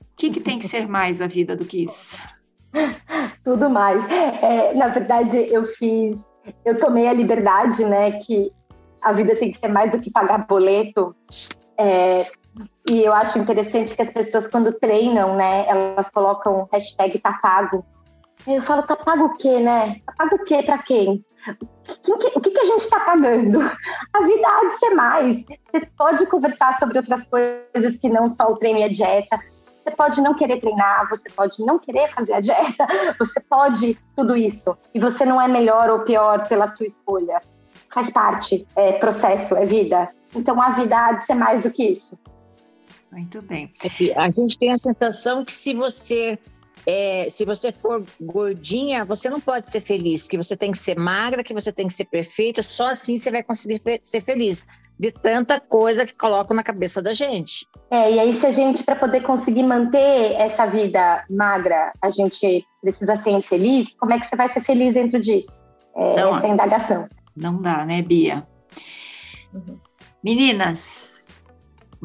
O 0.00 0.16
que, 0.16 0.30
que 0.30 0.40
tem 0.40 0.58
que 0.58 0.66
ser 0.66 0.88
mais 0.88 1.20
a 1.20 1.26
vida 1.26 1.54
do 1.54 1.64
que 1.64 1.84
isso? 1.84 2.16
Tudo 3.44 3.68
mais. 3.68 4.02
É, 4.10 4.74
na 4.74 4.88
verdade, 4.88 5.36
eu 5.36 5.62
fiz, 5.62 6.28
eu 6.64 6.78
tomei 6.78 7.06
a 7.06 7.12
liberdade, 7.12 7.84
né, 7.84 8.12
que 8.12 8.50
a 9.02 9.12
vida 9.12 9.36
tem 9.36 9.50
que 9.50 9.58
ser 9.58 9.68
mais 9.68 9.90
do 9.90 9.98
que 9.98 10.10
pagar 10.10 10.46
boleto. 10.46 11.14
É, 11.78 12.22
e 12.90 13.04
eu 13.04 13.12
acho 13.12 13.38
interessante 13.38 13.94
que 13.94 14.02
as 14.02 14.08
pessoas, 14.08 14.46
quando 14.46 14.72
treinam, 14.72 15.36
né, 15.36 15.64
elas 15.68 16.08
colocam 16.08 16.66
hashtag 16.72 17.18
tá 17.18 17.34
pago. 17.34 17.84
Eu 18.46 18.60
falo, 18.62 18.82
tá 18.82 18.96
pago 18.96 19.24
o 19.24 19.36
quê, 19.36 19.58
né? 19.58 19.96
Tá 20.06 20.12
pago 20.16 20.36
o 20.36 20.44
quê 20.44 20.62
para 20.62 20.78
quem? 20.78 21.24
O 22.08 22.40
que, 22.40 22.50
que 22.50 22.58
a 22.58 22.64
gente 22.64 22.78
está 22.78 23.00
pagando? 23.00 23.60
A 23.60 24.20
vida 24.20 24.48
há 24.48 24.68
de 24.68 24.78
ser 24.78 24.90
mais. 24.90 25.44
Você 25.44 25.86
pode 25.96 26.26
conversar 26.26 26.78
sobre 26.78 26.98
outras 26.98 27.24
coisas 27.24 27.96
que 28.00 28.08
não 28.08 28.26
só 28.26 28.50
o 28.50 28.56
treino 28.56 28.80
e 28.80 28.84
a 28.84 28.88
dieta. 28.88 29.38
Você 29.82 29.90
pode 29.92 30.20
não 30.20 30.34
querer 30.34 30.58
treinar, 30.58 31.08
você 31.08 31.30
pode 31.30 31.60
não 31.64 31.78
querer 31.78 32.08
fazer 32.08 32.32
a 32.32 32.40
dieta, 32.40 32.86
você 33.18 33.38
pode 33.40 33.96
tudo 34.16 34.36
isso. 34.36 34.76
E 34.92 34.98
você 34.98 35.24
não 35.24 35.40
é 35.40 35.46
melhor 35.46 35.88
ou 35.90 36.00
pior 36.00 36.48
pela 36.48 36.66
tua 36.68 36.86
escolha. 36.86 37.40
Faz 37.92 38.10
parte, 38.10 38.66
é 38.74 38.92
processo, 38.92 39.54
é 39.54 39.64
vida. 39.64 40.10
Então 40.34 40.60
a 40.60 40.70
vida 40.70 40.96
há 40.96 41.12
de 41.12 41.22
ser 41.22 41.34
mais 41.34 41.62
do 41.62 41.70
que 41.70 41.84
isso. 41.84 42.18
Muito 43.12 43.40
bem. 43.42 43.72
É 43.82 44.18
a 44.18 44.30
gente 44.30 44.58
tem 44.58 44.72
a 44.72 44.78
sensação 44.78 45.44
que 45.44 45.52
se 45.52 45.72
você 45.72 46.38
é, 46.86 47.28
se 47.28 47.44
você 47.44 47.72
for 47.72 48.04
gordinha, 48.20 49.04
você 49.04 49.28
não 49.28 49.40
pode 49.40 49.70
ser 49.70 49.80
feliz, 49.80 50.28
que 50.28 50.36
você 50.36 50.56
tem 50.56 50.70
que 50.70 50.78
ser 50.78 50.96
magra, 50.96 51.42
que 51.42 51.52
você 51.52 51.72
tem 51.72 51.88
que 51.88 51.94
ser 51.94 52.04
perfeita, 52.04 52.62
só 52.62 52.86
assim 52.86 53.18
você 53.18 53.30
vai 53.30 53.42
conseguir 53.42 53.82
ser 54.04 54.20
feliz. 54.20 54.64
De 54.98 55.12
tanta 55.12 55.60
coisa 55.60 56.06
que 56.06 56.14
colocam 56.14 56.56
na 56.56 56.62
cabeça 56.62 57.02
da 57.02 57.12
gente. 57.12 57.66
É, 57.90 58.12
e 58.12 58.18
aí 58.18 58.34
se 58.38 58.46
a 58.46 58.50
gente, 58.50 58.82
para 58.82 58.96
poder 58.96 59.22
conseguir 59.22 59.62
manter 59.62 60.32
essa 60.40 60.64
vida 60.64 61.22
magra, 61.28 61.92
a 62.00 62.08
gente 62.08 62.64
precisa 62.80 63.14
ser 63.16 63.30
infeliz, 63.30 63.94
como 63.98 64.14
é 64.14 64.18
que 64.18 64.26
você 64.26 64.36
vai 64.36 64.48
ser 64.48 64.62
feliz 64.62 64.94
dentro 64.94 65.20
disso? 65.20 65.60
É, 65.94 66.18
não, 66.18 66.36
essa 66.36 66.46
é 66.46 66.50
a 66.50 66.52
indagação. 66.52 67.06
Não 67.36 67.60
dá, 67.60 67.84
né, 67.84 68.00
Bia? 68.00 68.46
Uhum. 69.52 69.78
Meninas, 70.24 71.15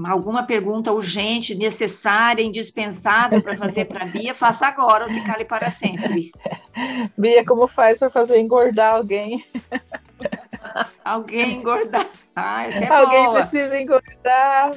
alguma 0.05 0.43
pergunta 0.43 0.91
urgente, 0.91 1.55
necessária, 1.55 2.43
indispensável 2.43 3.41
para 3.41 3.57
fazer 3.57 3.85
para 3.85 4.03
a 4.03 4.07
Bia, 4.07 4.33
faça 4.33 4.65
agora 4.67 5.03
ou 5.03 5.09
se 5.09 5.21
cale 5.23 5.45
para 5.45 5.69
sempre. 5.69 6.31
Bia, 7.17 7.45
como 7.45 7.67
faz 7.67 7.97
para 7.97 8.09
fazer 8.09 8.39
engordar 8.39 8.95
alguém? 8.95 9.43
alguém 11.03 11.53
engordar. 11.53 12.07
Ah, 12.35 12.67
essa 12.67 12.83
é 12.83 12.87
alguém 12.87 13.25
boa. 13.25 13.33
precisa 13.39 13.79
engordar. 13.79 14.75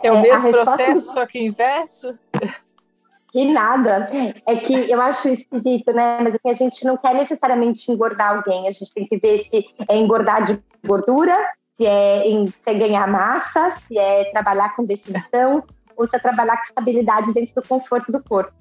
É, 0.00 0.08
é 0.08 0.12
o 0.12 0.20
mesmo 0.20 0.50
processo, 0.50 1.12
só 1.12 1.26
que 1.26 1.38
inverso? 1.38 2.12
E 3.34 3.52
nada. 3.52 4.08
É 4.46 4.56
que 4.56 4.90
eu 4.90 5.00
acho 5.00 5.28
esquisito, 5.28 5.92
né? 5.92 6.20
Mas 6.22 6.34
assim, 6.34 6.50
a 6.50 6.54
gente 6.54 6.84
não 6.84 6.96
quer 6.96 7.14
necessariamente 7.14 7.90
engordar 7.90 8.36
alguém. 8.36 8.66
A 8.66 8.70
gente 8.70 8.92
tem 8.92 9.06
que 9.06 9.18
ver 9.18 9.38
se 9.44 9.64
é 9.88 9.96
engordar 9.96 10.42
de 10.42 10.60
gordura 10.84 11.36
se 11.78 11.86
é 11.86 12.26
em 12.26 12.46
se 12.48 12.54
é 12.66 12.74
ganhar 12.74 13.06
massa, 13.06 13.76
se 13.86 13.98
é 13.98 14.24
trabalhar 14.32 14.74
com 14.74 14.84
definição, 14.84 15.62
ou 15.96 16.06
se 16.06 16.16
é 16.16 16.18
trabalhar 16.18 16.56
com 16.56 16.62
estabilidade 16.62 17.32
dentro 17.32 17.54
do 17.54 17.62
conforto 17.62 18.10
do 18.10 18.22
corpo. 18.22 18.52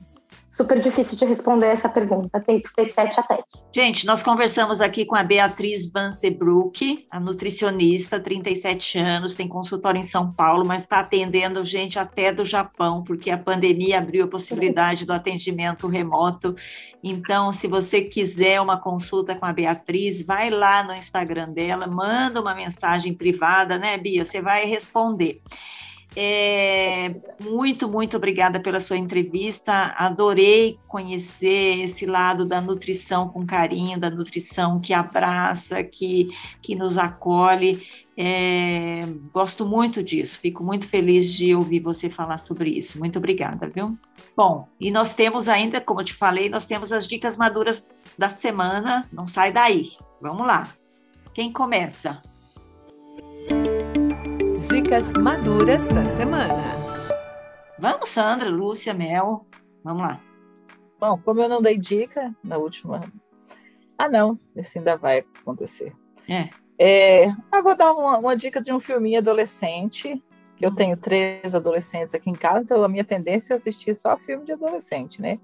Super 0.47 0.79
difícil 0.79 1.17
de 1.17 1.25
responder 1.25 1.65
essa 1.65 1.89
pergunta, 1.89 2.39
tem 2.39 2.61
que 2.61 2.69
ser 2.69 2.93
tete 2.93 3.19
a 3.19 3.23
tete. 3.23 3.61
Gente, 3.75 4.05
nós 4.05 4.23
conversamos 4.23 4.79
aqui 4.79 5.05
com 5.05 5.13
a 5.13 5.21
Beatriz 5.21 5.91
Vansebruck, 5.91 7.05
a 7.11 7.19
nutricionista, 7.19 8.17
37 8.17 8.97
anos, 8.97 9.33
tem 9.33 9.45
consultório 9.45 9.99
em 9.99 10.03
São 10.03 10.31
Paulo, 10.31 10.65
mas 10.65 10.83
está 10.83 11.01
atendendo 11.01 11.65
gente 11.65 11.99
até 11.99 12.31
do 12.31 12.45
Japão, 12.45 13.03
porque 13.03 13.29
a 13.29 13.37
pandemia 13.37 13.97
abriu 13.97 14.23
a 14.23 14.29
possibilidade 14.29 15.05
do 15.05 15.11
atendimento 15.11 15.85
remoto. 15.85 16.55
Então, 17.03 17.51
se 17.51 17.67
você 17.67 18.01
quiser 18.01 18.61
uma 18.61 18.79
consulta 18.79 19.35
com 19.35 19.45
a 19.45 19.51
Beatriz, 19.51 20.25
vai 20.25 20.49
lá 20.49 20.81
no 20.81 20.93
Instagram 20.93 21.49
dela, 21.49 21.87
manda 21.87 22.39
uma 22.39 22.55
mensagem 22.55 23.13
privada, 23.13 23.77
né, 23.77 23.97
Bia? 23.97 24.23
Você 24.23 24.41
vai 24.41 24.65
responder. 24.65 25.41
É, 26.19 27.13
muito, 27.39 27.87
muito 27.87 28.17
obrigada 28.17 28.59
pela 28.59 28.79
sua 28.79 28.97
entrevista. 28.97 29.93
Adorei 29.95 30.79
conhecer 30.87 31.83
esse 31.83 32.07
lado 32.07 32.43
da 32.43 32.59
nutrição 32.59 33.29
com 33.29 33.45
carinho, 33.45 33.99
da 33.99 34.09
nutrição 34.09 34.79
que 34.79 34.95
abraça, 34.95 35.83
que, 35.83 36.29
que 36.59 36.73
nos 36.73 36.97
acolhe. 36.97 37.87
É, 38.17 39.01
gosto 39.31 39.63
muito 39.63 40.01
disso, 40.01 40.39
fico 40.39 40.63
muito 40.63 40.89
feliz 40.89 41.31
de 41.31 41.53
ouvir 41.53 41.81
você 41.81 42.09
falar 42.09 42.39
sobre 42.39 42.71
isso. 42.71 42.97
Muito 42.97 43.19
obrigada, 43.19 43.69
viu? 43.69 43.95
Bom, 44.35 44.67
e 44.79 44.89
nós 44.89 45.13
temos 45.13 45.47
ainda, 45.47 45.79
como 45.79 46.01
eu 46.01 46.05
te 46.05 46.15
falei, 46.15 46.49
nós 46.49 46.65
temos 46.65 46.91
as 46.91 47.07
dicas 47.07 47.37
maduras 47.37 47.87
da 48.17 48.27
semana. 48.27 49.07
Não 49.13 49.27
sai 49.27 49.51
daí. 49.51 49.91
Vamos 50.19 50.47
lá. 50.47 50.67
Quem 51.31 51.53
começa? 51.53 52.19
Dicas 54.69 55.13
maduras 55.13 55.87
da 55.87 56.05
semana. 56.05 56.53
Vamos, 57.79 58.09
Sandra, 58.09 58.49
Lúcia, 58.49 58.93
Mel. 58.93 59.45
Vamos 59.81 60.01
lá. 60.01 60.21
Bom, 60.99 61.17
como 61.17 61.41
eu 61.41 61.47
não 61.47 61.61
dei 61.61 61.77
dica 61.77 62.35
na 62.43 62.57
última. 62.57 63.01
Ah, 63.97 64.09
não, 64.09 64.37
isso 64.55 64.77
ainda 64.77 64.97
vai 64.97 65.19
acontecer. 65.39 65.95
É. 66.27 66.49
é 66.77 67.27
eu 67.27 67.63
vou 67.63 67.77
dar 67.77 67.93
uma, 67.93 68.17
uma 68.17 68.35
dica 68.35 68.61
de 68.61 68.73
um 68.73 68.79
filminho 68.79 69.19
adolescente, 69.19 70.21
que 70.57 70.65
eu 70.65 70.75
tenho 70.75 70.97
três 70.97 71.55
adolescentes 71.55 72.13
aqui 72.13 72.29
em 72.29 72.35
casa, 72.35 72.61
então 72.61 72.83
a 72.83 72.89
minha 72.89 73.05
tendência 73.05 73.53
é 73.53 73.57
assistir 73.57 73.95
só 73.95 74.17
filme 74.17 74.45
de 74.45 74.51
adolescente, 74.51 75.21
né? 75.21 75.39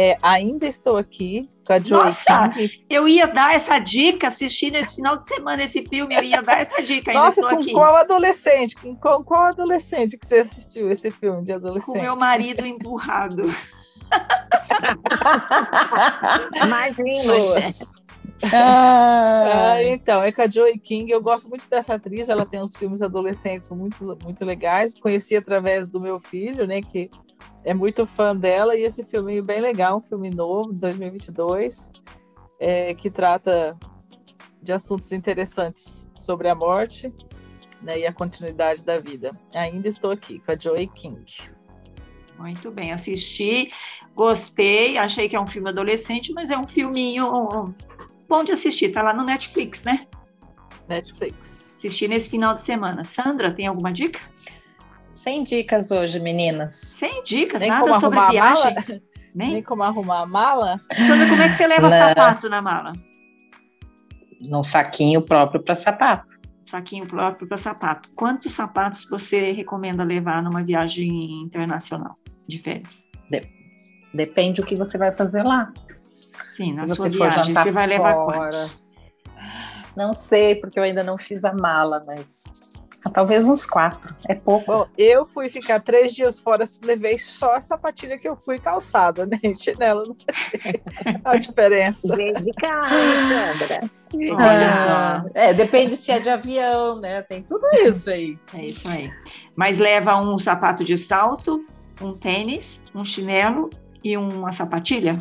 É, 0.00 0.16
ainda 0.22 0.64
estou 0.64 0.96
aqui 0.96 1.48
com 1.66 1.72
a 1.72 1.80
Joy 1.80 2.04
Nossa, 2.04 2.50
King. 2.50 2.86
eu 2.88 3.08
ia 3.08 3.26
dar 3.26 3.52
essa 3.52 3.80
dica 3.80 4.28
assistindo 4.28 4.76
esse 4.76 4.94
final 4.94 5.16
de 5.16 5.26
semana 5.26 5.64
esse 5.64 5.82
filme, 5.82 6.14
eu 6.14 6.22
ia 6.22 6.40
dar 6.40 6.60
essa 6.60 6.80
dica, 6.80 7.10
ainda 7.10 7.24
Nossa, 7.24 7.40
estou 7.40 7.56
com 7.56 7.62
aqui. 7.64 7.72
qual 7.72 7.96
adolescente? 7.96 8.76
Com 8.76 8.94
qual, 8.94 9.24
qual, 9.24 9.42
adolescente 9.46 10.16
que 10.16 10.24
você 10.24 10.36
assistiu 10.36 10.88
esse 10.92 11.10
filme 11.10 11.44
de 11.44 11.52
adolescente? 11.52 11.96
Com 11.96 12.00
meu 12.00 12.14
marido 12.14 12.64
emburrado. 12.64 13.52
Imagina. 16.62 17.32
Ah. 18.52 19.72
ah, 19.72 19.82
então, 19.82 20.22
é 20.22 20.30
com 20.30 20.42
a 20.42 20.48
Joey 20.48 20.78
King. 20.78 21.10
Eu 21.10 21.20
gosto 21.20 21.48
muito 21.48 21.68
dessa 21.68 21.94
atriz. 21.94 22.28
Ela 22.28 22.46
tem 22.46 22.62
uns 22.62 22.76
filmes 22.76 23.02
adolescentes 23.02 23.68
muito, 23.72 24.16
muito 24.22 24.44
legais. 24.44 24.94
Conheci 24.94 25.34
através 25.34 25.88
do 25.88 26.00
meu 26.00 26.20
filho, 26.20 26.68
né? 26.68 26.80
Que 26.80 27.10
é 27.64 27.74
muito 27.74 28.06
fã 28.06 28.34
dela 28.34 28.76
e 28.76 28.82
esse 28.82 29.04
filme 29.04 29.38
é 29.38 29.42
bem 29.42 29.60
legal, 29.60 29.98
um 29.98 30.00
filme 30.00 30.30
novo, 30.30 30.72
2022, 30.72 31.90
é, 32.58 32.94
que 32.94 33.10
trata 33.10 33.76
de 34.62 34.72
assuntos 34.72 35.12
interessantes 35.12 36.08
sobre 36.16 36.48
a 36.48 36.54
morte 36.54 37.12
né, 37.82 38.00
e 38.00 38.06
a 38.06 38.12
continuidade 38.12 38.84
da 38.84 38.98
vida. 38.98 39.32
Ainda 39.54 39.88
estou 39.88 40.10
aqui 40.10 40.40
com 40.40 40.52
a 40.52 40.58
Joey 40.58 40.88
King. 40.88 41.24
Muito 42.38 42.70
bem, 42.70 42.92
assisti, 42.92 43.72
gostei, 44.14 44.96
achei 44.96 45.28
que 45.28 45.36
é 45.36 45.40
um 45.40 45.46
filme 45.46 45.70
adolescente, 45.70 46.32
mas 46.32 46.50
é 46.50 46.58
um 46.58 46.66
filminho 46.66 47.74
bom 48.28 48.44
de 48.44 48.52
assistir, 48.52 48.90
tá 48.90 49.02
lá 49.02 49.12
no 49.12 49.24
Netflix, 49.24 49.82
né? 49.84 50.06
Netflix. 50.88 51.72
assistir 51.72 52.08
nesse 52.08 52.30
final 52.30 52.54
de 52.54 52.62
semana. 52.62 53.04
Sandra, 53.04 53.52
tem 53.52 53.66
alguma 53.66 53.92
dica? 53.92 54.20
Sem 55.28 55.44
dicas 55.44 55.90
hoje, 55.90 56.18
meninas. 56.18 56.72
Sem 56.72 57.22
dicas, 57.22 57.60
Nem 57.60 57.68
nada 57.68 58.00
sobre 58.00 58.18
viagem. 58.30 58.74
Nem? 59.34 59.52
Nem 59.52 59.62
como 59.62 59.82
arrumar 59.82 60.22
a 60.22 60.26
mala? 60.26 60.80
Sandra, 61.06 61.28
como 61.28 61.42
é 61.42 61.48
que 61.50 61.54
você 61.54 61.66
leva 61.66 61.82
Não. 61.90 61.90
sapato 61.90 62.48
na 62.48 62.62
mala? 62.62 62.94
Num 64.40 64.62
saquinho 64.62 65.20
próprio 65.20 65.62
para 65.62 65.74
sapato. 65.74 66.34
Saquinho 66.64 67.06
próprio 67.06 67.46
para 67.46 67.58
sapato. 67.58 68.10
Quantos 68.16 68.54
sapatos 68.54 69.04
você 69.04 69.52
recomenda 69.52 70.02
levar 70.02 70.42
numa 70.42 70.62
viagem 70.64 71.42
internacional 71.42 72.16
de 72.46 72.58
férias? 72.58 73.04
Depende 74.14 74.62
do 74.62 74.66
que 74.66 74.76
você 74.76 74.96
vai 74.96 75.14
fazer 75.14 75.42
lá. 75.42 75.70
Sim, 76.52 76.72
na 76.72 76.88
Se 76.88 76.96
sua 76.96 77.10
viagem, 77.10 77.54
você 77.54 77.70
vai 77.70 77.86
levar 77.86 78.14
fora. 78.14 78.38
quantos? 78.38 78.82
Não 79.94 80.14
sei, 80.14 80.54
porque 80.54 80.78
eu 80.78 80.82
ainda 80.82 81.04
não 81.04 81.18
fiz 81.18 81.44
a 81.44 81.52
mala, 81.52 82.02
mas 82.06 82.67
talvez 83.12 83.48
uns 83.48 83.64
quatro. 83.64 84.14
É 84.28 84.34
pouco. 84.34 84.66
Bom, 84.66 84.86
eu 84.96 85.24
fui 85.24 85.48
ficar 85.48 85.80
três 85.80 86.14
dias 86.14 86.40
fora, 86.40 86.64
levei 86.82 87.18
só 87.18 87.56
a 87.56 87.60
sapatilha 87.60 88.18
que 88.18 88.28
eu 88.28 88.36
fui 88.36 88.58
calçada, 88.58 89.24
né? 89.26 89.38
Chinelo 89.54 90.06
não 90.08 90.16
a 91.24 91.36
diferença. 91.36 92.14
Vem 92.16 92.34
de 92.34 92.52
carro, 92.54 92.96
Sandra. 93.16 93.90
Olha 94.14 94.70
Ah, 94.70 95.22
só. 95.22 95.30
É, 95.34 95.52
depende 95.52 95.96
se 95.96 96.10
é 96.10 96.18
de 96.18 96.28
avião, 96.28 97.00
né? 97.00 97.22
Tem 97.22 97.42
tudo 97.42 97.66
isso 97.74 98.10
aí. 98.10 98.36
É 98.54 98.64
isso 98.64 98.88
aí. 98.88 99.10
Mas 99.54 99.78
leva 99.78 100.16
um 100.16 100.38
sapato 100.38 100.84
de 100.84 100.96
salto, 100.96 101.64
um 102.00 102.12
tênis, 102.14 102.82
um 102.94 103.04
chinelo 103.04 103.70
e 104.02 104.16
uma 104.16 104.50
sapatilha? 104.52 105.18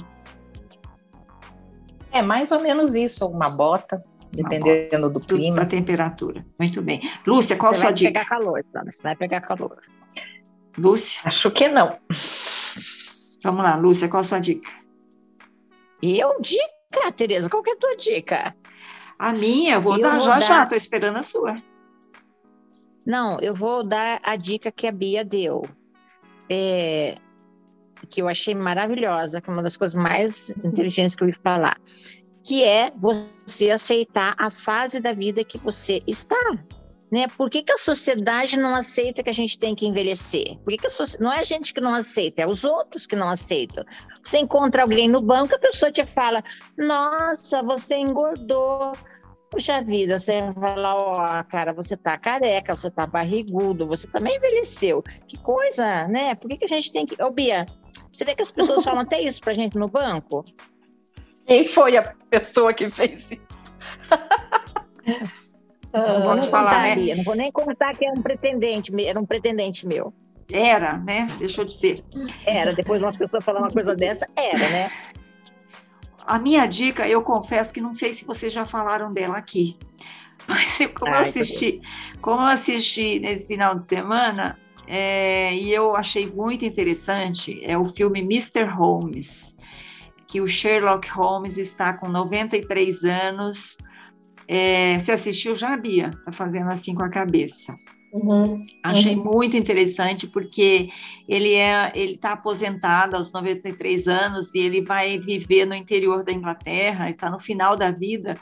É 2.11 2.21
mais 2.21 2.51
ou 2.51 2.59
menos 2.59 2.95
isso, 2.95 3.27
uma 3.27 3.49
bota, 3.49 4.01
dependendo 4.31 5.09
do 5.09 5.19
Tudo 5.19 5.35
clima. 5.35 5.55
para 5.55 5.65
temperatura. 5.65 6.45
Muito 6.59 6.81
bem. 6.81 7.01
Lúcia, 7.25 7.55
qual 7.57 7.71
a 7.71 7.73
Você 7.73 7.79
sua 7.79 7.85
vai 7.87 7.93
dica? 7.93 8.09
pegar 8.11 8.25
calor, 8.25 8.63
Sandra. 8.71 8.91
Você 8.91 9.03
vai 9.03 9.15
pegar 9.15 9.41
calor. 9.41 9.77
Lúcia, 10.77 11.21
Acho 11.25 11.49
que 11.51 11.67
não. 11.67 11.97
vamos 13.43 13.63
lá, 13.63 13.75
Lúcia, 13.75 14.07
qual 14.07 14.21
a 14.21 14.23
sua 14.23 14.39
dica? 14.39 14.69
E 16.01 16.19
eu, 16.19 16.39
dica, 16.39 17.11
Tereza, 17.15 17.49
qual 17.49 17.63
que 17.63 17.71
é 17.71 17.73
a 17.73 17.77
tua 17.77 17.95
dica? 17.97 18.55
A 19.17 19.33
minha, 19.33 19.75
eu 19.75 19.81
vou 19.81 19.95
Eu 19.95 20.01
dar 20.01 20.11
vou 20.17 20.19
já 20.19 20.33
dar- 20.33 20.41
já, 20.41 20.63
estou 20.63 20.77
esperando 20.77 21.17
a 21.17 21.23
sua. 21.23 21.61
Não, 23.05 23.39
eu 23.39 23.55
vou 23.55 23.83
dar 23.83 24.19
a 24.23 24.35
dica 24.35 24.71
que 24.71 24.85
a 24.85 24.91
Bia 24.91 25.23
deu. 25.25 25.65
É, 26.49 27.15
que 28.09 28.21
eu 28.21 28.27
achei 28.29 28.53
maravilhosa, 28.53 29.41
que 29.41 29.49
é 29.49 29.53
uma 29.53 29.63
das 29.63 29.75
coisas 29.75 29.95
mais 29.95 30.49
inteligentes 30.63 31.15
que 31.15 31.23
eu 31.23 31.27
ouvi 31.27 31.39
falar. 31.43 31.77
Que 32.47 32.63
é 32.63 32.91
você 32.95 33.71
aceitar 33.71 34.33
a 34.37 34.49
fase 34.49 35.01
da 35.01 35.11
vida 35.11 35.43
que 35.43 35.57
você 35.57 36.01
está. 36.07 36.39
Né? 37.11 37.27
Por 37.37 37.49
que, 37.49 37.63
que 37.63 37.71
a 37.71 37.77
sociedade 37.77 38.59
não 38.59 38.75
aceita 38.75 39.23
que 39.23 39.29
a 39.29 39.33
gente 39.33 39.57
tem 39.57 39.73
que 39.73 39.85
envelhecer? 39.85 40.57
Por 40.59 40.71
que 40.71 40.77
que 40.77 40.89
soci- 40.89 41.19
Não 41.21 41.31
é 41.31 41.39
a 41.39 41.43
gente 41.43 41.73
que 41.73 41.81
não 41.81 41.93
aceita, 41.93 42.41
é 42.41 42.47
os 42.47 42.63
outros 42.63 43.05
que 43.05 43.15
não 43.15 43.29
aceitam. 43.29 43.83
Você 44.23 44.39
encontra 44.39 44.81
alguém 44.81 45.07
no 45.07 45.21
banco, 45.21 45.55
a 45.55 45.59
pessoa 45.59 45.91
te 45.91 46.05
fala: 46.05 46.43
Nossa, 46.77 47.63
você 47.63 47.95
engordou. 47.95 48.91
Puxa 49.49 49.81
vida, 49.81 50.19
você 50.19 50.51
vai 50.57 50.75
lá, 50.77 50.95
ó, 50.95 51.43
cara, 51.45 51.71
você 51.71 51.95
tá 51.95 52.17
careca, 52.17 52.75
você 52.75 52.91
tá 52.91 53.07
barrigudo, 53.07 53.87
você 53.87 54.05
também 54.05 54.35
envelheceu. 54.35 55.01
Que 55.25 55.37
coisa, 55.37 56.07
né? 56.09 56.35
Por 56.35 56.49
que, 56.49 56.57
que 56.57 56.65
a 56.65 56.67
gente 56.67 56.91
tem 56.91 57.05
que. 57.05 57.21
Ô, 57.23 57.31
Bia, 57.31 57.65
você 58.11 58.25
vê 58.25 58.35
que 58.35 58.41
as 58.41 58.51
pessoas 58.51 58.83
falam 58.83 59.01
até 59.03 59.21
isso 59.21 59.39
pra 59.39 59.53
gente 59.53 59.77
no 59.77 59.87
banco? 59.87 60.43
Quem 61.47 61.65
foi 61.65 61.95
a 61.97 62.13
pessoa 62.29 62.73
que 62.73 62.89
fez 62.89 63.31
isso? 63.31 63.73
Não 65.93 66.21
vou 66.23 66.35
Não 66.35 66.43
falar, 66.43 66.83
né? 66.95 67.15
Não 67.15 67.23
vou 67.23 67.35
nem 67.35 67.51
contar 67.51 67.95
que 67.95 68.05
é 68.05 68.11
um 68.11 68.21
pretendente, 68.21 68.91
era 69.03 69.19
um 69.19 69.25
pretendente 69.25 69.87
meu. 69.87 70.13
Era, 70.51 70.97
né? 70.97 71.27
Deixou 71.39 71.65
de 71.65 71.73
ser. 71.73 72.03
Era, 72.45 72.73
depois 72.73 73.01
uma 73.01 73.13
pessoa 73.13 73.41
falar 73.41 73.59
uma 73.61 73.71
coisa 73.71 73.95
dessa, 73.95 74.27
era, 74.35 74.69
né? 74.69 74.89
A 76.25 76.37
minha 76.37 76.65
dica, 76.67 77.07
eu 77.07 77.21
confesso 77.21 77.73
que 77.73 77.81
não 77.81 77.95
sei 77.95 78.11
se 78.13 78.25
vocês 78.25 78.51
já 78.51 78.65
falaram 78.65 79.11
dela 79.13 79.37
aqui. 79.37 79.77
Mas 80.45 80.79
eu- 80.79 80.89
como 80.89 81.11
eu 81.11 81.19
Ai, 81.19 81.29
assisti, 81.29 81.81
como 82.21 82.41
eu 82.41 82.47
assisti 82.47 83.19
nesse 83.19 83.47
final 83.47 83.73
de 83.75 83.85
semana, 83.85 84.57
é, 84.85 85.53
e 85.53 85.73
eu 85.73 85.95
achei 85.95 86.27
muito 86.27 86.63
interessante, 86.63 87.59
é 87.63 87.77
o 87.77 87.85
filme 87.85 88.19
Mr. 88.19 88.65
Holmes, 88.65 89.56
que 90.27 90.41
o 90.41 90.47
Sherlock 90.47 91.07
Holmes 91.09 91.57
está 91.57 91.93
com 91.93 92.07
93 92.07 93.03
anos. 93.03 93.77
É, 94.47 94.99
você 94.99 95.11
assistiu 95.13 95.55
já, 95.55 95.75
Bia? 95.75 96.11
Tá 96.25 96.31
fazendo 96.31 96.69
assim 96.69 96.93
com 96.93 97.03
a 97.03 97.09
cabeça. 97.09 97.75
Uhum. 98.11 98.65
Achei 98.83 99.15
muito 99.15 99.57
interessante 99.57 100.27
porque 100.27 100.89
ele 101.27 101.53
é 101.53 101.91
ele 101.93 102.13
está 102.13 102.31
aposentado 102.31 103.15
aos 103.15 103.31
93 103.31 104.07
anos 104.07 104.55
e 104.55 104.59
ele 104.59 104.81
vai 104.81 105.19
viver 105.19 105.65
no 105.65 105.75
interior 105.75 106.23
da 106.23 106.31
Inglaterra, 106.31 107.09
está 107.09 107.29
no 107.29 107.39
final 107.39 107.75
da 107.75 107.91
vida 107.91 108.37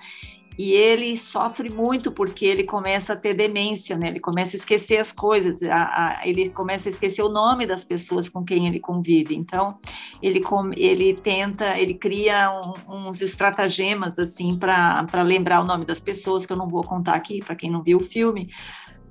e 0.57 0.71
ele 0.71 1.17
sofre 1.17 1.69
muito 1.69 2.11
porque 2.11 2.45
ele 2.45 2.63
começa 2.63 3.13
a 3.13 3.15
ter 3.15 3.33
demência, 3.33 3.97
né? 3.97 4.07
Ele 4.07 4.19
começa 4.19 4.55
a 4.55 4.59
esquecer 4.59 4.97
as 4.99 5.11
coisas, 5.11 5.61
a- 5.63 6.19
a- 6.19 6.27
ele 6.27 6.49
começa 6.49 6.87
a 6.87 6.91
esquecer 6.91 7.21
o 7.21 7.29
nome 7.29 7.65
das 7.65 7.83
pessoas 7.83 8.29
com 8.29 8.43
quem 8.43 8.67
ele 8.67 8.79
convive. 8.79 9.35
Então 9.35 9.77
ele 10.21 10.41
ele 10.75 11.13
tenta, 11.13 11.77
ele 11.77 11.93
cria 11.93 12.51
um- 12.51 13.07
uns 13.07 13.21
estratagemas 13.21 14.17
assim 14.19 14.57
para 14.57 15.21
lembrar 15.21 15.61
o 15.61 15.65
nome 15.65 15.85
das 15.85 15.99
pessoas 15.99 16.45
que 16.45 16.53
eu 16.53 16.57
não 16.57 16.67
vou 16.67 16.83
contar 16.83 17.15
aqui 17.15 17.39
para 17.43 17.55
quem 17.55 17.69
não 17.69 17.83
viu 17.83 17.97
o 17.97 18.03
filme. 18.03 18.49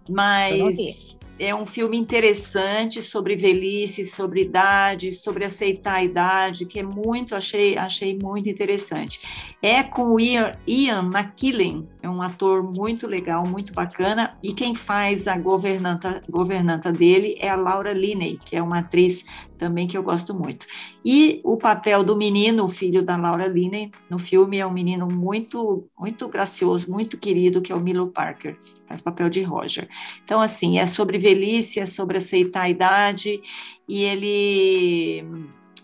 Mas. 0.08 1.18
É 1.38 1.54
um 1.54 1.66
filme 1.66 1.96
interessante 1.96 3.02
sobre 3.02 3.36
velhice, 3.36 4.04
sobre 4.04 4.42
idade, 4.42 5.12
sobre 5.12 5.44
aceitar 5.44 5.94
a 5.94 6.04
idade, 6.04 6.66
que 6.66 6.78
é 6.78 6.82
muito, 6.82 7.34
achei, 7.34 7.76
achei 7.76 8.18
muito 8.20 8.48
interessante. 8.48 9.20
É 9.60 9.82
com 9.82 10.12
o 10.12 10.20
Ian, 10.20 10.52
Ian 10.66 11.10
McKellen, 11.12 11.88
é 12.04 12.08
um 12.08 12.20
ator 12.20 12.62
muito 12.62 13.06
legal, 13.06 13.46
muito 13.46 13.72
bacana, 13.72 14.36
e 14.42 14.52
quem 14.52 14.74
faz 14.74 15.26
a 15.26 15.38
governanta, 15.38 16.22
governanta 16.28 16.92
dele 16.92 17.34
é 17.40 17.48
a 17.48 17.56
Laura 17.56 17.94
Linney, 17.94 18.38
que 18.44 18.54
é 18.54 18.62
uma 18.62 18.80
atriz 18.80 19.24
também 19.56 19.88
que 19.88 19.96
eu 19.96 20.02
gosto 20.02 20.34
muito. 20.34 20.66
E 21.02 21.40
o 21.42 21.56
papel 21.56 22.04
do 22.04 22.14
menino, 22.14 22.68
filho 22.68 23.02
da 23.02 23.16
Laura 23.16 23.46
Linney, 23.46 23.90
no 24.10 24.18
filme 24.18 24.58
é 24.58 24.66
um 24.66 24.70
menino 24.70 25.08
muito, 25.10 25.88
muito 25.98 26.28
gracioso, 26.28 26.92
muito 26.92 27.16
querido, 27.16 27.62
que 27.62 27.72
é 27.72 27.74
o 27.74 27.80
Milo 27.80 28.08
Parker, 28.08 28.58
faz 28.86 29.00
papel 29.00 29.30
de 29.30 29.42
Roger. 29.42 29.88
Então, 30.22 30.42
assim, 30.42 30.78
é 30.78 30.84
sobre 30.84 31.16
velhice, 31.16 31.80
é 31.80 31.86
sobre 31.86 32.18
aceitar 32.18 32.64
a 32.64 32.68
idade, 32.68 33.40
e 33.88 34.02
ele, 34.02 35.26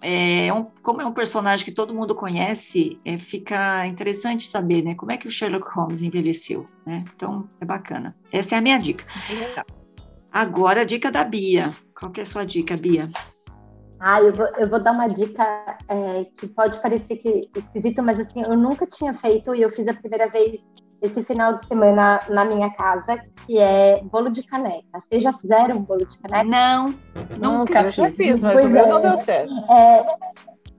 é 0.03 0.53
um, 0.53 0.65
como 0.83 1.03
é 1.03 1.07
um 1.07 1.13
personagem 1.13 1.65
que 1.65 1.73
todo 1.73 1.95
mundo 1.95 2.15
conhece, 2.15 2.99
é, 3.05 3.19
fica 3.19 3.87
interessante 3.87 4.49
saber, 4.49 4.83
né, 4.83 4.95
como 4.95 5.13
é 5.13 5.17
que 5.17 5.29
o 5.29 5.31
Sherlock 5.31 5.69
Holmes 5.71 6.03
envelheceu, 6.03 6.67
né? 6.87 7.05
Então, 7.15 7.47
é 7.61 7.65
bacana. 7.65 8.17
Essa 8.33 8.55
é 8.55 8.59
a 8.59 8.63
minha 8.63 8.79
dica. 8.79 9.05
Legal. 9.29 9.65
Agora, 10.33 10.83
a 10.83 10.85
dica 10.85 11.11
da 11.11 11.25
Bia. 11.25 11.71
Qual 11.95 12.11
que 12.11 12.21
é 12.21 12.23
a 12.23 12.27
sua 12.27 12.45
dica, 12.45 12.77
Bia? 12.77 13.09
Ah, 13.99 14.23
eu 14.23 14.33
vou, 14.33 14.47
eu 14.57 14.69
vou 14.69 14.81
dar 14.81 14.93
uma 14.93 15.09
dica 15.09 15.45
é, 15.89 16.25
que 16.39 16.47
pode 16.49 16.81
parecer 16.81 17.17
que 17.17 17.51
esquisito, 17.55 18.03
mas 18.03 18.19
assim, 18.19 18.43
eu 18.43 18.57
nunca 18.57 18.87
tinha 18.87 19.13
feito 19.13 19.55
e 19.55 19.61
eu 19.61 19.69
fiz 19.69 19.87
a 19.89 19.93
primeira 19.93 20.29
vez 20.29 20.67
esse 21.03 21.23
final 21.25 21.55
de 21.55 21.65
semana 21.67 22.21
na 22.29 22.45
minha 22.45 22.71
casa, 22.71 23.19
que 23.47 23.59
é 23.59 24.01
bolo 24.05 24.31
de 24.31 24.43
caneca. 24.43 24.99
Vocês 24.99 25.23
já 25.23 25.33
fizeram 25.33 25.77
um 25.77 25.83
bolo 25.83 26.05
de 26.05 26.19
caneca? 26.19 26.45
Não, 26.45 26.95
nunca. 27.39 27.83
Eu 27.83 27.91
já 27.91 28.11
fiz. 28.11 28.43
mas 28.43 28.61
Pois 28.61 28.65
o 28.65 28.69
meu 28.69 28.85
é. 28.85 28.89
não 28.89 29.01
deu 29.01 29.17
certo. 29.17 29.53
É, 29.71 30.07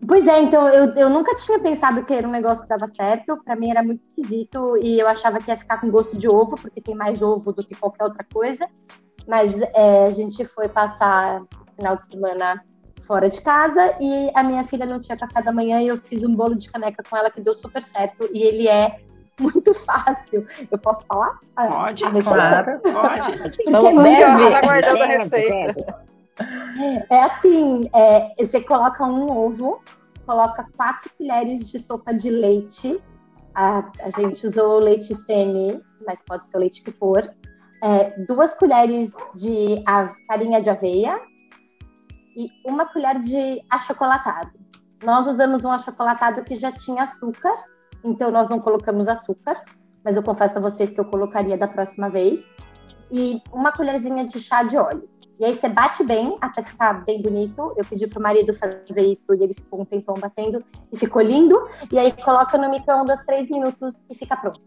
pois 0.07 0.27
é, 0.27 0.41
então 0.41 0.67
eu, 0.69 0.93
eu 0.93 1.09
nunca 1.09 1.33
tinha 1.35 1.59
pensado 1.59 2.03
que 2.03 2.13
era 2.13 2.27
um 2.27 2.31
negócio 2.31 2.61
que 2.61 2.69
dava 2.69 2.87
certo. 2.87 3.41
Para 3.43 3.55
mim 3.55 3.71
era 3.71 3.83
muito 3.83 3.99
esquisito 3.99 4.77
e 4.81 4.99
eu 4.99 5.07
achava 5.07 5.39
que 5.39 5.49
ia 5.49 5.57
ficar 5.57 5.79
com 5.81 5.89
gosto 5.89 6.15
de 6.15 6.27
ovo, 6.27 6.55
porque 6.55 6.81
tem 6.81 6.95
mais 6.95 7.21
ovo 7.21 7.51
do 7.51 7.65
que 7.65 7.75
qualquer 7.75 8.03
outra 8.03 8.25
coisa. 8.31 8.67
Mas 9.27 9.61
é, 9.75 10.05
a 10.07 10.11
gente 10.11 10.45
foi 10.45 10.67
passar 10.67 11.41
o 11.41 11.75
final 11.75 11.95
de 11.95 12.05
semana 12.05 12.63
fora 13.07 13.27
de 13.27 13.41
casa 13.41 13.95
e 13.99 14.31
a 14.35 14.43
minha 14.43 14.63
filha 14.63 14.85
não 14.85 14.99
tinha 14.99 15.17
café 15.17 15.41
da 15.41 15.51
manhã 15.51 15.81
e 15.81 15.87
eu 15.87 15.97
fiz 15.97 16.23
um 16.23 16.33
bolo 16.33 16.55
de 16.55 16.71
caneca 16.71 17.03
com 17.07 17.17
ela 17.17 17.29
que 17.29 17.41
deu 17.41 17.53
super 17.53 17.81
certo 17.81 18.29
e 18.31 18.43
ele 18.43 18.67
é 18.67 18.99
muito 19.39 19.73
fácil. 19.73 20.45
Eu 20.69 20.77
posso 20.77 21.03
falar? 21.05 21.39
Ah, 21.55 21.67
Pode, 21.67 22.03
a 22.05 22.09
receita? 22.09 22.29
Claro. 22.29 22.79
pode. 22.81 23.49
Estamos 23.61 23.93
Deve, 23.93 24.09
ansiosos 24.23 24.53
aguardando 24.53 25.03
a 25.03 25.05
receita. 25.05 25.73
deve. 25.73 27.05
É 27.09 27.23
assim, 27.23 27.89
é, 27.93 28.33
você 28.45 28.61
coloca 28.61 29.03
um 29.05 29.29
ovo, 29.31 29.81
coloca 30.25 30.65
quatro 30.75 31.09
colheres 31.17 31.65
de 31.65 31.81
sopa 31.83 32.13
de 32.13 32.29
leite. 32.29 33.01
A, 33.53 33.79
a 34.01 34.09
gente 34.19 34.45
usou 34.47 34.79
leite 34.79 35.13
semi, 35.25 35.79
mas 36.07 36.19
pode 36.25 36.47
ser 36.47 36.57
o 36.57 36.59
leite 36.59 36.81
que 36.81 36.91
for. 36.91 37.27
É, 37.83 38.11
duas 38.25 38.53
colheres 38.53 39.11
de 39.35 39.83
a- 39.87 40.13
farinha 40.27 40.61
de 40.61 40.69
aveia 40.69 41.19
e 42.35 42.47
uma 42.65 42.85
colher 42.85 43.19
de 43.19 43.61
achocolatado. 43.69 44.51
Nós 45.03 45.25
usamos 45.27 45.63
um 45.63 45.71
achocolatado 45.71 46.43
que 46.43 46.55
já 46.55 46.71
tinha 46.71 47.03
açúcar, 47.03 47.51
então 48.03 48.31
nós 48.31 48.49
não 48.49 48.59
colocamos 48.59 49.07
açúcar. 49.07 49.63
mas 50.03 50.15
eu 50.15 50.23
confesso 50.23 50.57
a 50.57 50.61
vocês 50.61 50.89
que 50.89 50.99
eu 50.99 51.05
colocaria 51.05 51.57
da 51.57 51.67
próxima 51.67 52.09
vez. 52.09 52.55
E 53.11 53.41
uma 53.51 53.71
colherzinha 53.71 54.23
de 54.23 54.39
chá 54.39 54.63
de 54.63 54.77
óleo. 54.77 55.07
E 55.39 55.45
aí 55.45 55.55
você 55.55 55.67
bate 55.67 56.03
bem 56.03 56.35
até 56.39 56.61
ficar 56.61 57.03
bem 57.03 57.21
bonito. 57.21 57.73
Eu 57.75 57.83
pedi 57.83 58.07
pro 58.07 58.21
marido 58.21 58.53
fazer 58.53 59.01
isso 59.01 59.33
e 59.33 59.43
ele 59.43 59.53
ficou 59.53 59.81
um 59.81 59.85
tempão 59.85 60.15
batendo 60.15 60.63
e 60.91 60.97
ficou 60.97 61.21
lindo. 61.21 61.59
E 61.91 61.97
aí 61.97 62.11
coloca 62.11 62.57
no 62.57 62.69
micro-ondas 62.69 63.19
três 63.25 63.49
minutos 63.49 64.05
e 64.09 64.15
fica 64.15 64.35
pronto. 64.37 64.59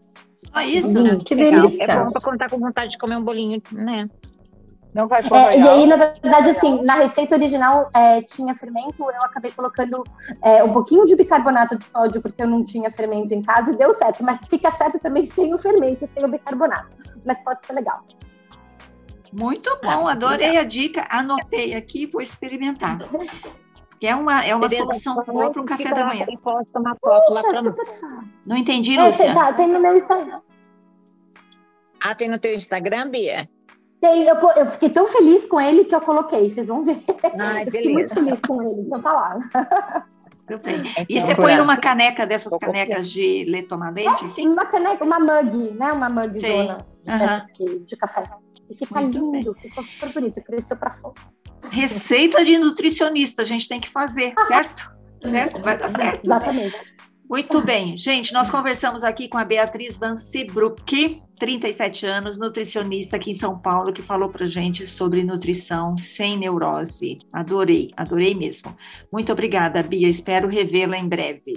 Ah, 0.51 0.65
isso? 0.65 1.01
Hum, 1.01 1.19
que 1.19 1.33
delícia. 1.33 1.91
É 1.91 2.03
bom 2.03 2.11
pra 2.11 2.21
quando 2.21 2.37
tá 2.37 2.49
com 2.49 2.57
vontade 2.57 2.91
de 2.91 2.97
comer 2.97 3.17
um 3.17 3.23
bolinho, 3.23 3.61
né? 3.71 4.09
Não 4.95 5.09
vai 5.09 5.21
pôr 5.21 5.35
É, 5.35 5.59
e 5.59 5.67
aí, 5.67 5.85
na 5.85 5.97
verdade, 5.97 6.51
assim, 6.51 6.81
na 6.83 6.95
receita 6.95 7.35
original 7.35 7.89
é, 7.93 8.21
tinha 8.21 8.55
fermento, 8.55 8.95
eu 9.03 9.21
acabei 9.23 9.51
colocando 9.51 10.01
é, 10.41 10.63
um 10.63 10.71
pouquinho 10.71 11.03
de 11.03 11.17
bicarbonato 11.17 11.77
de 11.77 11.83
sódio, 11.83 12.21
porque 12.21 12.41
eu 12.41 12.47
não 12.47 12.63
tinha 12.63 12.89
fermento 12.89 13.33
em 13.33 13.41
casa, 13.41 13.71
e 13.71 13.75
deu 13.75 13.91
certo. 13.91 14.23
Mas 14.23 14.39
fica 14.49 14.71
certo 14.71 14.97
também 14.99 15.29
sem 15.31 15.53
o 15.53 15.57
fermento, 15.57 16.09
sem 16.13 16.23
o 16.23 16.29
bicarbonato. 16.29 16.95
Mas 17.27 17.37
pode 17.43 17.59
ser 17.67 17.73
legal. 17.73 18.05
Muito 19.33 19.77
bom, 19.83 20.07
adorei 20.07 20.57
a 20.57 20.63
dica, 20.63 21.05
anotei 21.09 21.75
aqui, 21.75 22.05
vou 22.05 22.21
experimentar. 22.21 22.97
Que 23.99 24.07
é 24.07 24.15
uma, 24.15 24.45
é 24.45 24.55
uma 24.55 24.69
Beleza, 24.69 24.83
solução 24.83 25.15
boa 25.27 25.51
para 25.51 25.61
um 25.61 25.65
café 25.65 25.93
da 25.93 26.05
manhã. 26.05 26.25
Posta 26.41 26.79
uma 26.79 26.95
foto 26.95 27.33
lá 27.33 27.43
pra 27.43 27.61
nós. 27.61 27.75
Não 28.47 28.55
entendi, 28.55 28.95
É, 28.97 29.07
Lúcia. 29.07 29.33
tá, 29.33 29.51
tem 29.51 29.67
no 29.67 29.79
meu 29.81 29.97
Instagram. 29.97 30.39
Ah, 31.99 32.15
tem 32.15 32.29
no 32.29 32.39
teu 32.39 32.53
Instagram, 32.53 33.09
Bia? 33.09 33.49
Tem, 34.01 34.23
eu, 34.23 34.35
eu 34.55 34.65
fiquei 34.67 34.89
tão 34.89 35.05
feliz 35.05 35.45
com 35.45 35.59
ele 35.59 35.85
que 35.85 35.95
eu 35.95 36.01
coloquei, 36.01 36.47
vocês 36.49 36.67
vão 36.67 36.81
ver. 36.83 36.97
Ai, 37.39 37.61
eu 37.63 37.71
fiquei 37.71 37.93
muito 37.93 38.13
feliz 38.13 38.39
com 38.41 38.61
ele, 38.61 38.81
então 38.81 39.01
tá 39.01 39.11
lá. 39.11 39.37
Bem. 40.63 40.81
Então, 40.81 41.05
E 41.09 41.19
você 41.19 41.27
procurar. 41.33 41.47
põe 41.47 41.57
numa 41.57 41.77
caneca 41.77 42.27
dessas 42.27 42.53
copiar. 42.53 42.71
canecas 42.71 43.09
de 43.09 43.45
le- 43.45 43.63
tomar 43.63 43.91
leite, 43.91 44.27
sim? 44.29 44.47
Uma 44.47 44.65
caneca, 44.67 45.03
uma 45.03 45.19
mug, 45.19 45.71
né? 45.71 45.91
Uma 45.91 46.07
mug 46.07 46.39
zona 46.39 46.77
Aham. 47.07 47.45
de, 47.83 47.95
café. 47.97 48.23
E 48.69 48.75
fica 48.75 48.99
Muito 49.01 49.17
lindo, 49.33 49.53
ficou 49.55 49.83
super 49.83 50.13
bonito, 50.13 50.41
cresceu 50.43 50.77
pra 50.77 50.91
fora. 51.01 51.15
Receita 51.71 52.45
de 52.45 52.59
nutricionista, 52.59 53.41
a 53.41 53.45
gente 53.45 53.67
tem 53.67 53.79
que 53.79 53.89
fazer, 53.89 54.33
certo? 54.47 54.91
Certo? 55.23 55.61
Vai 55.61 55.77
dar 55.79 55.89
certo. 55.89 56.23
Exatamente. 56.23 56.95
Muito 57.27 57.59
bem. 57.61 57.97
Gente, 57.97 58.31
nós 58.31 58.51
conversamos 58.51 59.03
aqui 59.03 59.27
com 59.27 59.39
a 59.39 59.43
Beatriz 59.43 59.97
Van 59.97 60.15
Seebruck, 60.15 61.23
37 61.39 62.05
anos, 62.05 62.37
nutricionista 62.37 63.15
aqui 63.17 63.31
em 63.31 63.33
São 63.33 63.57
Paulo, 63.59 63.91
que 63.93 64.01
falou 64.01 64.29
pra 64.29 64.45
gente 64.45 64.85
sobre 64.87 65.23
nutrição 65.23 65.97
sem 65.97 66.37
neurose. 66.37 67.19
Adorei, 67.33 67.91
adorei 67.97 68.33
mesmo. 68.33 68.75
Muito 69.11 69.31
obrigada, 69.31 69.83
Bia. 69.83 70.07
Espero 70.07 70.47
revê-la 70.47 70.97
em 70.97 71.07
breve. 71.07 71.53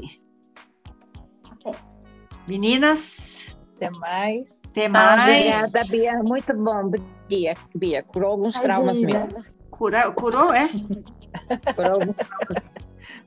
Meninas, 2.47 3.57
Até 3.77 3.91
mais. 3.99 4.57
até 4.67 4.87
Ah, 4.87 4.89
mais. 4.89 5.23
Obrigada, 5.23 5.85
Bia. 5.91 6.23
Muito 6.23 6.55
bom, 6.57 6.91
Bia. 7.29 7.55
Bia, 7.75 8.03
curou 8.03 8.31
alguns 8.33 8.59
traumas 8.59 8.99
Imagina. 8.99 9.29
meus. 9.33 9.51
Cura- 9.71 10.11
curou, 10.11 10.53
é? 10.53 10.69
Curou 11.77 11.93
alguns 12.01 12.17
traumas. 12.17 12.57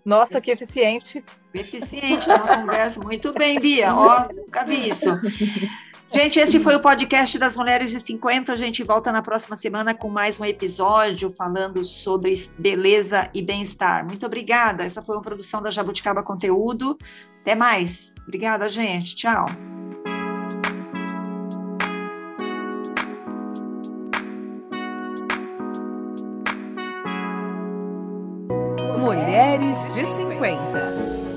Nossa, 0.03 0.41
que 0.41 0.51
eficiente. 0.51 1.23
Eficiente 1.53 2.27
na 2.27 2.39
conversa. 2.39 2.99
Muito 2.99 3.31
bem, 3.33 3.59
Bia. 3.59 3.93
Ó, 3.95 4.27
nunca 4.33 4.63
vi 4.65 4.89
isso. 4.89 5.05
Gente, 6.14 6.41
esse 6.41 6.59
foi 6.59 6.76
o 6.76 6.80
podcast 6.82 7.39
das 7.39 7.55
Mulheres 7.55 7.89
de 7.89 7.97
50. 7.97 8.51
A 8.51 8.55
gente 8.57 8.84
volta 8.84 9.14
na 9.14 9.22
próxima 9.22 9.55
semana 9.55 9.93
com 9.93 10.09
mais 10.09 10.41
um 10.41 10.45
episódio 10.45 11.32
falando 11.32 11.86
sobre 11.86 12.34
beleza 12.59 13.30
e 13.34 13.41
bem-estar. 13.41 14.05
Muito 14.05 14.26
obrigada. 14.26 14.84
Essa 14.84 15.01
foi 15.01 15.16
uma 15.16 15.22
produção 15.22 15.62
da 15.62 15.72
Jabuticaba 15.72 16.22
Conteúdo. 16.22 16.97
Até 17.39 17.55
mais. 17.55 18.14
Obrigada, 18.24 18.68
gente. 18.68 19.16
Tchau. 19.16 19.45
Mulheres 28.99 29.93
de 29.93 30.05
50. 30.05 31.11